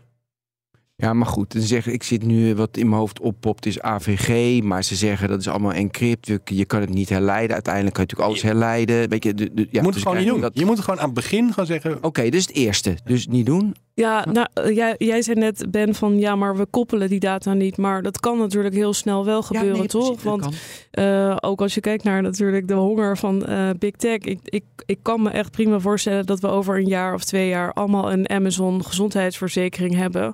Ja, 1.02 1.14
maar 1.14 1.28
goed, 1.28 1.54
dan 1.54 1.62
zeggen, 1.62 1.94
ik 1.94 2.04
zit 2.04 2.24
nu 2.26 2.56
wat 2.56 2.78
in 2.78 2.88
mijn 2.90 3.00
hoofd 3.02 3.20
oppopt 3.20 3.66
is 3.66 3.82
AVG, 3.82 4.62
maar 4.64 4.84
ze 4.84 4.96
zeggen 4.96 5.30
dat 5.30 5.40
is 5.40 5.48
allemaal 5.48 5.74
encrypt. 5.74 6.28
Je- 6.28 6.40
Je 6.46 6.66
kan 6.66 6.82
het 6.82 6.90
niet 6.90 7.10
herleiden. 7.10 7.54
Uiteindelijk 7.54 7.96
kan 7.96 8.04
je 8.08 8.10
natuurlijk 8.10 8.30
alles 8.42 8.52
herleiden. 8.52 9.10
Weet 9.10 9.24
je, 9.24 9.34
de, 9.34 9.54
de, 9.54 9.62
ja, 9.62 9.68
je 9.72 9.82
moet 9.82 9.94
dus 9.94 9.96
het 9.96 10.04
gewoon 10.04 10.18
niet 10.18 10.28
doen. 10.34 10.42
dat- 10.42 10.52
Je 10.60 10.66
moet 10.66 10.76
het 10.76 10.84
gewoon 10.86 11.00
aan 11.00 11.06
het 11.06 11.14
begin 11.16 11.54
gaan 11.54 11.66
zeggen. 11.66 11.98
Oké, 12.02 12.30
dus 12.30 12.46
het 12.48 12.56
eerste. 12.56 12.98
Dus 13.04 13.28
niet 13.28 13.46
doen. 13.46 13.76
Ja, 13.94 14.26
nou, 14.32 14.48
eh, 14.54 14.76
jij, 14.76 14.96
jij 14.98 15.22
zei 15.22 15.40
net, 15.40 15.66
Ben, 15.72 15.96
van 15.96 16.20
ja, 16.20 16.36
maar 16.36 16.58
we 16.58 16.66
koppelen 16.66 17.10
die 17.10 17.20
data 17.20 17.54
niet. 17.54 17.78
Maar 17.78 18.02
dat 18.02 18.20
kan 18.20 18.38
natuurlijk 18.38 18.74
heel 18.76 18.94
snel 18.94 19.26
wel 19.26 19.42
gebeuren, 19.42 19.72
ja, 19.72 19.78
nee, 19.78 19.88
toch? 19.88 20.06
precies, 20.08 20.24
Want 20.24 20.56
eh, 20.92 21.36
ook 21.40 21.62
als 21.62 21.74
je 21.74 21.80
kijkt 21.82 22.04
naar 22.04 22.22
natuurlijk 22.22 22.68
de 22.68 22.74
honger 22.74 23.18
van 23.18 23.46
eh, 23.46 23.70
Big 23.80 23.92
Tech. 23.96 24.18
Ik, 24.18 24.40
ik, 24.44 24.64
ik 24.86 24.98
kan 25.02 25.22
me 25.22 25.30
echt 25.30 25.52
prima 25.52 25.80
voorstellen 25.80 26.26
dat 26.26 26.40
we 26.40 26.48
over 26.48 26.78
een 26.78 26.88
jaar 26.88 27.14
of 27.14 27.24
twee 27.24 27.48
jaar 27.48 27.74
allemaal 27.74 28.12
een 28.12 28.30
Amazon 28.30 28.86
gezondheidsverzekering 28.86 29.96
hebben. 29.96 30.34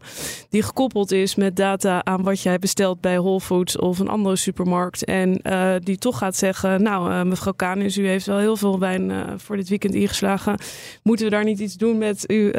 Die 0.50 0.57
gekoppeld 0.64 1.12
is 1.12 1.36
met 1.36 1.56
data 1.56 2.04
aan 2.04 2.24
wat 2.24 2.42
jij 2.42 2.60
bestelt 2.60 3.02
bij 3.02 3.20
Whole 3.20 3.42
Foods 3.42 3.78
of 3.78 4.00
een 4.00 4.08
andere 4.08 4.36
supermarkt. 4.36 5.06
En 5.06 5.42
eh, 5.42 5.76
die 5.80 5.98
toch 5.98 6.18
gaat 6.18 6.36
zeggen, 6.36 6.82
nou 6.82 7.12
eh, 7.12 7.24
mevrouw 7.24 7.54
Kanis, 7.54 7.98
u 7.98 8.08
heeft 8.08 8.26
wel 8.26 8.38
heel 8.38 8.58
veel 8.58 8.80
wijn 8.80 9.12
eh, 9.12 9.34
voor 9.38 9.56
dit 9.56 9.70
weekend 9.70 9.94
ingeslagen. 9.94 10.58
Moeten 11.04 11.26
we 11.26 11.32
daar 11.32 11.44
niet 11.44 11.60
iets 11.60 11.76
doen 11.76 11.98
met 11.98 12.28
uw 12.28 12.52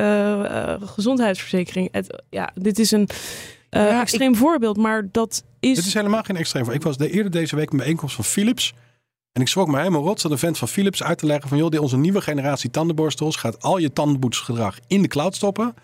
gezondheidsverzekering? 0.81 1.89
Het, 1.93 2.23
ja, 2.31 2.51
dit 2.55 2.79
is 2.79 2.91
een 2.91 3.09
Ja, 3.71 4.01
extreem 4.01 4.37
voorbeeld, 4.37 4.77
maar 4.77 5.09
dat 5.13 5.45
is... 5.61 5.77
Dit 5.77 5.87
is 5.87 5.95
helemaal 5.95 6.23
geen 6.23 6.37
extreem. 6.37 6.65
voor. 6.65 6.75
Ik 6.75 6.83
was 6.83 6.97
de, 6.97 7.11
eerder 7.11 7.33
deze 7.33 7.57
week 7.57 7.71
een 7.71 7.79
bijeenkomst 7.79 8.15
van 8.15 8.25
Philips. 8.25 8.75
En 9.33 9.41
ik 9.43 9.49
schrok 9.49 9.69
me 9.69 9.79
helemaal 9.79 10.03
rot. 10.03 10.21
Zat 10.21 10.31
een 10.31 10.39
vent 10.39 10.59
van 10.59 10.69
Philips 10.69 11.03
uit 11.03 11.19
te 11.19 11.27
leggen 11.27 11.49
van... 11.49 11.59
joh, 11.59 11.71
dit 11.71 11.81
onze 11.81 11.97
nieuwe 11.97 12.21
generatie 12.21 12.71
tandenborstels... 12.71 13.37
gaat 13.37 13.63
al 13.63 13.79
je 13.79 13.93
tandenboetsgedrag 13.93 14.79
in 14.87 15.03
de 15.03 15.09
cloud 15.09 15.35
stoppen. 15.35 15.75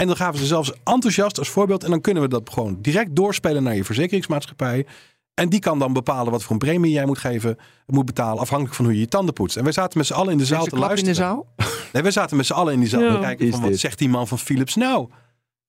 En 0.00 0.06
dan 0.06 0.16
gaven 0.16 0.38
ze 0.38 0.46
zelfs 0.46 0.72
enthousiast 0.84 1.38
als 1.38 1.48
voorbeeld... 1.48 1.84
en 1.84 1.90
dan 1.90 2.00
kunnen 2.00 2.22
we 2.22 2.28
dat 2.28 2.50
gewoon 2.52 2.78
direct 2.80 3.16
doorspelen 3.16 3.62
naar 3.62 3.76
je 3.76 3.84
verzekeringsmaatschappij. 3.84 4.86
En 5.34 5.48
die 5.48 5.60
kan 5.60 5.78
dan 5.78 5.92
bepalen 5.92 6.32
wat 6.32 6.42
voor 6.42 6.52
een 6.52 6.58
premie 6.58 6.92
jij 6.92 7.06
moet 7.06 7.18
geven... 7.18 7.56
moet 7.86 8.04
betalen 8.06 8.40
afhankelijk 8.40 8.74
van 8.76 8.84
hoe 8.84 8.94
je 8.94 9.00
je 9.00 9.06
tanden 9.08 9.34
poetst. 9.34 9.56
En 9.56 9.62
wij 9.64 9.72
zaten 9.72 9.98
met 9.98 10.06
z'n 10.06 10.12
allen 10.12 10.32
in 10.32 10.38
de 10.38 10.44
zaal 10.44 10.64
te 10.64 10.70
klap 10.70 10.80
in 10.80 10.86
luisteren. 10.86 11.14
de 11.14 11.20
zaal? 11.20 11.46
Nee, 11.92 12.02
wij 12.02 12.10
zaten 12.10 12.36
met 12.36 12.46
z'n 12.46 12.52
allen 12.52 12.72
in 12.72 12.80
die 12.80 12.88
zaal 12.88 13.02
Ja. 13.02 13.14
te 13.14 13.20
kijken 13.20 13.50
van 13.50 13.60
wat 13.60 13.70
dit? 13.70 13.80
zegt 13.80 13.98
die 13.98 14.08
man 14.08 14.28
van 14.28 14.38
Philips 14.38 14.74
nou? 14.74 15.08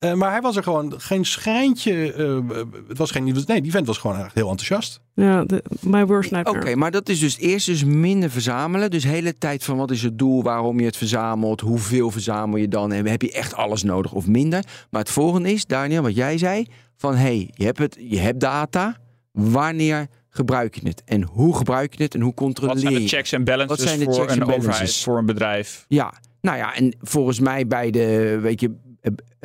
Eh, 0.02 0.14
maar 0.14 0.32
hij 0.32 0.42
was 0.42 0.56
er 0.56 0.64
gewoon 0.64 0.94
geen 0.98 1.26
schrijntje. 1.26 2.14
eh, 2.14 2.62
het 2.88 2.98
was 2.98 3.12
geen, 3.12 3.36
nee, 3.46 3.62
die 3.62 3.72
vent 3.72 3.88
was 3.88 3.98
gewoon 3.98 4.18
echt 4.20 4.34
heel 4.36 4.50
enthousiast. 4.50 5.00
Ja, 5.14 5.44
de, 5.46 5.64
my 5.80 6.06
worst 6.06 6.32
Oké, 6.32 6.42
nightmare. 6.42 6.76
maar 6.76 6.92
dat 6.92 7.10
is 7.10 7.20
dus 7.20 7.38
eerst 7.38 7.66
dus 7.66 7.84
minder 7.84 8.30
verzamelen. 8.30 8.90
Dus 8.92 9.04
hele 9.04 9.38
tijd 9.38 9.64
van 9.64 9.78
wat 9.78 9.92
is 9.92 10.04
het 10.04 10.18
doel, 10.18 10.44
waarom 10.44 10.80
je 10.80 10.86
het 10.86 10.98
verzamelt, 10.98 11.62
hoeveel 11.62 12.12
verzamel 12.12 12.58
je 12.58 12.68
dan 12.68 12.92
en 12.92 13.08
heb 13.08 13.22
je 13.22 13.32
echt 13.32 13.56
alles 13.56 13.84
nodig 13.84 14.14
of 14.14 14.28
minder. 14.28 14.64
Maar 14.90 15.02
het 15.02 15.12
volgende 15.12 15.52
is, 15.52 15.66
Daniel, 15.66 16.02
wat 16.02 16.16
jij 16.16 16.38
zei, 16.38 16.66
van 16.98 17.14
hé, 17.16 17.20
hey, 17.22 17.50
je, 17.54 17.66
hebt 17.66 17.78
het, 17.78 17.98
je 18.00 18.20
hebt 18.20 18.40
data, 18.40 18.98
wanneer 19.32 20.08
gebruik 20.30 20.76
je 20.76 20.88
het? 20.88 21.02
En 21.06 21.24
hoe 21.24 21.56
gebruik 21.58 21.94
je 21.98 22.04
het 22.04 22.14
en 22.16 22.22
hoe 22.22 22.34
controleer 22.34 22.74
Wat 22.74 22.84
zijn 22.84 22.94
de 22.94 23.02
je? 23.02 23.08
checks 23.08 23.32
en 23.32 23.38
Wat 23.40 23.48
balances 23.48 23.88
zijn 23.88 24.00
de 24.00 24.06
voor 24.06 24.14
checks 24.14 24.32
een 24.34 24.38
en 24.42 24.44
overheid, 24.44 24.68
balances? 24.70 25.04
voor 25.04 25.18
een 25.18 25.26
bedrijf? 25.26 25.86
Ja, 25.88 26.14
nou 26.42 26.58
ja, 26.58 26.76
en 26.76 26.96
volgens 27.02 27.40
mij 27.40 27.68
bij 27.68 27.92
de, 27.92 28.38
weet 28.42 28.62
je, 28.62 28.72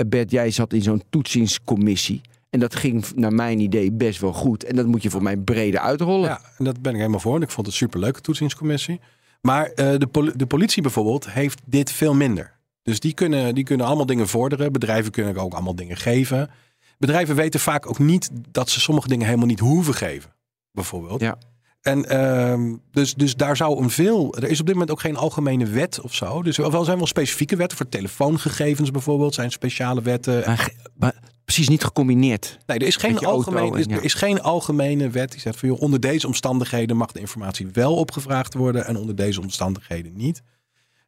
Bert, 0.07 0.31
jij 0.31 0.51
zat 0.51 0.73
in 0.73 0.83
zo'n 0.83 1.03
toetsingscommissie. 1.11 2.21
En 2.51 2.61
dat 2.61 2.75
ging 2.75 3.05
naar 3.15 3.33
mijn 3.33 3.61
idee 3.61 3.93
best 3.93 4.21
wel 4.21 4.33
goed. 4.33 4.65
En 4.65 4.77
dat 4.77 4.87
moet 4.87 5.03
je 5.03 5.11
voor 5.11 5.23
mij 5.23 5.37
breder 5.37 5.81
uitrollen. 5.81 6.29
Ja, 6.29 6.41
en 6.59 6.65
dat 6.65 6.83
ben 6.83 6.93
ik 6.93 6.99
helemaal 6.99 7.21
voor. 7.21 7.37
En 7.37 7.43
ik 7.43 7.51
vond 7.51 7.67
het 7.67 7.75
een 7.75 7.83
superleuke 7.83 8.21
toetsingscommissie. 8.21 9.01
Maar 9.41 9.67
eh, 9.67 9.99
de, 9.99 10.33
de 10.37 10.47
politie 10.47 10.83
bijvoorbeeld 10.83 11.31
heeft 11.31 11.61
dit 11.65 11.93
veel 11.93 12.15
minder. 12.15 12.55
Dus 12.83 13.01
die 13.01 13.15
kunnen, 13.15 13.55
die 13.55 13.65
kunnen 13.65 13.87
allemaal 13.87 14.07
dingen 14.07 14.29
vorderen. 14.29 14.73
Bedrijven 14.73 15.13
kunnen 15.13 15.37
ook 15.37 15.53
allemaal 15.53 15.75
dingen 15.75 15.97
geven. 15.97 16.51
Bedrijven 16.99 17.35
weten 17.35 17.61
vaak 17.61 17.89
ook 17.89 17.99
niet 17.99 18.31
dat 18.51 18.71
ze 18.71 18.81
sommige 18.81 19.09
dingen 19.09 19.27
helemaal 19.27 19.47
niet 19.47 19.61
hoeven 19.61 19.95
geven. 19.95 20.35
Bijvoorbeeld. 20.73 21.21
Ja. 21.21 21.39
En 21.87 22.09
ehm, 22.09 22.74
dus, 22.91 23.14
dus 23.14 23.37
daar 23.37 23.57
zou 23.57 23.82
een 23.82 23.91
veel. 23.91 24.34
Er 24.37 24.49
is 24.49 24.61
op 24.61 24.66
dit 24.66 24.74
moment 24.74 24.91
ook 24.93 25.01
geen 25.01 25.16
algemene 25.16 25.66
wet 25.66 26.01
of 26.01 26.14
zo. 26.14 26.43
Dus 26.43 26.59
er 26.59 26.84
zijn 26.84 26.97
wel 26.97 27.07
specifieke 27.07 27.57
wetten 27.57 27.76
voor 27.76 27.89
telefoongegevens 27.89 28.91
bijvoorbeeld. 28.91 29.34
Zijn 29.34 29.51
speciale 29.51 30.03
wetten. 30.03 30.57
Maar, 30.95 31.14
precies 31.45 31.68
niet 31.68 31.84
gecombineerd. 31.84 32.59
Nee, 32.66 32.78
er 32.78 32.87
is, 32.87 32.97
geen 32.97 33.18
en 33.18 33.89
ja. 33.89 33.97
er 33.97 34.05
is 34.05 34.14
geen 34.14 34.43
algemene 34.43 35.11
wet 35.11 35.30
die 35.30 35.41
zegt 35.41 35.59
van 35.59 35.68
joh, 35.68 35.80
onder 35.80 36.01
deze 36.01 36.26
omstandigheden 36.26 36.97
mag 36.97 37.12
de 37.12 37.20
informatie 37.20 37.68
wel 37.72 37.95
opgevraagd 37.95 38.55
worden 38.55 38.87
en 38.87 38.97
onder 38.97 39.16
deze 39.16 39.41
omstandigheden 39.41 40.12
niet. 40.16 40.43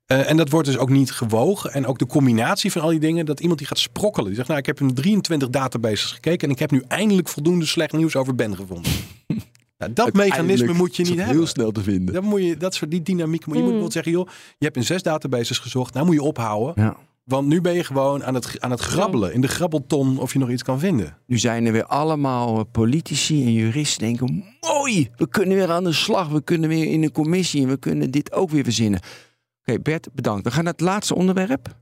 Eh, 0.06 0.30
en 0.30 0.36
dat 0.36 0.50
wordt 0.50 0.66
dus 0.66 0.78
ook 0.78 0.90
niet 0.90 1.12
gewogen. 1.12 1.72
En 1.72 1.86
ook 1.86 1.98
de 1.98 2.06
combinatie 2.06 2.72
van 2.72 2.82
al 2.82 2.88
die 2.88 3.00
dingen, 3.00 3.26
dat 3.26 3.40
iemand 3.40 3.58
die 3.58 3.68
gaat 3.68 3.78
sprokkelen. 3.78 4.26
Die 4.26 4.36
zegt, 4.36 4.48
nou, 4.48 4.60
ik 4.60 4.66
heb 4.66 4.80
in 4.80 4.94
23 4.94 5.48
databases 5.48 6.12
gekeken 6.12 6.48
en 6.48 6.54
ik 6.54 6.58
heb 6.60 6.70
nu 6.70 6.82
eindelijk 6.88 7.28
voldoende 7.28 7.66
slecht 7.66 7.92
nieuws 7.92 8.16
over 8.16 8.34
Ben 8.34 8.56
gevonden. 8.56 8.92
Nou, 9.78 9.92
dat 9.92 10.12
mechanisme 10.12 10.72
moet 10.72 10.96
je 10.96 11.02
niet 11.02 11.16
hebben. 11.16 11.36
Heel 11.36 11.46
snel 11.46 11.70
te 11.70 11.82
vinden. 11.82 12.14
Dat 12.14 12.22
moet 12.22 12.42
je, 12.42 12.56
dat 12.56 12.74
soort 12.74 12.90
die 12.90 13.02
dynamiek 13.02 13.46
moet 13.46 13.56
je 13.56 13.62
moet 13.62 13.72
Mm. 13.72 13.78
bijvoorbeeld 13.78 13.92
zeggen, 13.92 14.12
joh, 14.12 14.28
je 14.58 14.64
hebt 14.64 14.76
in 14.76 14.84
zes 14.84 15.02
databases 15.02 15.58
gezocht, 15.58 15.94
nou 15.94 16.06
moet 16.06 16.14
je 16.14 16.22
ophouden. 16.22 16.84
Ja. 16.84 16.96
Want 17.24 17.48
nu 17.48 17.60
ben 17.60 17.74
je 17.74 17.84
gewoon 17.84 18.24
aan 18.24 18.34
het, 18.34 18.60
aan 18.60 18.70
het 18.70 18.80
grabbelen 18.80 19.32
in 19.32 19.40
de 19.40 19.48
grabbelton 19.48 20.18
of 20.18 20.32
je 20.32 20.38
nog 20.38 20.50
iets 20.50 20.62
kan 20.62 20.78
vinden. 20.78 21.16
Nu 21.26 21.38
zijn 21.38 21.66
er 21.66 21.72
weer 21.72 21.84
allemaal 21.84 22.58
eh, 22.58 22.64
politici 22.72 23.44
en 23.44 23.52
juristen 23.52 24.06
die 24.06 24.16
denken... 24.16 24.44
mooi, 24.60 25.10
we 25.16 25.28
kunnen 25.28 25.56
weer 25.56 25.70
aan 25.70 25.84
de 25.84 25.92
slag. 25.92 26.28
We 26.28 26.42
kunnen 26.42 26.68
weer 26.68 26.84
in 26.84 27.02
een 27.02 27.12
commissie 27.12 27.62
en 27.62 27.68
we 27.68 27.76
kunnen 27.76 28.10
dit 28.10 28.32
ook 28.32 28.50
weer 28.50 28.64
verzinnen. 28.64 29.00
Oké, 29.64 29.80
Bert, 29.80 30.08
bedankt. 30.12 30.44
We 30.44 30.50
gaan 30.50 30.64
naar 30.64 30.72
het 30.72 30.82
laatste 30.82 31.14
onderwerp. 31.14 31.76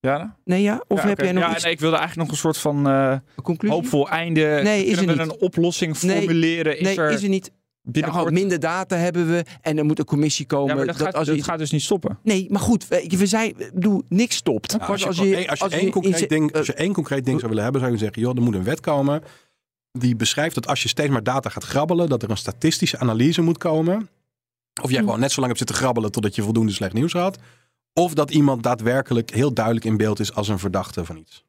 Ja, 0.00 0.36
Nee, 0.44 0.62
ja? 0.62 0.82
Of 0.88 1.02
Ja, 1.02 1.08
heb 1.08 1.20
jij 1.20 1.32
nog 1.32 1.42
ja, 1.42 1.54
iets? 1.54 1.62
nee, 1.64 1.72
ik 1.72 1.80
wilde 1.80 1.96
eigenlijk 1.96 2.28
nog 2.28 2.36
een 2.38 2.42
soort 2.42 2.58
van 2.58 2.88
eh, 2.88 3.16
conclusie? 3.42 3.76
hoopvol 3.76 4.08
einde. 4.08 4.60
Nee, 4.62 4.84
is 4.84 4.96
Kunnen 4.96 5.14
er 5.18 5.20
we 5.20 5.26
niet. 5.30 5.34
een 5.34 5.40
oplossing 5.46 6.00
Nee, 6.02 6.16
formuleren? 6.18 6.76
Is 6.78 6.82
nee, 6.84 6.96
er 6.98 7.10
is 7.10 7.22
er 7.22 7.28
niet. 7.28 7.50
binnenkort... 7.82 8.24
Ja, 8.24 8.30
minder 8.30 8.60
data 8.60 8.96
hebben 8.96 9.28
we 9.30 9.44
en 9.60 9.78
er 9.78 9.84
moet 9.84 9.98
een 9.98 10.04
commissie 10.04 10.46
komen. 10.46 10.68
ja, 10.68 10.74
maar 10.74 10.86
dat, 10.86 10.96
gaat, 10.96 11.14
als 11.14 11.26
dat 11.26 11.36
je- 11.36 11.42
gaat 11.42 11.58
dus 11.58 11.70
niet 11.70 11.82
stoppen. 11.82 12.18
Nee, 12.22 12.46
maar 12.50 12.60
goed, 12.60 12.88
we, 12.88 13.26
zijn, 13.26 13.54
bedoel, 13.74 14.02
niks 14.08 14.36
stopt. 14.36 14.78
Nou, 14.78 14.90
als, 14.90 15.00
je, 15.00 15.06
als 15.06 15.16
je 15.18 15.48
als 15.48 15.72
één 15.72 15.90
concreet, 15.90 16.20
in- 16.20 16.28
ding, 16.28 16.52
als 16.56 16.66
je 16.66 16.74
één 16.74 16.92
concreet 16.92 17.24
ding 17.24 17.36
zou 17.36 17.48
willen 17.48 17.62
hebben, 17.64 17.80
zou 17.80 17.92
je 17.92 17.98
zeggen, 17.98 18.22
joh, 18.22 18.36
er 18.36 18.42
moet 18.42 18.54
een 18.54 18.64
wet 18.64 18.80
komen 18.80 19.22
die 19.92 20.16
beschrijft 20.16 20.54
dat 20.54 20.66
als 20.66 20.82
je 20.82 20.88
steeds 20.88 21.10
maar 21.10 21.22
data 21.22 21.48
gaat 21.50 21.64
grabbelen, 21.64 22.08
dat 22.08 22.22
er 22.22 22.30
een 22.30 22.36
statistische 22.36 22.98
analyse 22.98 23.42
moet 23.42 23.58
komen. 23.58 24.08
Of 24.82 24.90
jij 24.90 24.98
Hm. 24.98 25.04
gewoon 25.04 25.20
net 25.20 25.30
zo 25.32 25.40
lang 25.40 25.46
hebt 25.46 25.58
zitten 25.58 25.76
grabbelen 25.76 26.10
totdat 26.12 26.34
je 26.34 26.42
voldoende 26.42 26.72
slecht 26.72 26.92
nieuws 26.92 27.12
had. 27.12 27.38
Of 27.92 28.14
dat 28.14 28.30
iemand 28.30 28.62
daadwerkelijk 28.62 29.30
heel 29.30 29.52
duidelijk 29.52 29.84
in 29.84 29.96
beeld 29.96 30.20
is 30.20 30.34
als 30.34 30.48
een 30.48 30.58
verdachte 30.58 31.04
van 31.04 31.16
iets. 31.16 31.44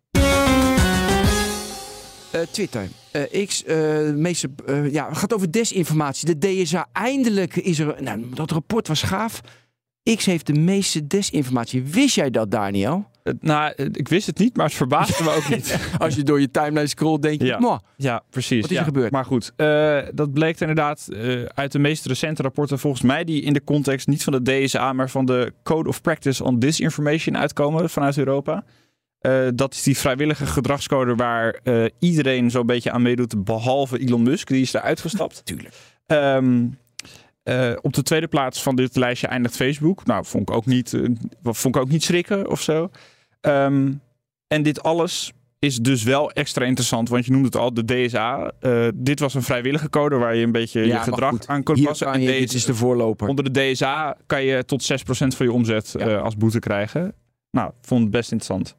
Eh, 2.31 2.41
Twitter. 2.51 2.87
Eh, 3.11 3.45
X, 3.45 3.63
eh, 3.63 4.09
meeste, 4.09 4.49
ja, 4.91 5.07
het 5.07 5.17
gaat 5.17 5.33
over 5.33 5.51
desinformatie. 5.51 6.37
De 6.37 6.63
DSA, 6.63 6.87
eindelijk 6.91 7.55
is 7.55 7.79
er... 7.79 8.03
Nou, 8.03 8.25
dat 8.33 8.51
rapport 8.51 8.87
was 8.87 9.01
gaaf. 9.01 9.41
X 10.15 10.25
heeft 10.25 10.47
de 10.47 10.53
meeste 10.53 11.07
desinformatie. 11.07 11.83
Wist 11.83 12.15
jij 12.15 12.29
dat, 12.29 12.51
Daniel? 12.51 13.05
Eh, 13.23 13.33
nou, 13.39 13.73
eh, 13.75 13.85
ik 13.91 14.07
wist 14.07 14.27
het 14.27 14.37
niet, 14.37 14.55
maar 14.55 14.65
het 14.65 14.75
verbaasde 14.75 15.23
me 15.23 15.35
ook 15.35 15.49
niet. 15.49 15.79
Als 15.97 16.15
je 16.15 16.23
door 16.23 16.39
je 16.39 16.51
timeline 16.51 16.87
scrolt, 16.87 17.21
denk 17.21 17.41
je... 17.41 17.47
Ja. 17.47 17.59
"Mwah." 17.59 17.79
Ja, 17.95 18.23
precies. 18.29 18.61
Wat 18.61 18.69
is 18.69 18.75
er 18.75 18.81
ja. 18.81 18.87
gebeurd? 18.87 19.11
Maar 19.11 19.25
goed, 19.25 19.53
eh, 19.55 19.99
dat 20.13 20.33
bleek 20.33 20.59
inderdaad 20.59 21.07
uit 21.53 21.71
de 21.71 21.79
meest 21.79 22.05
recente 22.05 22.41
rapporten, 22.41 22.79
volgens 22.79 23.03
mij, 23.03 23.23
die 23.23 23.41
in 23.41 23.53
de 23.53 23.63
context 23.63 24.07
niet 24.07 24.23
van 24.23 24.43
de 24.43 24.63
DSA, 24.63 24.93
maar 24.93 25.09
van 25.09 25.25
de 25.25 25.53
Code 25.63 25.89
of 25.89 26.01
Practice 26.01 26.43
on 26.43 26.59
Disinformation 26.59 27.37
uitkomen 27.37 27.89
vanuit 27.89 28.17
Europa. 28.17 28.63
Dat 29.55 29.73
is 29.73 29.83
die 29.83 29.97
vrijwillige 29.97 30.45
gedragscode 30.45 31.15
waar 31.15 31.59
iedereen 31.99 32.51
zo'n 32.51 32.65
beetje 32.65 32.91
aan 32.91 33.01
meedoet, 33.01 33.43
behalve 33.43 33.99
Elon 33.99 34.23
Musk, 34.23 34.47
die 34.47 34.61
is 34.61 34.73
eruit 34.73 34.99
gestapt. 34.99 35.41
Tuurlijk. 35.45 35.73
Ehm, 36.05 36.67
eh, 37.49 37.77
op 37.81 37.93
de 37.93 38.03
tweede 38.03 38.27
plaats 38.27 38.63
van 38.63 38.75
dit 38.75 38.95
lijstje 38.95 39.27
eindigt 39.27 39.55
Facebook. 39.55 40.05
Nou, 40.05 40.25
vond 40.25 40.49
ik 40.49 40.55
ook 40.55 40.65
niet, 40.65 40.93
eh, 40.93 41.01
vond 41.43 41.75
ik 41.75 41.81
ook 41.81 41.89
niet 41.89 42.03
schrikken 42.03 42.49
of 42.49 42.61
zo. 42.61 42.89
Ehm, 43.41 43.91
en 44.47 44.63
dit 44.63 44.83
alles 44.83 45.31
is 45.59 45.77
dus 45.77 46.03
wel 46.03 46.31
extra 46.31 46.65
interessant, 46.65 47.09
want 47.09 47.25
je 47.25 47.31
noemde 47.31 47.45
het 47.47 47.55
al, 47.55 47.73
de 47.73 47.85
DSA. 47.85 48.51
Eh, 48.59 48.87
dit 48.95 49.19
was 49.19 49.33
een 49.33 49.43
vrijwillige 49.43 49.89
code 49.89 50.15
waar 50.15 50.35
je 50.35 50.43
een 50.45 50.51
beetje 50.51 50.79
Ja, 50.85 50.95
je 50.95 51.01
gedrag 51.03 51.29
goed, 51.29 51.47
aan 51.47 51.63
kon 51.63 51.83
passen. 51.83 52.07
En 52.13 52.19
dit 52.19 52.53
is 52.53 52.65
de 52.65 52.75
voorloper. 52.75 53.27
onder 53.27 53.53
de 53.53 53.71
DSA 53.71 54.17
kan 54.25 54.43
je 54.43 54.65
tot 54.65 54.83
6% 54.83 55.35
van 55.35 55.45
je 55.45 55.51
omzet 55.51 55.95
Ja. 55.97 56.17
als 56.17 56.37
boete 56.37 56.59
krijgen. 56.59 57.13
Nou, 57.51 57.71
vond 57.81 58.01
het 58.01 58.11
best 58.11 58.31
interessant. 58.31 58.75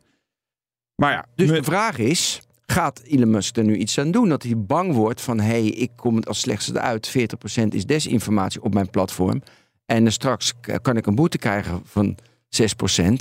Maar 0.95 1.12
ja, 1.12 1.27
Dus 1.35 1.49
de 1.49 1.62
vraag 1.62 1.99
is, 1.99 2.41
gaat 2.71 3.01
Elon 3.05 3.31
Musk 3.31 3.57
er 3.57 3.64
nu 3.64 3.77
iets 3.77 3.99
aan 3.99 4.11
doen? 4.11 4.29
Dat 4.29 4.43
hij 4.43 4.59
bang 4.59 4.95
wordt 4.95 5.21
van, 5.21 5.41
hé, 5.41 5.47
hey, 5.47 5.66
ik 5.66 5.91
kom 5.97 6.16
het 6.16 6.29
als 6.29 6.41
slechtste 6.41 6.81
uit. 6.81 7.09
40% 7.09 7.12
is 7.68 7.87
desinformatie 7.87 8.62
op 8.62 8.75
mijn 8.75 8.91
platform. 8.91 9.43
En 9.87 10.12
straks 10.12 10.53
kan 10.83 10.97
ik 10.97 11.07
een 11.07 11.14
boete 11.14 11.39
krijgen 11.39 11.81
van 11.85 12.18
6%. 13.01 13.12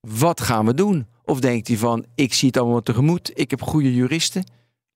Wat 0.00 0.40
gaan 0.40 0.66
we 0.66 0.74
doen? 0.74 1.06
Of 1.24 1.40
denkt 1.40 1.68
hij 1.68 1.76
van, 1.76 2.04
ik 2.14 2.34
zie 2.34 2.48
het 2.48 2.56
allemaal 2.56 2.82
tegemoet. 2.82 3.30
Ik 3.34 3.50
heb 3.50 3.62
goede 3.62 3.94
juristen. 3.94 4.44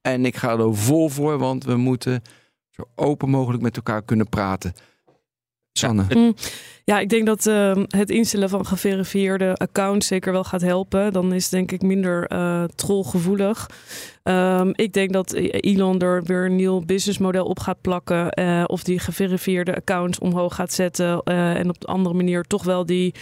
En 0.01 0.25
ik 0.25 0.37
ga 0.37 0.59
er 0.59 0.77
vol 0.77 1.09
voor, 1.09 1.39
want 1.39 1.65
we 1.65 1.77
moeten 1.77 2.23
zo 2.71 2.83
open 2.95 3.29
mogelijk 3.29 3.63
met 3.63 3.77
elkaar 3.77 4.03
kunnen 4.03 4.29
praten. 4.29 4.73
Sanne. 5.73 6.35
Ja, 6.85 6.99
ik 6.99 7.09
denk 7.09 7.27
dat 7.27 7.47
eh, 7.47 7.77
het 7.89 8.11
instellen 8.11 8.49
van 8.49 8.67
geverifieerde 8.67 9.55
accounts 9.55 10.07
zeker 10.07 10.33
wel 10.33 10.45
gaat 10.45 10.61
helpen. 10.61 11.13
Dan 11.13 11.33
is 11.33 11.43
het 11.43 11.53
denk 11.53 11.73
ik 11.73 11.83
minder 11.83 12.27
eh 12.27 12.65
trollgevoelig. 12.75 13.71
Ehm, 14.23 14.71
ik 14.75 14.93
denk 14.93 15.13
dat 15.13 15.33
Elon 15.33 15.99
er 16.01 16.23
weer 16.23 16.45
een 16.45 16.57
nieuw 16.57 16.81
businessmodel 16.85 17.45
op 17.45 17.59
gaat 17.61 17.81
plakken. 17.81 18.31
eh, 18.31 18.65
of 18.67 18.83
die 18.83 18.99
geverifieerde 18.99 19.75
accounts 19.77 20.19
omhoog 20.19 20.55
gaat 20.55 20.73
zetten. 20.73 21.23
eh, 21.23 21.55
en 21.59 21.69
op 21.69 21.81
de 21.81 21.87
andere 21.87 22.15
manier 22.15 22.43
toch 22.43 22.65
wel 22.65 22.87
die 22.87 23.15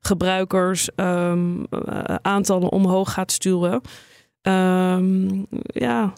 gebruikers 0.00 0.88
ehm, 0.94 1.64
eh, 1.70 2.14
aantallen 2.22 2.72
omhoog 2.72 3.12
gaat 3.12 3.32
sturen. 3.32 3.80
Ehm, 4.42 5.42
ja. 5.66 6.12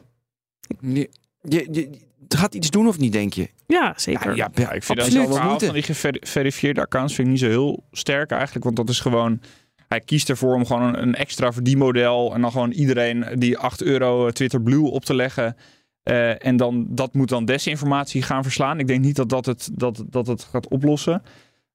Je, 0.80 1.08
je, 1.42 1.66
je- 1.70 2.04
gaat 2.34 2.54
iets 2.54 2.70
doen 2.70 2.88
of 2.88 2.98
niet, 2.98 3.12
denk 3.12 3.32
je? 3.32 3.48
ja, 3.66 3.92
zeker. 3.96 4.36
ja, 4.36 4.50
Ja, 4.54 4.72
ik 4.72 4.82
vind 4.82 4.98
dat 4.98 5.06
absoluut. 5.06 5.26
het 5.26 5.36
verhaal 5.36 5.58
van 5.60 5.72
die 5.74 5.82
geverifieerde 5.82 6.80
accounts 6.80 7.14
vind 7.14 7.26
ik 7.26 7.32
niet 7.32 7.42
zo 7.42 7.48
heel 7.48 7.84
sterk 7.92 8.30
eigenlijk. 8.30 8.64
Want 8.64 8.76
dat 8.76 8.88
is 8.88 9.00
gewoon... 9.00 9.40
Hij 9.88 10.00
kiest 10.00 10.28
ervoor 10.28 10.54
om 10.54 10.66
gewoon 10.66 10.82
een, 10.82 11.02
een 11.02 11.14
extra 11.14 11.52
verdienmodel... 11.52 12.34
en 12.34 12.40
dan 12.40 12.50
gewoon 12.50 12.70
iedereen 12.70 13.24
die 13.38 13.58
8 13.58 13.82
euro 13.82 14.30
Twitter 14.30 14.62
Blue 14.62 14.90
op 14.90 15.04
te 15.04 15.14
leggen... 15.14 15.56
Eh, 16.02 16.46
en 16.46 16.56
dan, 16.56 16.86
dat 16.88 17.14
moet 17.14 17.28
dan 17.28 17.44
desinformatie 17.44 18.22
gaan 18.22 18.42
verslaan. 18.42 18.78
Ik 18.78 18.86
denk 18.86 19.04
niet 19.04 19.16
dat 19.16 19.28
dat 19.28 19.46
het, 19.46 19.68
dat, 19.72 20.04
dat 20.10 20.26
het 20.26 20.42
gaat 20.44 20.68
oplossen. 20.68 21.22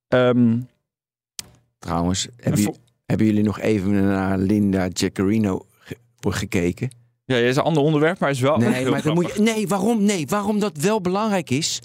Ehm, 0.08 0.58
Trouwens, 1.80 2.28
hebben, 2.36 2.54
En 2.54 2.60
jullie- 2.62 2.80
hebben 3.06 3.26
jullie 3.26 3.44
nog 3.44 3.60
even 3.60 3.92
naar 4.06 4.38
Linda 4.38 4.88
Jaccarino 4.88 5.66
ge- 5.80 5.98
gekeken? 6.20 6.90
Ja, 7.36 7.42
het 7.42 7.50
is 7.50 7.56
een 7.56 7.64
ander 7.64 7.84
onderwerp, 7.84 8.20
maar 8.20 8.30
het 8.30 8.38
is 8.38 8.44
wel 8.44 8.58
Nee, 8.58 8.74
heel 8.74 8.92
maar 8.92 9.02
dan 9.02 9.14
moet 9.14 9.34
je, 9.36 9.42
nee, 9.42 9.68
waarom? 9.68 10.04
Nee, 10.04 10.28
waarom 10.28 10.60
dat 10.60 10.78
wel 10.78 11.02
belangrijk 11.02 11.50
is, 11.50 11.80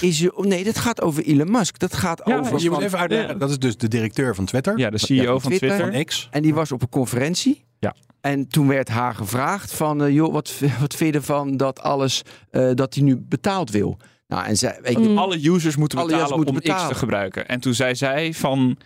is 0.00 0.18
je, 0.18 0.32
nee, 0.36 0.64
dat 0.64 0.78
gaat 0.78 1.02
over 1.02 1.24
Elon 1.24 1.50
Musk. 1.50 1.78
Dat 1.78 1.94
gaat 1.94 2.22
Ja, 2.24 2.38
over. 2.38 2.60
Je 2.62 2.70
moet 2.70 2.80
even 2.82 2.98
uitleggen, 2.98 3.38
dat 3.38 3.50
is 3.50 3.58
dus 3.58 3.76
de 3.76 3.88
directeur 3.88 4.34
van 4.34 4.44
Twitter, 4.44 4.78
Ja, 4.78 4.90
de 4.90 4.98
CEO 4.98 5.22
Ja, 5.22 5.30
van 5.30 5.40
van 5.40 5.52
Twitter. 5.52 5.92
Van 5.92 6.04
X. 6.04 6.28
En 6.30 6.42
die 6.42 6.54
was 6.54 6.72
op 6.72 6.82
een 6.82 6.88
conferentie. 6.88 7.64
Ja. 7.78 7.94
En 8.20 8.48
toen 8.48 8.68
werd 8.68 8.88
haar 8.88 9.14
gevraagd 9.14 9.72
van, 9.74 10.02
eh, 10.04 10.14
joh, 10.14 10.32
wat, 10.32 10.52
wat 10.80 10.94
vind 10.94 11.12
je 11.12 11.18
ervan 11.18 11.56
dat 11.56 11.80
alles, 11.80 12.22
eh, 12.50 12.70
dat 12.74 12.94
hij 12.94 13.02
nu 13.02 13.16
betaald 13.16 13.70
wil? 13.70 13.96
Nou, 14.26 14.46
en 14.46 14.56
zij, 14.56 14.78
weet 14.82 14.92
je, 14.92 15.08
Mm. 15.08 15.18
Alle 15.18 15.48
users 15.48 15.76
moeten 15.76 15.98
Alle 15.98 16.06
betalen 16.06 16.32
users 16.32 16.50
moeten 16.52 16.72
om 16.72 16.76
X 16.76 16.88
te 16.88 16.94
gebruiken. 16.94 17.48
En 17.48 17.60
toen 17.60 17.74
zei 17.74 17.94
zij 17.94 18.34
van... 18.34 18.76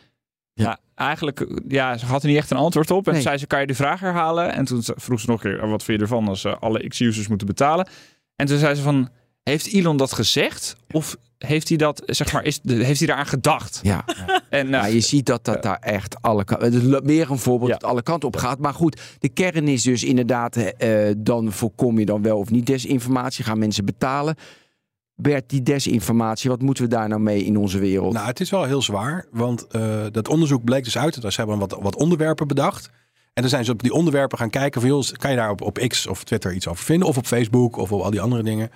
Ja. 0.64 0.78
Eigenlijk... 0.94 1.46
Ja, 1.68 1.96
ze 1.96 2.06
had 2.06 2.22
er 2.22 2.28
niet 2.28 2.36
echt 2.36 2.50
een 2.50 2.56
antwoord 2.56 2.90
op. 2.90 3.06
En 3.06 3.12
Nee. 3.12 3.14
toen 3.14 3.22
zei 3.22 3.38
ze, 3.38 3.46
kan 3.46 3.61
je 3.61 3.66
de 3.66 3.74
vraag 3.74 4.00
herhalen? 4.00 4.52
En 4.52 4.64
toen 4.64 4.82
vroeg 4.84 5.20
ze 5.20 5.30
nog 5.30 5.44
een 5.44 5.50
keer, 5.59 5.68
wat 5.68 5.82
vind 5.82 5.96
je 5.98 6.02
ervan 6.04 6.28
als 6.28 6.44
eh, 6.44 6.54
alle 6.61 6.88
X-users 6.88 7.28
moeten 7.28 7.46
betalen? 7.46 7.88
En 8.36 8.46
toen 8.46 8.59
zei 8.59 8.74
ze 8.74 8.82
van, 8.82 9.09
heeft 9.42 9.72
Elon 9.72 9.96
dat 9.96 10.12
gezegd? 10.12 10.76
Of 10.90 11.16
heeft 11.38 11.68
hij 11.68 11.76
dat, 11.78 12.02
zeg 12.06 12.32
maar, 12.32 12.44
is, 12.44 12.61
heeft 12.64 12.98
hij 12.98 13.09
daaraan 13.09 13.26
gedacht? 13.26 13.80
ja. 13.82 14.04
En 14.50 14.68
Maar 14.70 14.90
je 14.90 15.00
ziet 15.00 15.26
dat 15.26 15.44
dat 15.44 15.62
daar 15.62 15.78
echt 15.80 16.16
alle 16.22 16.44
kanten. 16.44 16.72
Het 16.72 16.82
is 16.82 16.98
weer 17.02 17.30
een 17.30 17.38
voorbeeld 17.38 17.70
Ja. 17.70 17.78
dat 17.78 17.90
alle 17.90 18.02
kanten 18.02 18.28
op 18.28 18.36
gaat. 18.36 18.59
Maar 18.59 18.74
goed, 18.74 19.00
de 19.18 19.28
kern 19.28 19.68
is 19.68 19.82
dus 19.82 20.04
inderdaad. 20.04 20.56
eh, 20.56 21.11
dan 21.18 21.52
voorkom 21.52 21.98
je 21.98 22.04
dan 22.04 22.22
wel 22.22 22.38
of 22.38 22.50
niet 22.50 22.66
desinformatie. 22.66 23.44
Gaan 23.44 23.59
mensen 23.59 23.84
betalen. 23.84 24.34
Bert, 25.20 25.50
die 25.50 25.62
desinformatie, 25.62 26.50
wat 26.50 26.62
moeten 26.62 26.84
we 26.84 26.90
daar 26.90 27.08
nou 27.08 27.20
mee 27.20 27.44
in 27.44 27.56
onze 27.56 27.78
wereld? 27.78 28.12
Nou, 28.12 28.26
het 28.26 28.40
is 28.40 28.50
wel 28.50 28.64
heel 28.64 28.82
zwaar, 28.82 29.26
want 29.30 29.66
eh, 29.66 30.04
dat 30.12 30.28
onderzoek 30.28 30.64
bleek 30.64 30.84
dus 30.84 30.98
uit. 30.98 31.20
Dat 31.20 31.32
ze 31.32 31.40
hebben 31.40 31.58
wat, 31.58 31.78
wat 31.80 31.96
onderwerpen 31.96 32.48
bedacht. 32.48 32.90
En 33.32 33.42
dan 33.42 33.48
zijn 33.48 33.64
ze 33.64 33.72
op 33.72 33.82
die 33.82 33.92
onderwerpen 33.92 34.38
gaan 34.38 34.50
kijken 34.50 34.80
van, 34.80 35.04
kan 35.16 35.30
je 35.30 35.36
daar 35.36 35.50
op, 35.50 35.60
op 35.60 35.78
X 35.78 36.06
of 36.06 36.24
Twitter 36.24 36.52
iets 36.52 36.68
over 36.68 36.84
vinden? 36.84 37.08
Of 37.08 37.16
op 37.16 37.26
Facebook 37.26 37.76
of 37.76 37.92
op 37.92 38.00
al 38.00 38.10
die 38.10 38.20
andere 38.20 38.42
dingen. 38.42 38.70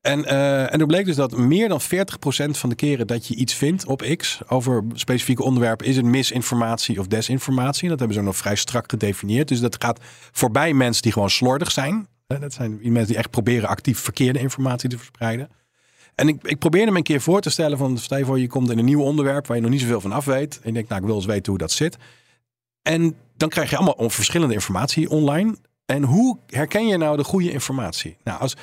En, 0.00 0.24
eh, 0.24 0.72
en 0.72 0.80
er 0.80 0.86
bleek 0.86 1.04
dus 1.04 1.16
dat 1.16 1.36
meer 1.36 1.68
dan 1.68 1.80
40% 1.80 2.58
van 2.58 2.68
de 2.68 2.74
keren 2.74 3.06
dat 3.06 3.26
je 3.26 3.34
iets 3.34 3.54
vindt 3.54 3.86
op 3.86 4.02
X 4.16 4.40
over 4.48 4.84
specifieke 4.92 5.42
onderwerpen, 5.42 5.86
is 5.86 5.96
het 5.96 6.04
misinformatie 6.04 7.00
of 7.00 7.06
desinformatie. 7.06 7.88
Dat 7.88 7.98
hebben 7.98 8.16
ze 8.16 8.22
nog 8.22 8.36
vrij 8.36 8.56
strak 8.56 8.90
gedefinieerd. 8.90 9.48
Dus 9.48 9.60
dat 9.60 9.82
gaat 9.82 10.00
voorbij 10.32 10.72
mensen 10.72 11.02
die 11.02 11.12
gewoon 11.12 11.30
slordig 11.30 11.70
zijn. 11.70 12.06
Eh, 12.26 12.40
Dat 12.40 12.52
zijn 12.52 12.78
mensen 12.82 13.06
die 13.06 13.16
echt 13.16 13.30
proberen 13.30 13.68
actief 13.68 13.98
verkeerde 13.98 14.38
informatie 14.38 14.88
te 14.88 14.96
verspreiden. 14.96 15.48
En 16.14 16.28
ik, 16.28 16.42
ik 16.42 16.58
probeerde 16.58 16.90
me 16.90 16.96
een 16.96 17.02
keer 17.02 17.20
voor 17.20 17.40
te 17.40 17.50
stellen 17.50 17.78
van, 17.78 17.98
stel 17.98 18.18
je 18.18 18.24
voor 18.24 18.40
je 18.40 18.46
komt 18.46 18.70
in 18.70 18.78
een 18.78 18.84
nieuw 18.84 19.02
onderwerp 19.02 19.46
waar 19.46 19.56
je 19.56 19.62
nog 19.62 19.70
niet 19.70 19.80
zoveel 19.80 20.00
van 20.00 20.12
af 20.12 20.24
weet. 20.24 20.54
En 20.54 20.68
je 20.68 20.72
denkt, 20.72 20.88
nou 20.88 21.00
ik 21.00 21.06
wil 21.06 21.16
eens 21.16 21.26
weten 21.26 21.52
hoe 21.52 21.60
dat 21.60 21.70
zit. 21.70 21.96
En 22.82 23.16
dan 23.36 23.48
krijg 23.48 23.70
je 23.70 23.76
allemaal 23.76 24.10
verschillende 24.10 24.54
informatie 24.54 25.10
online. 25.10 25.56
En 25.86 26.02
hoe 26.02 26.38
herken 26.46 26.86
je 26.86 26.96
nou 26.96 27.16
de 27.16 27.24
goede 27.24 27.50
informatie? 27.50 28.16
Nou, 28.24 28.40
als 28.40 28.56
80% 28.56 28.60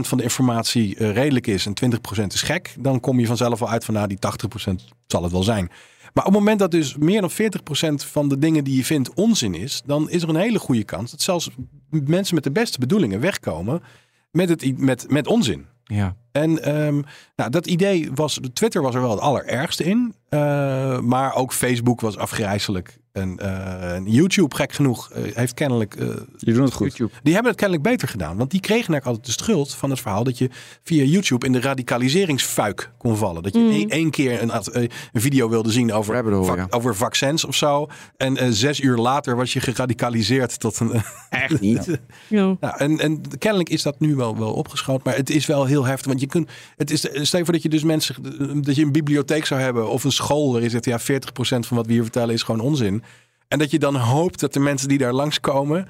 van 0.00 0.18
de 0.18 0.24
informatie 0.24 0.96
eh, 0.96 1.12
redelijk 1.12 1.46
is 1.46 1.66
en 1.66 1.74
20% 2.20 2.26
is 2.26 2.42
gek, 2.42 2.74
dan 2.78 3.00
kom 3.00 3.20
je 3.20 3.26
vanzelf 3.26 3.62
al 3.62 3.68
uit 3.68 3.84
van, 3.84 3.94
nou 3.94 4.06
die 4.06 4.18
80% 4.70 4.74
zal 5.06 5.22
het 5.22 5.32
wel 5.32 5.42
zijn. 5.42 5.70
Maar 6.12 6.24
op 6.24 6.30
het 6.30 6.40
moment 6.40 6.58
dat 6.58 6.70
dus 6.70 6.96
meer 6.96 7.20
dan 7.20 7.30
40% 7.30 7.34
van 8.06 8.28
de 8.28 8.38
dingen 8.38 8.64
die 8.64 8.76
je 8.76 8.84
vindt 8.84 9.14
onzin 9.14 9.54
is, 9.54 9.82
dan 9.84 10.10
is 10.10 10.22
er 10.22 10.28
een 10.28 10.36
hele 10.36 10.58
goede 10.58 10.84
kans 10.84 11.10
dat 11.10 11.20
zelfs 11.20 11.50
mensen 11.90 12.34
met 12.34 12.44
de 12.44 12.50
beste 12.50 12.78
bedoelingen 12.78 13.20
wegkomen 13.20 13.82
met, 14.30 14.48
het, 14.48 14.78
met, 14.78 15.10
met 15.10 15.26
onzin. 15.26 15.66
Ja. 15.90 16.16
En 16.32 16.62
ehm, 16.62 17.00
nou, 17.36 17.50
dat 17.50 17.66
idee 17.66 18.10
was, 18.14 18.40
Twitter 18.52 18.82
was 18.82 18.94
er 18.94 19.00
wel 19.00 19.10
het 19.10 19.20
allerergste 19.20 19.84
in. 19.84 20.14
Uh, 20.30 20.98
maar 20.98 21.34
ook 21.34 21.52
Facebook 21.52 22.00
was 22.00 22.16
afgrijzelijk. 22.16 22.98
En, 23.20 23.36
uh, 23.40 23.94
en 23.94 24.10
YouTube, 24.10 24.56
gek 24.56 24.72
genoeg, 24.72 25.10
uh, 25.16 25.34
heeft 25.34 25.54
kennelijk. 25.54 25.96
die 26.36 26.54
doen 26.54 26.64
het 26.64 26.72
goed. 26.72 26.96
YouTube. 26.96 27.12
Die 27.22 27.32
hebben 27.32 27.50
het 27.50 27.60
kennelijk 27.60 27.88
beter 27.88 28.08
gedaan. 28.08 28.36
Want 28.36 28.50
die 28.50 28.60
kregen 28.60 28.78
eigenlijk 28.78 29.06
altijd 29.06 29.26
de 29.26 29.44
schuld 29.44 29.74
van 29.74 29.90
het 29.90 30.00
verhaal 30.00 30.24
dat 30.24 30.38
je 30.38 30.50
via 30.82 31.04
YouTube 31.04 31.46
in 31.46 31.52
de 31.52 31.60
radicaliseringsfuik 31.60 32.90
kon 32.98 33.16
vallen. 33.16 33.42
Dat 33.42 33.54
je 33.54 33.58
Mm. 33.60 33.70
één, 33.70 33.88
één 33.88 34.10
keer 34.10 34.42
een, 34.42 34.52
een 35.12 35.20
video 35.20 35.48
wilde 35.48 35.70
zien 35.70 35.92
over, 35.92 36.56
ja. 36.56 36.66
over 36.70 36.96
vaccins 36.96 37.44
of 37.44 37.54
zo. 37.54 37.88
En 38.16 38.36
eh, 38.36 38.48
zes 38.50 38.80
uur 38.80 38.96
later 38.96 39.36
was 39.36 39.52
je 39.52 39.60
geradicaliseerd 39.60 40.60
tot 40.60 40.80
een. 40.80 41.02
Echt 41.30 41.60
niet. 41.60 41.88
Ja. 42.28 42.56
Nou, 42.60 42.76
en, 42.76 42.98
en 42.98 43.22
kennelijk 43.38 43.68
is 43.68 43.82
dat 43.82 44.00
nu 44.00 44.14
wel, 44.14 44.38
wel 44.38 44.52
opgeschoond. 44.52 45.04
Maar 45.04 45.16
het 45.16 45.30
is 45.30 45.46
wel 45.46 45.64
heel 45.64 45.84
heftig. 45.84 46.06
Want 46.06 46.20
je 46.20 46.26
kunt. 46.26 46.50
Het 46.76 46.90
is, 46.90 47.00
stel 47.00 47.38
je 47.38 47.44
voor 47.44 47.54
dat 47.54 47.62
je 47.62 47.68
dus 47.68 47.82
mensen. 47.82 48.14
Dat 48.62 48.76
je 48.76 48.82
een 48.82 48.92
bibliotheek 48.92 49.46
zou 49.46 49.60
hebben. 49.60 49.88
Of 49.90 50.04
een 50.04 50.12
school. 50.12 50.46
waarin 50.46 50.70
je 50.70 50.80
zegt. 50.80 50.84
Ja, 50.84 51.20
40% 51.20 51.66
van 51.66 51.76
wat 51.76 51.86
we 51.86 51.92
hier 51.92 52.02
vertellen 52.02 52.34
is 52.34 52.42
gewoon 52.42 52.60
onzin. 52.60 53.02
En 53.50 53.58
dat 53.58 53.70
je 53.70 53.78
dan 53.78 53.96
hoopt 53.96 54.40
dat 54.40 54.52
de 54.52 54.60
mensen 54.60 54.88
die 54.88 54.98
daar 54.98 55.12
langskomen. 55.12 55.86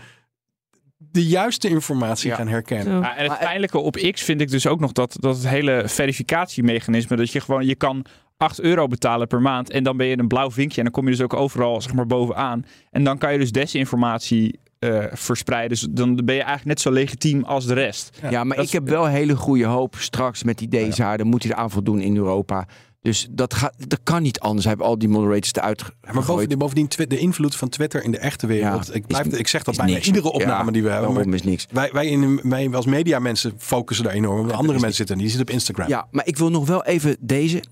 de 1.13 1.27
juiste 1.27 1.69
informatie 1.69 2.29
Ja. 2.31 2.37
gaan 2.37 2.49
herkennen. 2.49 3.01
Ja. 3.01 3.17
En 3.17 3.31
het 3.31 3.39
pijnlijke 3.39 3.79
op 3.79 3.97
X 4.13 4.23
vind 4.23 4.41
ik 4.41 4.51
dus 4.51 4.67
ook 4.67 4.81
nog 4.81 4.93
dat, 4.93 5.17
dat 5.21 5.37
het 5.37 5.49
hele 5.49 5.83
verificatiemechanisme, 5.87 7.17
dat 7.17 7.31
je 7.33 7.41
gewoon, 7.41 7.67
je 7.67 7.75
kan 7.75 8.05
8 8.37 8.61
euro 8.61 8.87
betalen 8.87 9.27
per 9.27 9.41
maand 9.41 9.71
en 9.71 9.83
dan 9.83 9.97
ben 9.97 10.07
je 10.07 10.19
een 10.19 10.29
blauw 10.29 10.51
vinkje 10.51 10.77
en 10.79 10.83
dan 10.85 10.93
kom 10.93 11.05
je 11.05 11.11
dus 11.11 11.21
ook 11.21 11.35
overal 11.35 11.81
zeg 11.81 11.93
maar 11.95 12.07
bovenaan. 12.07 12.65
En 12.91 13.05
dan 13.05 13.19
kan 13.19 13.33
je 13.33 13.39
dus 13.39 13.53
desinformatie 13.53 14.61
eh, 14.79 15.05
verspreiden. 15.13 15.69
Dus 15.69 15.87
dan 15.91 16.15
ben 16.15 16.35
je 16.35 16.41
eigenlijk 16.43 16.65
net 16.67 16.81
zo 16.81 16.91
legitiem 16.91 17.45
als 17.45 17.67
de 17.67 17.75
rest. 17.75 18.19
Ja, 18.31 18.45
maar 18.45 18.57
dat 18.57 18.65
ik 18.65 18.73
is- 18.73 18.79
heb 18.79 18.89
wel 18.89 19.07
hele 19.07 19.37
goede 19.37 19.65
hoop 19.65 19.95
straks 19.99 20.43
met 20.43 20.59
die 20.59 20.69
DSA. 20.69 21.17
Dan 21.17 21.27
moet 21.27 21.43
hij 21.43 21.53
eraan 21.53 21.71
voldoen 21.71 22.01
in 22.01 22.17
Europa. 22.17 22.67
Dus 23.03 23.27
dat, 23.31 23.55
gaat, 23.55 23.75
dat 23.89 24.01
kan 24.03 24.23
niet 24.23 24.41
anders. 24.41 24.65
Hij 24.65 24.75
heeft 24.77 24.87
al 24.89 24.99
die 24.99 25.09
moderators 25.09 25.53
eruit 25.55 25.83
Maar 26.13 26.25
bovendien, 26.59 26.89
de 27.09 27.19
invloed 27.19 27.57
van 27.57 27.69
Twitter 27.69 28.05
in 28.05 28.11
de 28.11 28.19
echte 28.19 28.47
wereld. 28.47 28.87
Ja, 28.87 28.93
ik, 28.93 29.07
blijf, 29.07 29.27
is- 29.27 29.39
ik 29.39 29.49
zeg 29.49 29.63
dat 29.63 29.77
bijna 29.77 29.93
niks. 29.93 30.07
iedere 30.07 30.33
opname 30.33 30.65
Ja, 30.65 30.71
die 30.71 30.83
we 30.83 30.89
hebben. 30.91 31.13
Maar 31.13 31.35
is 31.35 31.43
niks. 31.43 31.67
wij, 31.73 31.91
wij, 31.93 32.07
in, 32.07 32.41
wij 32.43 32.71
als 32.71 32.87
mediamensen 32.87 33.55
focussen 33.59 34.05
daar 34.05 34.15
enorm 34.15 34.41
op. 34.41 34.49
De 34.49 34.55
andere 34.55 34.79
mensen 34.79 34.97
zitten 34.97 35.17
niet. 35.17 35.25
Die 35.27 35.35
zitten 35.37 35.55
op 35.55 35.61
Instagram. 35.61 35.89
Ja, 35.89 36.09
maar 36.11 36.27
ik 36.27 36.37
wil 36.37 36.51
nog 36.51 36.67
wel 36.67 36.85
even 36.85 37.17
deze. 37.21 37.63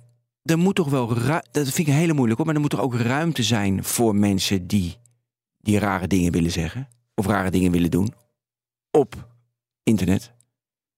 Er 0.43 0.59
moet 0.59 0.74
toch 0.74 0.89
wel. 0.89 1.07
Dat 1.51 1.68
vind 1.68 1.89
ik 1.89 1.95
hele 1.95 2.12
moeilijk 2.12 2.37
hoor. 2.37 2.47
Maar 2.47 2.55
er 2.55 2.61
moet 2.61 2.70
toch 2.70 2.81
ook 2.81 2.95
ruimte 2.95 3.43
zijn 3.43 3.85
voor 3.85 4.14
mensen 4.14 4.66
die, 4.66 4.97
die 5.59 5.79
rare 5.79 6.07
dingen 6.07 6.33
willen 6.33 6.51
zeggen. 6.53 6.89
Of 7.14 7.26
rare 7.26 7.51
dingen 7.51 7.72
willen 7.72 7.91
doen. 7.91 8.12
Op 8.91 9.29
internet. 9.83 10.33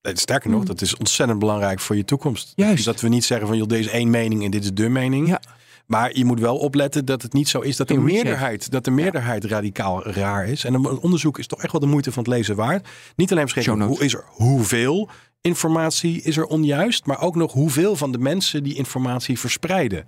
Sterker 0.03 0.51
nog, 0.51 0.61
Mm. 0.61 0.67
dat 0.67 0.81
is 0.81 0.97
ontzettend 0.97 1.39
belangrijk 1.39 1.81
voor 1.81 1.97
je 1.97 2.05
toekomst. 2.05 2.53
Juist. 2.57 2.77
Dus 2.77 2.85
dat 2.85 3.01
we 3.01 3.09
niet 3.09 3.25
zeggen 3.25 3.47
van, 3.47 3.57
joh, 3.57 3.67
deze 3.69 3.89
is 3.89 3.95
één 3.95 4.11
mening 4.11 4.45
en 4.45 4.51
dit 4.51 4.65
is 4.65 4.73
de 4.73 4.89
mening. 4.89 5.29
Ja. 5.29 5.41
Maar 5.87 6.17
je 6.17 6.25
moet 6.25 6.41
wel 6.41 6.57
opletten 6.57 7.05
dat 7.05 7.23
het 7.23 7.33
niet 7.33 7.49
zo 7.49 7.61
is 7.61 7.77
dat 7.77 7.89
de 7.89 7.99
meerderheid, 7.99 8.71
dat 8.71 8.85
de 8.85 8.91
meerderheid 8.91 9.45
radicaal 9.45 10.07
raar 10.07 10.47
is. 10.49 10.65
En 10.65 10.75
een 10.75 10.87
onderzoek 10.87 11.39
is 11.39 11.47
toch 11.47 11.63
echt 11.63 11.73
wel 11.73 11.81
de 11.81 11.87
moeite 11.87 12.13
van 12.13 12.23
het 12.23 12.33
lezen 12.33 12.57
waard. 12.57 12.89
Niet 13.17 13.31
alleen 13.33 13.45
beschreven 13.45 13.81
hoe 13.81 14.01
is 14.05 14.15
er 14.15 14.25
hoeveel 14.29 15.09
informatie 15.41 16.23
is 16.23 16.37
er 16.37 16.45
onjuist, 16.47 17.07
maar 17.07 17.21
ook 17.21 17.35
nog 17.37 17.53
hoeveel 17.53 17.97
van 17.97 18.13
de 18.13 18.19
mensen 18.19 18.63
die 18.63 18.75
informatie 18.75 19.39
verspreiden 19.39 20.07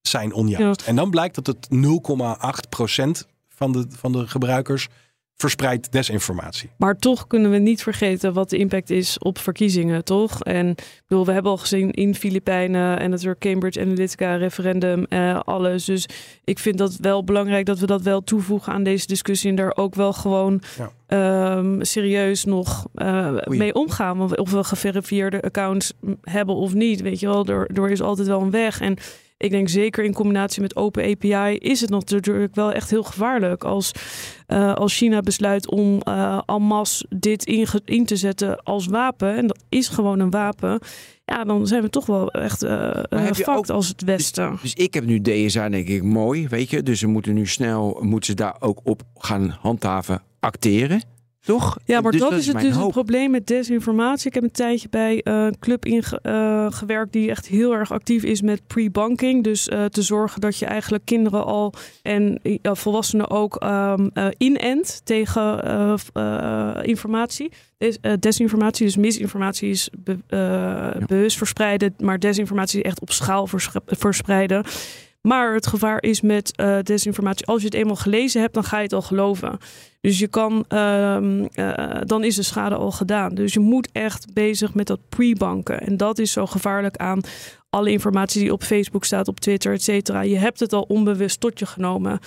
zijn 0.00 0.32
onjuist. 0.32 0.82
En 0.82 0.96
dan 0.96 1.10
blijkt 1.10 1.34
dat 1.34 1.46
het 1.46 1.68
0,8% 1.70 3.26
van 3.48 3.72
de, 3.72 3.86
van 3.88 4.12
de 4.12 4.26
gebruikers 4.26 4.88
verspreidt 5.36 5.92
desinformatie. 5.92 6.70
Maar 6.76 6.96
toch 6.98 7.26
kunnen 7.26 7.50
we 7.50 7.56
niet 7.58 7.82
vergeten 7.82 8.32
wat 8.32 8.50
de 8.50 8.56
impact 8.58 8.90
is 8.90 9.18
op 9.18 9.38
verkiezingen, 9.38 10.04
toch? 10.04 10.42
En 10.42 10.68
ik 10.68 11.02
bedoel, 11.06 11.26
we 11.26 11.32
hebben 11.32 11.50
al 11.50 11.56
gezien 11.58 11.90
in 11.90 12.14
Filipijnen 12.14 12.98
en 12.98 13.10
natuurlijk 13.10 13.40
Cambridge 13.40 13.80
Analytica 13.80 14.34
referendum, 14.36 15.04
eh, 15.04 15.40
alles. 15.44 15.84
Dus 15.84 16.06
ik 16.44 16.58
vind 16.58 16.78
dat 16.78 16.96
wel 16.96 17.24
belangrijk 17.24 17.66
dat 17.66 17.78
we 17.78 17.86
dat 17.86 18.02
wel 18.02 18.20
toevoegen 18.20 18.72
aan 18.72 18.82
deze 18.82 19.06
discussie 19.06 19.50
en 19.50 19.56
daar 19.56 19.76
ook 19.76 19.94
wel 19.94 20.12
gewoon 20.12 20.62
Ja. 20.78 20.90
ehm, 21.06 21.82
serieus 21.82 22.44
nog 22.44 22.86
eh, 22.94 23.36
mee 23.44 23.74
omgaan. 23.74 24.36
Of 24.38 24.50
we 24.50 24.64
geverifieerde 24.64 25.42
accounts 25.42 25.92
hebben 26.22 26.54
of 26.54 26.74
niet, 26.74 27.00
weet 27.00 27.20
je 27.20 27.26
wel, 27.26 27.46
er, 27.46 27.66
er 27.74 27.90
is 27.90 28.00
altijd 28.02 28.28
wel 28.28 28.40
een 28.40 28.50
weg. 28.50 28.80
En 28.80 28.96
ik 29.44 29.50
denk 29.50 29.68
zeker 29.68 30.04
in 30.04 30.12
combinatie 30.12 30.62
met 30.62 30.76
Open 30.76 31.04
API 31.04 31.56
is 31.56 31.80
het 31.80 31.90
natuurlijk 31.90 32.54
wel 32.54 32.72
echt 32.72 32.90
heel 32.90 33.02
gevaarlijk 33.02 33.64
als, 33.64 33.92
eh, 34.46 34.74
als 34.74 34.96
China 34.96 35.20
besluit 35.20 35.70
om 35.70 36.00
eh 36.00 36.40
en 36.46 36.62
masse 36.62 37.06
dit 37.08 37.44
in, 37.44 37.66
in 37.84 38.06
te 38.06 38.16
zetten 38.16 38.62
als 38.62 38.86
wapen. 38.86 39.36
En 39.36 39.46
dat 39.46 39.62
is 39.68 39.88
gewoon 39.88 40.20
een 40.20 40.30
wapen. 40.30 40.80
Ja, 41.24 41.44
dan 41.44 41.66
zijn 41.66 41.82
we 41.82 41.90
toch 41.90 42.06
wel 42.06 42.30
echt 42.30 42.62
eh 42.62 43.02
heb 43.08 43.36
je 43.36 43.44
fucked 43.44 43.70
als 43.70 43.88
het 43.88 44.02
Westen. 44.02 44.58
Dus 44.62 44.74
ik 44.74 44.94
heb 44.94 45.04
nu 45.04 45.20
DSA, 45.20 45.68
denk 45.68 45.88
ik, 45.88 46.02
mooi, 46.02 46.48
weet 46.48 46.70
je. 46.70 46.82
Dus 46.82 46.98
ze 46.98 47.06
moeten 47.06 47.34
nu 47.34 47.46
snel, 47.46 47.98
moeten 48.00 48.30
ze 48.30 48.34
daar 48.34 48.56
ook 48.60 48.80
op 48.82 49.02
gaan 49.14 49.56
handhaven, 49.60 50.22
acteren. 50.40 51.02
Toch? 51.44 51.76
Ja, 51.84 52.00
maar 52.00 52.12
Dus 52.12 52.20
dat, 52.20 52.32
is 52.32 52.46
het 52.46 52.56
dus 52.56 52.64
het 52.64 52.74
hoop. 52.74 52.92
probleem 52.92 53.30
met 53.30 53.46
desinformatie. 53.46 54.26
Ik 54.28 54.34
heb 54.34 54.42
een 54.42 54.50
tijdje 54.50 54.88
bij 54.88 55.20
eh, 55.22 55.34
een 55.44 55.58
club 55.58 55.84
ingewerkt 55.86 57.12
die 57.12 57.30
echt 57.30 57.46
heel 57.46 57.74
erg 57.74 57.92
actief 57.92 58.22
is 58.22 58.42
met 58.42 58.66
pre-banking. 58.66 59.44
Dus 59.44 59.68
eh, 59.68 59.84
te 59.84 60.02
zorgen 60.02 60.40
dat 60.40 60.56
je 60.58 60.66
eigenlijk 60.66 61.04
kinderen 61.04 61.44
al 61.44 61.72
en 62.02 62.40
eh, 62.42 62.56
volwassenen 62.74 63.30
ook 63.30 63.56
eh, 63.56 63.94
inent 64.38 65.00
tegen 65.04 65.64
eh, 65.64 65.94
eh, 66.12 66.76
informatie. 66.88 67.52
Des- 67.78 67.98
eh, 68.00 68.12
desinformatie, 68.20 68.86
dus 68.86 68.96
misinformatie 68.96 69.68
is 69.70 69.88
be- 69.98 70.18
eh, 70.28 71.06
bewust 71.06 71.36
verspreiden, 71.36 71.94
maar 71.98 72.18
desinformatie 72.18 72.82
echt 72.82 73.00
op 73.00 73.12
schaal 73.12 73.46
vers- 73.46 73.70
verspreiden. 73.86 74.64
Maar 75.26 75.54
het 75.54 75.66
gevaar 75.66 76.02
is 76.02 76.20
met 76.20 76.56
eh, 76.56 76.78
desinformatie, 76.82 77.46
als 77.46 77.60
je 77.60 77.66
het 77.66 77.74
eenmaal 77.74 77.96
gelezen 77.96 78.40
hebt, 78.40 78.54
dan 78.54 78.64
ga 78.64 78.76
je 78.76 78.82
het 78.82 78.92
al 78.92 79.02
geloven. 79.02 79.58
Dus 80.00 80.18
je 80.18 80.28
kan, 80.28 80.64
ehm, 80.68 81.44
eh, 81.52 82.00
dan 82.06 82.24
is 82.24 82.36
de 82.36 82.42
schade 82.42 82.74
al 82.74 82.90
gedaan. 82.90 83.34
Dus 83.34 83.52
je 83.52 83.60
moet 83.60 83.88
echt 83.92 84.32
bezig 84.32 84.74
met 84.74 84.86
dat 84.86 85.00
pre-banken. 85.08 85.80
En 85.80 85.96
dat 85.96 86.18
is 86.18 86.32
zo 86.32 86.46
gevaarlijk 86.46 86.96
aan 86.96 87.20
alle 87.70 87.90
informatie 87.90 88.40
die 88.40 88.52
op 88.52 88.62
Facebook 88.62 89.04
staat, 89.04 89.28
op 89.28 89.40
Twitter, 89.40 89.72
et 89.72 89.82
cetera. 89.82 90.20
Je 90.20 90.36
hebt 90.38 90.60
het 90.60 90.72
al 90.72 90.82
onbewust 90.82 91.40
tot 91.40 91.58
je 91.58 91.66
genomen. 91.66 92.18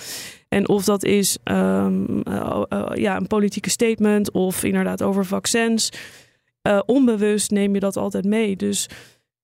En 0.48 0.68
of 0.68 0.84
dat 0.84 1.04
is 1.04 1.38
ehm, 1.44 2.20
eh, 2.20 2.62
ja, 2.94 3.16
een 3.16 3.26
politieke 3.26 3.70
statement 3.70 4.30
of 4.30 4.64
inderdaad 4.64 5.02
over 5.02 5.24
vaccins. 5.26 5.92
onbewust 6.86 7.50
neem 7.50 7.74
je 7.74 7.80
dat 7.80 7.96
altijd 7.96 8.24
mee. 8.24 8.56
Dus 8.56 8.88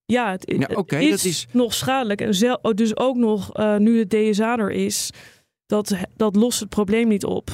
ja, 0.06 0.30
het, 0.30 0.54
Ja, 0.58 0.98
is, 0.98 1.10
dat 1.10 1.24
is- 1.24 1.46
nog 1.52 1.74
schadelijk. 1.74 2.20
En 2.20 2.34
zel, 2.34 2.58
dus 2.74 2.96
ook 2.96 3.16
nog 3.16 3.52
eh, 3.52 3.76
nu 3.76 4.04
de 4.04 4.30
DSA 4.30 4.56
er 4.58 4.70
is, 4.70 5.10
dat, 5.66 5.94
dat 6.16 6.36
lost 6.36 6.60
het 6.60 6.68
probleem 6.68 7.08
niet 7.08 7.24
op. 7.24 7.50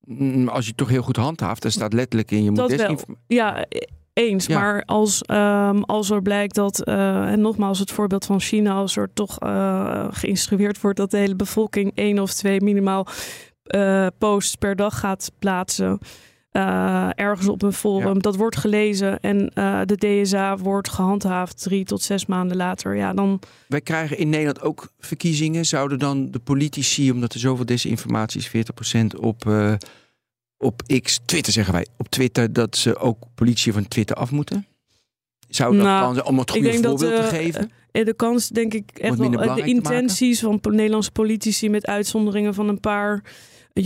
Mm, 0.00 0.48
Als 0.48 0.62
je 0.62 0.68
het 0.68 0.76
toch 0.78 0.88
heel 0.88 1.02
goed 1.02 1.16
handhaaft, 1.16 1.62
dan 1.62 1.70
staat 1.70 1.92
letterlijk 1.92 2.30
in 2.30 2.44
je 2.44 2.50
moet 2.50 2.74
wel. 2.76 2.98
Ja, 3.26 3.64
e- 3.68 3.78
eens. 4.12 4.46
Ja. 4.46 4.58
Maar 4.58 4.82
als, 4.84 5.22
ehm, 5.22 5.80
als 5.80 6.10
er 6.10 6.22
blijkt 6.22 6.54
dat, 6.54 6.84
eh, 6.84 7.30
en 7.30 7.40
nogmaals 7.40 7.78
het 7.78 7.90
voorbeeld 7.92 8.24
van 8.24 8.40
China, 8.40 8.72
als 8.74 8.96
er 8.96 9.10
toch 9.14 9.38
eh, 9.38 10.06
geïnstrueerd 10.10 10.80
wordt 10.80 10.96
dat 10.98 11.10
de 11.10 11.16
hele 11.16 11.36
bevolking 11.36 11.92
één 11.94 12.18
of 12.18 12.32
twee 12.34 12.60
minimaal 12.62 13.06
posts 14.18 14.54
per 14.54 14.76
dag 14.76 14.98
gaat 14.98 15.32
plaatsen. 15.38 15.98
Eh, 16.50 17.08
ergens 17.14 17.48
op 17.48 17.62
een 17.62 17.72
forum, 17.72 18.22
dat 18.22 18.36
wordt 18.36 18.56
gelezen 18.56 19.20
en 19.20 19.50
eh, 19.54 19.80
de 19.84 20.22
DSA 20.22 20.56
wordt 20.56 20.88
gehandhaafd 20.88 21.62
drie 21.62 21.84
tot 21.84 22.02
zes 22.02 22.26
maanden 22.26 22.56
later. 22.56 22.96
Ja, 22.96 23.12
dan 23.12 23.40
Wij 23.66 23.80
krijgen 23.80 24.18
in 24.18 24.28
Nederland 24.28 24.60
ook 24.62 24.92
verkiezingen. 24.98 25.64
Zouden 25.64 25.98
dan 25.98 26.30
de 26.30 26.38
politici, 26.38 27.12
omdat 27.12 27.34
er 27.34 27.40
zoveel 27.40 27.66
desinformatie 27.66 28.40
is, 28.40 28.48
40% 28.48 29.18
op, 29.20 29.46
eh, 29.46 29.74
op 30.56 30.82
X, 31.02 31.20
Twitter 31.24 31.52
zeggen 31.52 31.74
wij, 31.74 31.86
op 31.96 32.08
Twitter, 32.08 32.52
dat 32.52 32.76
ze 32.76 32.96
ook 32.96 33.18
politici 33.34 33.72
van 33.72 33.88
Twitter 33.88 34.16
af 34.16 34.30
moeten? 34.30 34.66
Zou 35.48 35.76
dat 35.76 35.84
Nou, 35.84 36.14
dan 36.14 36.24
om 36.24 36.38
het 36.38 36.50
goede 36.50 36.80
dat, 36.80 37.00
voorbeeld 37.00 37.28
te 37.28 37.36
geven? 37.36 37.70
De 37.92 38.14
kans, 38.16 38.48
denk 38.48 38.74
ik, 38.74 38.90
echt 38.94 39.16
wel. 39.16 39.30
De 39.30 39.62
intenties 39.62 40.40
van 40.40 40.60
Nederlandse 40.62 41.10
politici, 41.10 41.70
met 41.70 41.86
uitzonderingen 41.86 42.54
van 42.54 42.68
een 42.68 42.80
paar 42.80 43.22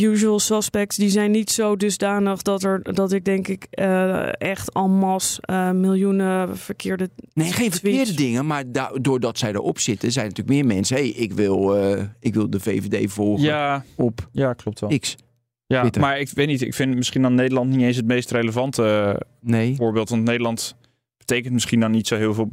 usual 0.00 0.38
suspects, 0.38 0.96
die 0.96 1.08
zijn 1.08 1.30
niet 1.30 1.50
zo 1.50 1.76
dusdanig 1.76 2.42
dat, 2.42 2.62
er, 2.62 2.94
dat 2.94 3.12
ik 3.12 3.24
denk 3.24 3.48
ik 3.48 3.66
eh, 3.70 4.28
echt 4.40 4.72
en 4.72 4.90
masse 4.90 5.40
eh, 5.42 5.70
miljoenen 5.70 6.56
verkeerde. 6.58 7.10
Nee, 7.32 7.52
geen 7.52 7.70
verkeerde 7.70 7.96
tweets. 8.02 8.16
dingen, 8.16 8.46
maar 8.46 8.72
da- 8.72 8.92
doordat 9.00 9.38
zij 9.38 9.50
erop 9.52 9.78
zitten, 9.78 10.12
zijn 10.12 10.26
natuurlijk 10.28 10.56
meer 10.56 10.66
mensen. 10.74 10.96
hey, 10.96 11.08
ik, 11.08 11.32
wil, 11.32 11.76
eh, 11.76 12.02
ik 12.20 12.34
wil 12.34 12.50
de 12.50 12.60
VVD 12.60 13.12
volgen 13.12 13.44
Ja, 13.44 13.84
op 13.96 14.28
ja 14.32 14.52
klopt 14.52 14.80
wel. 14.80 14.98
X. 14.98 15.16
Ja, 15.66 15.80
Twitter. 15.80 16.00
maar 16.02 16.18
ik 16.20 16.28
weet 16.34 16.46
niet. 16.46 16.62
Ik 16.62 16.74
vind 16.74 16.94
misschien 16.94 17.22
dan 17.22 17.34
Nederland 17.34 17.70
niet 17.70 17.80
eens 17.82 17.96
het 17.96 18.06
meest 18.06 18.30
relevante 18.30 19.20
Nee. 19.40 19.74
voorbeeld. 19.76 20.08
Want 20.08 20.22
Nederland 20.24 20.76
betekent 21.16 21.52
misschien 21.52 21.80
dan 21.80 21.90
niet 21.90 22.06
zo 22.06 22.16
heel 22.16 22.34
veel. 22.34 22.48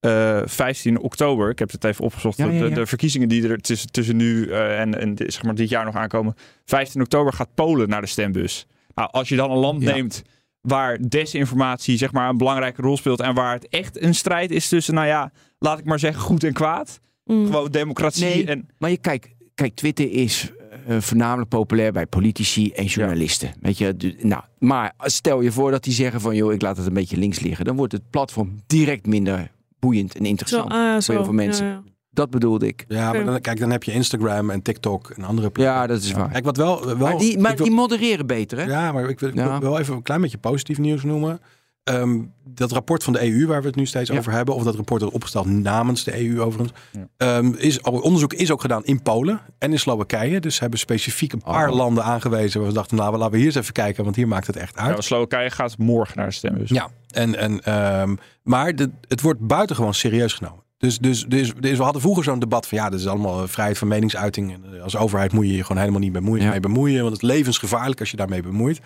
Bijvoorbeeld, 0.00 0.42
eh, 0.44 0.48
15 0.48 0.98
oktober, 1.00 1.50
ik 1.50 1.58
heb 1.58 1.70
het 1.70 1.84
even 1.84 2.04
opgezocht. 2.04 2.36
Ja, 2.36 2.46
ja, 2.46 2.58
De, 2.62 2.68
ja. 2.68 2.74
de 2.74 2.86
verkiezingen 2.86 3.28
die 3.28 3.48
er 3.48 3.60
tussen, 3.60 3.90
tussen 3.90 4.16
nu 4.16 4.50
eh, 4.50 4.80
en, 4.80 5.00
en 5.00 5.14
dit- 5.14 5.32
zeg 5.32 5.42
maar 5.42 5.54
dit 5.54 5.68
jaar 5.68 5.84
nog 5.84 5.94
aankomen. 5.94 6.34
15 6.64 7.00
oktober 7.00 7.32
gaat 7.32 7.54
Polen 7.54 7.88
naar 7.88 8.00
de 8.00 8.06
stembus. 8.06 8.66
Nou, 8.94 9.08
als 9.12 9.28
je 9.28 9.36
dan 9.36 9.50
een 9.50 9.56
land 9.58 9.82
Ja. 9.82 9.92
neemt 9.94 10.22
waar 10.60 10.98
desinformatie 11.08 11.96
zeg 11.98 12.12
maar 12.12 12.28
een 12.28 12.36
belangrijke 12.36 12.82
rol 12.82 12.96
speelt 12.96 13.20
en 13.20 13.34
waar 13.34 13.52
het 13.54 13.68
echt 13.68 14.02
een 14.02 14.14
strijd 14.14 14.50
is 14.50 14.68
tussen, 14.68 14.94
nou 14.94 15.06
ja, 15.06 15.32
laat 15.58 15.78
ik 15.78 15.84
maar 15.84 15.98
zeggen, 15.98 16.22
goed 16.22 16.44
en 16.44 16.52
kwaad. 16.52 17.00
Mm. 17.24 17.46
Gewoon 17.46 17.70
democratie 17.70 18.24
Nee, 18.24 18.44
en... 18.46 18.68
maar 18.78 18.90
je 18.90 18.96
kijk, 18.98 19.34
kijk 19.54 19.74
Twitter 19.74 20.10
is 20.12 20.50
eh, 20.86 21.00
voornamelijk 21.00 21.48
populair 21.48 21.92
bij 21.92 22.06
politici 22.06 22.70
en 22.72 22.84
journalisten. 22.84 23.52
Weet 23.60 23.78
je, 23.78 23.96
du- 23.96 24.16
nou, 24.22 24.42
maar 24.58 24.92
stel 24.98 25.40
je 25.40 25.52
voor 25.52 25.70
dat 25.70 25.84
die 25.84 25.92
zeggen 25.92 26.20
van, 26.20 26.34
joh, 26.36 26.52
ik 26.52 26.62
laat 26.62 26.76
het 26.76 26.86
een 26.86 26.92
beetje 26.92 27.16
links 27.16 27.40
liggen. 27.40 27.64
Dan 27.64 27.76
wordt 27.76 27.92
het 27.92 28.10
platform 28.10 28.60
direct 28.66 29.06
minder 29.06 29.50
boeiend 29.80 30.14
en 30.14 30.24
Zo, 30.24 30.30
interessant 30.30 30.70
ah, 30.72 30.92
voor 30.92 31.02
zo. 31.02 31.12
heel 31.12 31.24
veel 31.24 31.32
mensen. 31.32 31.66
Ja, 31.66 31.72
ja. 31.72 31.82
Dat 32.12 32.30
bedoelde 32.30 32.66
ik. 32.66 32.84
Ja, 32.88 33.12
maar 33.12 33.24
dan, 33.24 33.40
kijk, 33.40 33.58
dan 33.60 33.70
heb 33.70 33.82
je 33.82 33.92
Instagram 33.92 34.50
en 34.50 34.62
TikTok 34.62 35.10
en 35.10 35.24
andere 35.24 35.50
plekken. 35.50 35.74
Ja, 35.74 35.86
dat 35.86 36.02
is 36.02 36.12
waar. 36.12 36.30
Kijk, 36.30 36.44
wat 36.44 36.56
wel... 36.56 36.86
wel 36.86 36.96
Maar 36.96 37.18
die, 37.18 37.38
maar 37.38 37.56
wil- 37.56 37.64
die 37.66 37.74
modereren 37.74 38.26
beter, 38.26 38.58
hè? 38.58 38.64
Ja, 38.64 38.92
maar 38.92 39.08
ik 39.08 39.20
wil, 39.20 39.28
ik 39.28 39.34
Ja. 39.34 39.58
wil 39.60 39.70
wel 39.70 39.78
even 39.78 39.94
een 39.94 40.02
klein 40.02 40.20
beetje 40.20 40.38
positief 40.38 40.78
nieuws 40.78 41.02
noemen. 41.02 41.40
Ehm, 41.84 42.20
dat 42.44 42.72
rapport 42.72 43.04
van 43.04 43.12
de 43.12 43.22
EU, 43.24 43.46
waar 43.46 43.60
we 43.60 43.66
het 43.66 43.76
nu 43.76 43.86
steeds 43.86 44.10
Ja. 44.10 44.18
over 44.18 44.32
hebben, 44.32 44.54
of 44.54 44.62
dat 44.62 44.74
rapport 44.74 45.02
is 45.02 45.08
opgesteld 45.08 45.46
namens 45.46 46.04
de 46.04 46.18
EU 46.20 46.40
overigens, 46.40 46.78
Ja. 46.92 47.06
ehm, 47.16 47.52
is, 47.56 47.80
onderzoek 47.80 48.32
is 48.32 48.50
ook 48.50 48.60
gedaan 48.60 48.84
in 48.84 49.02
Polen 49.02 49.40
en 49.58 49.72
in 49.72 49.78
Slowakije. 49.78 50.40
Dus 50.40 50.54
ze 50.54 50.60
hebben 50.60 50.78
specifiek 50.78 51.32
een 51.32 51.42
paar 51.42 51.68
Oh. 51.68 51.76
landen 51.76 52.04
aangewezen 52.04 52.60
waar 52.60 52.68
we 52.68 52.74
dachten, 52.74 52.96
nou, 52.96 53.16
laten 53.16 53.30
we 53.30 53.36
hier 53.36 53.46
eens 53.46 53.54
even 53.54 53.72
kijken, 53.72 54.04
want 54.04 54.16
hier 54.16 54.28
maakt 54.28 54.46
het 54.46 54.56
echt 54.56 54.76
uit. 54.76 54.94
Ja, 54.96 55.00
Slowakije 55.00 55.50
gaat 55.50 55.78
morgen 55.78 56.16
naar 56.16 56.26
de 56.26 56.32
stembus. 56.32 56.68
Ja, 56.70 56.88
en, 57.10 57.36
en, 57.36 57.64
ehm, 57.64 58.14
maar 58.42 58.76
de, 58.76 58.90
het 59.08 59.20
wordt 59.20 59.40
buitengewoon 59.40 59.94
serieus 59.94 60.32
genomen. 60.32 60.64
Dus, 60.78 60.98
dus, 60.98 61.24
dus, 61.28 61.52
dus 61.60 61.76
we 61.76 61.82
hadden 61.84 62.02
vroeger 62.02 62.24
zo'n 62.24 62.38
debat 62.38 62.66
van 62.66 62.78
ja, 62.78 62.90
dit 62.90 63.00
is 63.00 63.06
allemaal 63.06 63.48
vrijheid 63.48 63.78
van 63.78 63.88
meningsuiting. 63.88 64.52
En 64.52 64.64
eh, 64.76 64.82
als 64.82 64.96
overheid 64.96 65.32
moet 65.32 65.46
je 65.46 65.56
je 65.56 65.62
gewoon 65.62 65.78
helemaal 65.78 66.00
niet 66.00 66.12
mee 66.12 66.60
bemoeien. 66.60 67.02
Want 67.02 67.12
het 67.12 67.22
is 67.22 67.28
levensgevaarlijk 67.28 68.00
als 68.00 68.10
je 68.10 68.16
daarmee 68.16 68.42
bemoeit. 68.42 68.80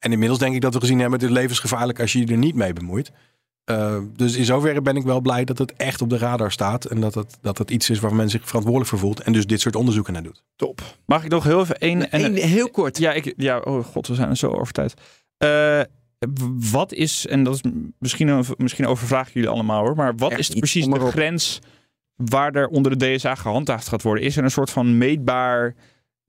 En 0.00 0.12
inmiddels 0.12 0.38
denk 0.40 0.54
ik 0.54 0.60
dat 0.60 0.74
we 0.74 0.80
gezien 0.80 0.98
hebben, 1.00 1.20
het 1.20 1.28
is 1.28 1.34
levensgevaarlijk 1.36 2.00
als 2.00 2.12
je 2.12 2.18
je 2.18 2.26
er 2.26 2.36
niet 2.36 2.54
mee 2.54 2.72
bemoeit. 2.72 3.10
Eh, 3.64 3.98
dus 4.16 4.36
in 4.36 4.44
zoverre 4.44 4.82
ben 4.82 4.96
ik 4.96 5.02
wel 5.02 5.20
blij 5.20 5.44
dat 5.44 5.58
het 5.58 5.72
echt 5.76 6.02
op 6.02 6.10
de 6.10 6.18
radar 6.18 6.52
staat. 6.52 6.84
En 6.84 7.00
dat 7.00 7.14
het, 7.14 7.38
dat 7.40 7.58
het 7.58 7.70
iets 7.70 7.90
is 7.90 7.98
waar 7.98 8.14
men 8.14 8.30
zich 8.30 8.46
verantwoordelijk 8.46 8.90
voor 8.90 8.98
voelt. 8.98 9.20
En 9.20 9.32
dus 9.32 9.46
dit 9.46 9.60
soort 9.60 9.76
onderzoeken 9.76 10.12
naar 10.12 10.22
doet. 10.22 10.42
Top. 10.56 10.80
Mag 11.06 11.24
ik 11.24 11.30
nog 11.30 11.44
heel 11.44 11.60
even 11.60 11.78
één... 11.78 12.10
en- 12.10 12.34
heel 12.34 12.70
kort. 12.70 12.98
Ja, 12.98 13.12
ik, 13.12 13.34
ja, 13.36 13.58
oh 13.58 13.84
god, 13.84 14.06
we 14.06 14.14
zijn 14.14 14.28
er 14.28 14.36
zo 14.36 14.50
over 14.50 14.72
tijd. 14.72 14.94
Eh, 15.36 15.80
wat 16.70 16.92
is, 16.92 17.26
en 17.26 17.44
dat 17.44 17.54
is 17.54 17.60
misschien, 17.98 18.28
een- 18.28 18.44
misschien 18.56 18.86
overvragen 18.86 19.32
jullie 19.34 19.48
allemaal 19.48 19.82
hoor, 19.84 19.96
maar 19.96 20.14
wat 20.16 20.30
Echt 20.30 20.40
is 20.40 20.48
precies 20.48 20.86
de 20.86 21.00
grens 21.00 21.58
waar 22.14 22.52
er 22.54 22.68
onder 22.68 22.98
de 22.98 23.14
DSA 23.16 23.34
gehandhaafd 23.34 23.88
gaat 23.88 24.02
worden? 24.02 24.24
Is 24.24 24.36
er 24.36 24.44
een 24.44 24.50
soort 24.50 24.70
van 24.70 24.98
meetbaar, 24.98 25.74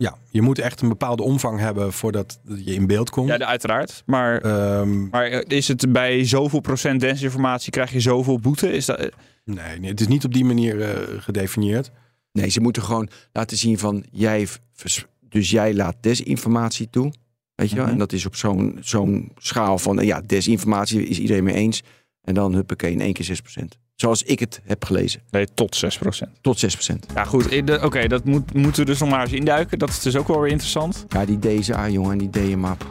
Ja, 0.02 0.18
je 0.30 0.41
moet 0.41 0.60
echt 0.60 0.82
een 0.82 0.88
bepaalde 0.89 1.24
omvang 1.24 1.60
hebben 1.60 1.93
voordat 1.93 2.39
je 2.66 2.74
in 2.74 2.88
beeld 2.88 3.10
komt. 3.10 3.28
ja, 3.28 3.38
de- 3.38 3.45
uiteraard, 3.45 4.04
maar, 4.06 4.41
Ehm, 4.41 5.10
maar 5.10 5.26
eh, 5.26 5.58
is 5.58 5.68
het 5.68 5.91
bij 5.91 6.26
zoveel 6.26 6.60
procent 6.60 6.99
desinformatie 6.99 7.72
krijg 7.72 7.91
je 7.91 7.99
zoveel 7.99 8.39
boete? 8.39 8.72
Is 8.72 8.86
dat, 8.86 8.99
nee, 9.45 9.80
nee, 9.80 9.89
het 9.89 9.99
is 9.99 10.08
niet 10.08 10.26
op 10.26 10.34
die 10.34 10.45
manier 10.45 10.82
eh, 10.82 11.22
gedefinieerd. 11.22 11.91
Nee, 12.32 12.49
ze 12.49 12.62
moeten 12.62 12.84
gewoon 12.84 13.10
laten 13.32 13.58
zien 13.58 13.78
van 13.78 14.06
jij, 14.12 14.47
vers- 14.74 15.06
dus 15.30 15.49
jij 15.49 15.74
laat 15.74 15.95
desinformatie 16.02 16.89
toe. 16.89 17.14
Weet 17.56 17.70
je 17.70 17.76
wel? 17.76 17.84
Mhm. 17.84 17.93
En 17.93 17.99
dat 17.99 18.14
is 18.14 18.26
op 18.26 18.36
zo'n 18.36 18.78
zo'n 18.82 19.32
schaal 19.38 19.78
van, 19.78 19.99
eh, 19.99 20.06
ja, 20.08 20.22
desinformatie 20.26 21.06
is 21.08 21.20
iedereen 21.20 21.43
mee 21.43 21.56
eens. 21.56 21.84
En 22.22 22.34
dan 22.34 22.54
huppakee 22.54 22.91
in 22.91 23.02
één 23.02 23.14
keer 23.14 23.26
6%. 23.26 23.78
Zoals 24.02 24.24
ik 24.24 24.39
het 24.39 24.62
heb 24.64 24.86
gelezen. 24.86 25.22
nee, 25.30 25.47
tot 25.54 25.84
6%. 25.97 26.32
Tot 26.41 26.91
6%. 26.91 26.95
Ja 27.16 27.24
goed, 27.24 27.45
oké, 27.84 28.08
dat 28.08 28.26
moet, 28.26 28.54
moeten 28.54 28.84
we 28.84 28.89
dus 28.89 28.99
nog 28.99 29.10
maar 29.10 29.22
eens 29.22 29.32
induiken. 29.32 29.80
Dat 29.80 29.89
is 29.89 29.99
dus 29.99 30.16
ook 30.16 30.28
wel 30.28 30.39
weer 30.39 30.52
interessant. 30.52 31.06
Ja, 31.10 31.26
die 31.26 31.39
DSA, 31.39 31.89
jongen, 31.89 32.12
en 32.12 32.18
die 32.18 32.30
DMAP. 32.30 32.86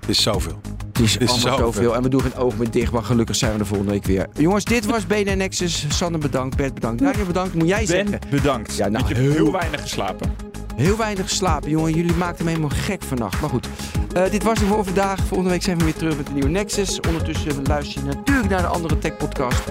Het 0.00 0.08
is 0.08 0.22
zoveel. 0.22 0.60
Het 0.94 1.02
is, 1.02 1.16
is 1.16 1.30
allemaal 1.44 1.58
zoveel. 1.58 1.94
En 1.94 2.02
we 2.02 2.08
doen 2.08 2.20
geen 2.20 2.34
oog 2.36 2.56
meer 2.56 2.70
dicht, 2.70 2.92
maar 2.92 3.02
gelukkig 3.02 3.36
zijn 3.36 3.52
we 3.52 3.58
er 3.58 3.66
volgende 3.66 3.92
week 3.92 4.04
weer. 4.04 4.26
Jongens, 4.36 4.64
dit 4.64 4.86
was 4.86 5.06
BNN 5.06 5.36
Nexus. 5.38 5.86
Sanne 5.88 6.18
bedankt, 6.18 6.56
Bert 6.56 6.74
bedankt, 6.74 7.02
Daniel 7.02 7.26
bedankt. 7.26 7.54
Moet 7.54 7.68
jij 7.68 7.78
Ben 7.78 7.86
zeggen. 7.86 8.18
bedankt. 8.30 8.76
Ja, 8.76 8.88
nou, 8.88 9.14
heel- 9.14 9.30
heel 9.32 9.52
weinig 9.52 9.80
geslapen. 9.80 10.34
Heel 10.76 10.96
weinig 10.96 11.24
geslapen, 11.28 11.70
jongen. 11.70 11.94
Jullie 11.94 12.14
maakten 12.14 12.44
me 12.44 12.50
helemaal 12.50 12.76
gek 12.78 13.02
vannacht. 13.02 13.40
Maar 13.40 13.50
goed, 13.50 13.68
Eh, 14.14 14.30
dit 14.30 14.42
was 14.42 14.58
het 14.58 14.68
voor 14.68 14.84
vandaag. 14.84 15.18
Volgende 15.26 15.50
week 15.52 15.62
zijn 15.62 15.78
we 15.78 15.84
weer 15.84 15.94
terug 15.94 16.16
met 16.16 16.26
een 16.28 16.32
nieuwe 16.34 16.48
Nexus. 16.48 17.00
Ondertussen 17.08 17.52
luister 17.64 18.00
je 18.02 18.06
natuurlijk 18.14 18.48
naar 18.48 18.60
de 18.60 18.66
andere 18.66 18.98
Tech 18.98 19.16
Podcast. 19.16 19.62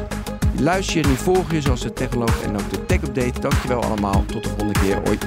Luister 0.60 0.98
je 0.98 1.08
nu 1.08 1.16
volg 1.16 1.52
je 1.52 1.62
zoals 1.62 1.82
de 1.82 1.94
Technoloog 1.94 2.42
en 2.44 2.54
ook 2.54 2.70
de 2.72 2.86
Tech 2.86 3.02
Update. 3.02 3.40
Dankjewel 3.40 3.84
allemaal. 3.84 4.24
Tot 4.26 4.44
de 4.44 4.50
volgende 4.50 4.80
keer. 4.80 5.02
Hoi. 5.06 5.18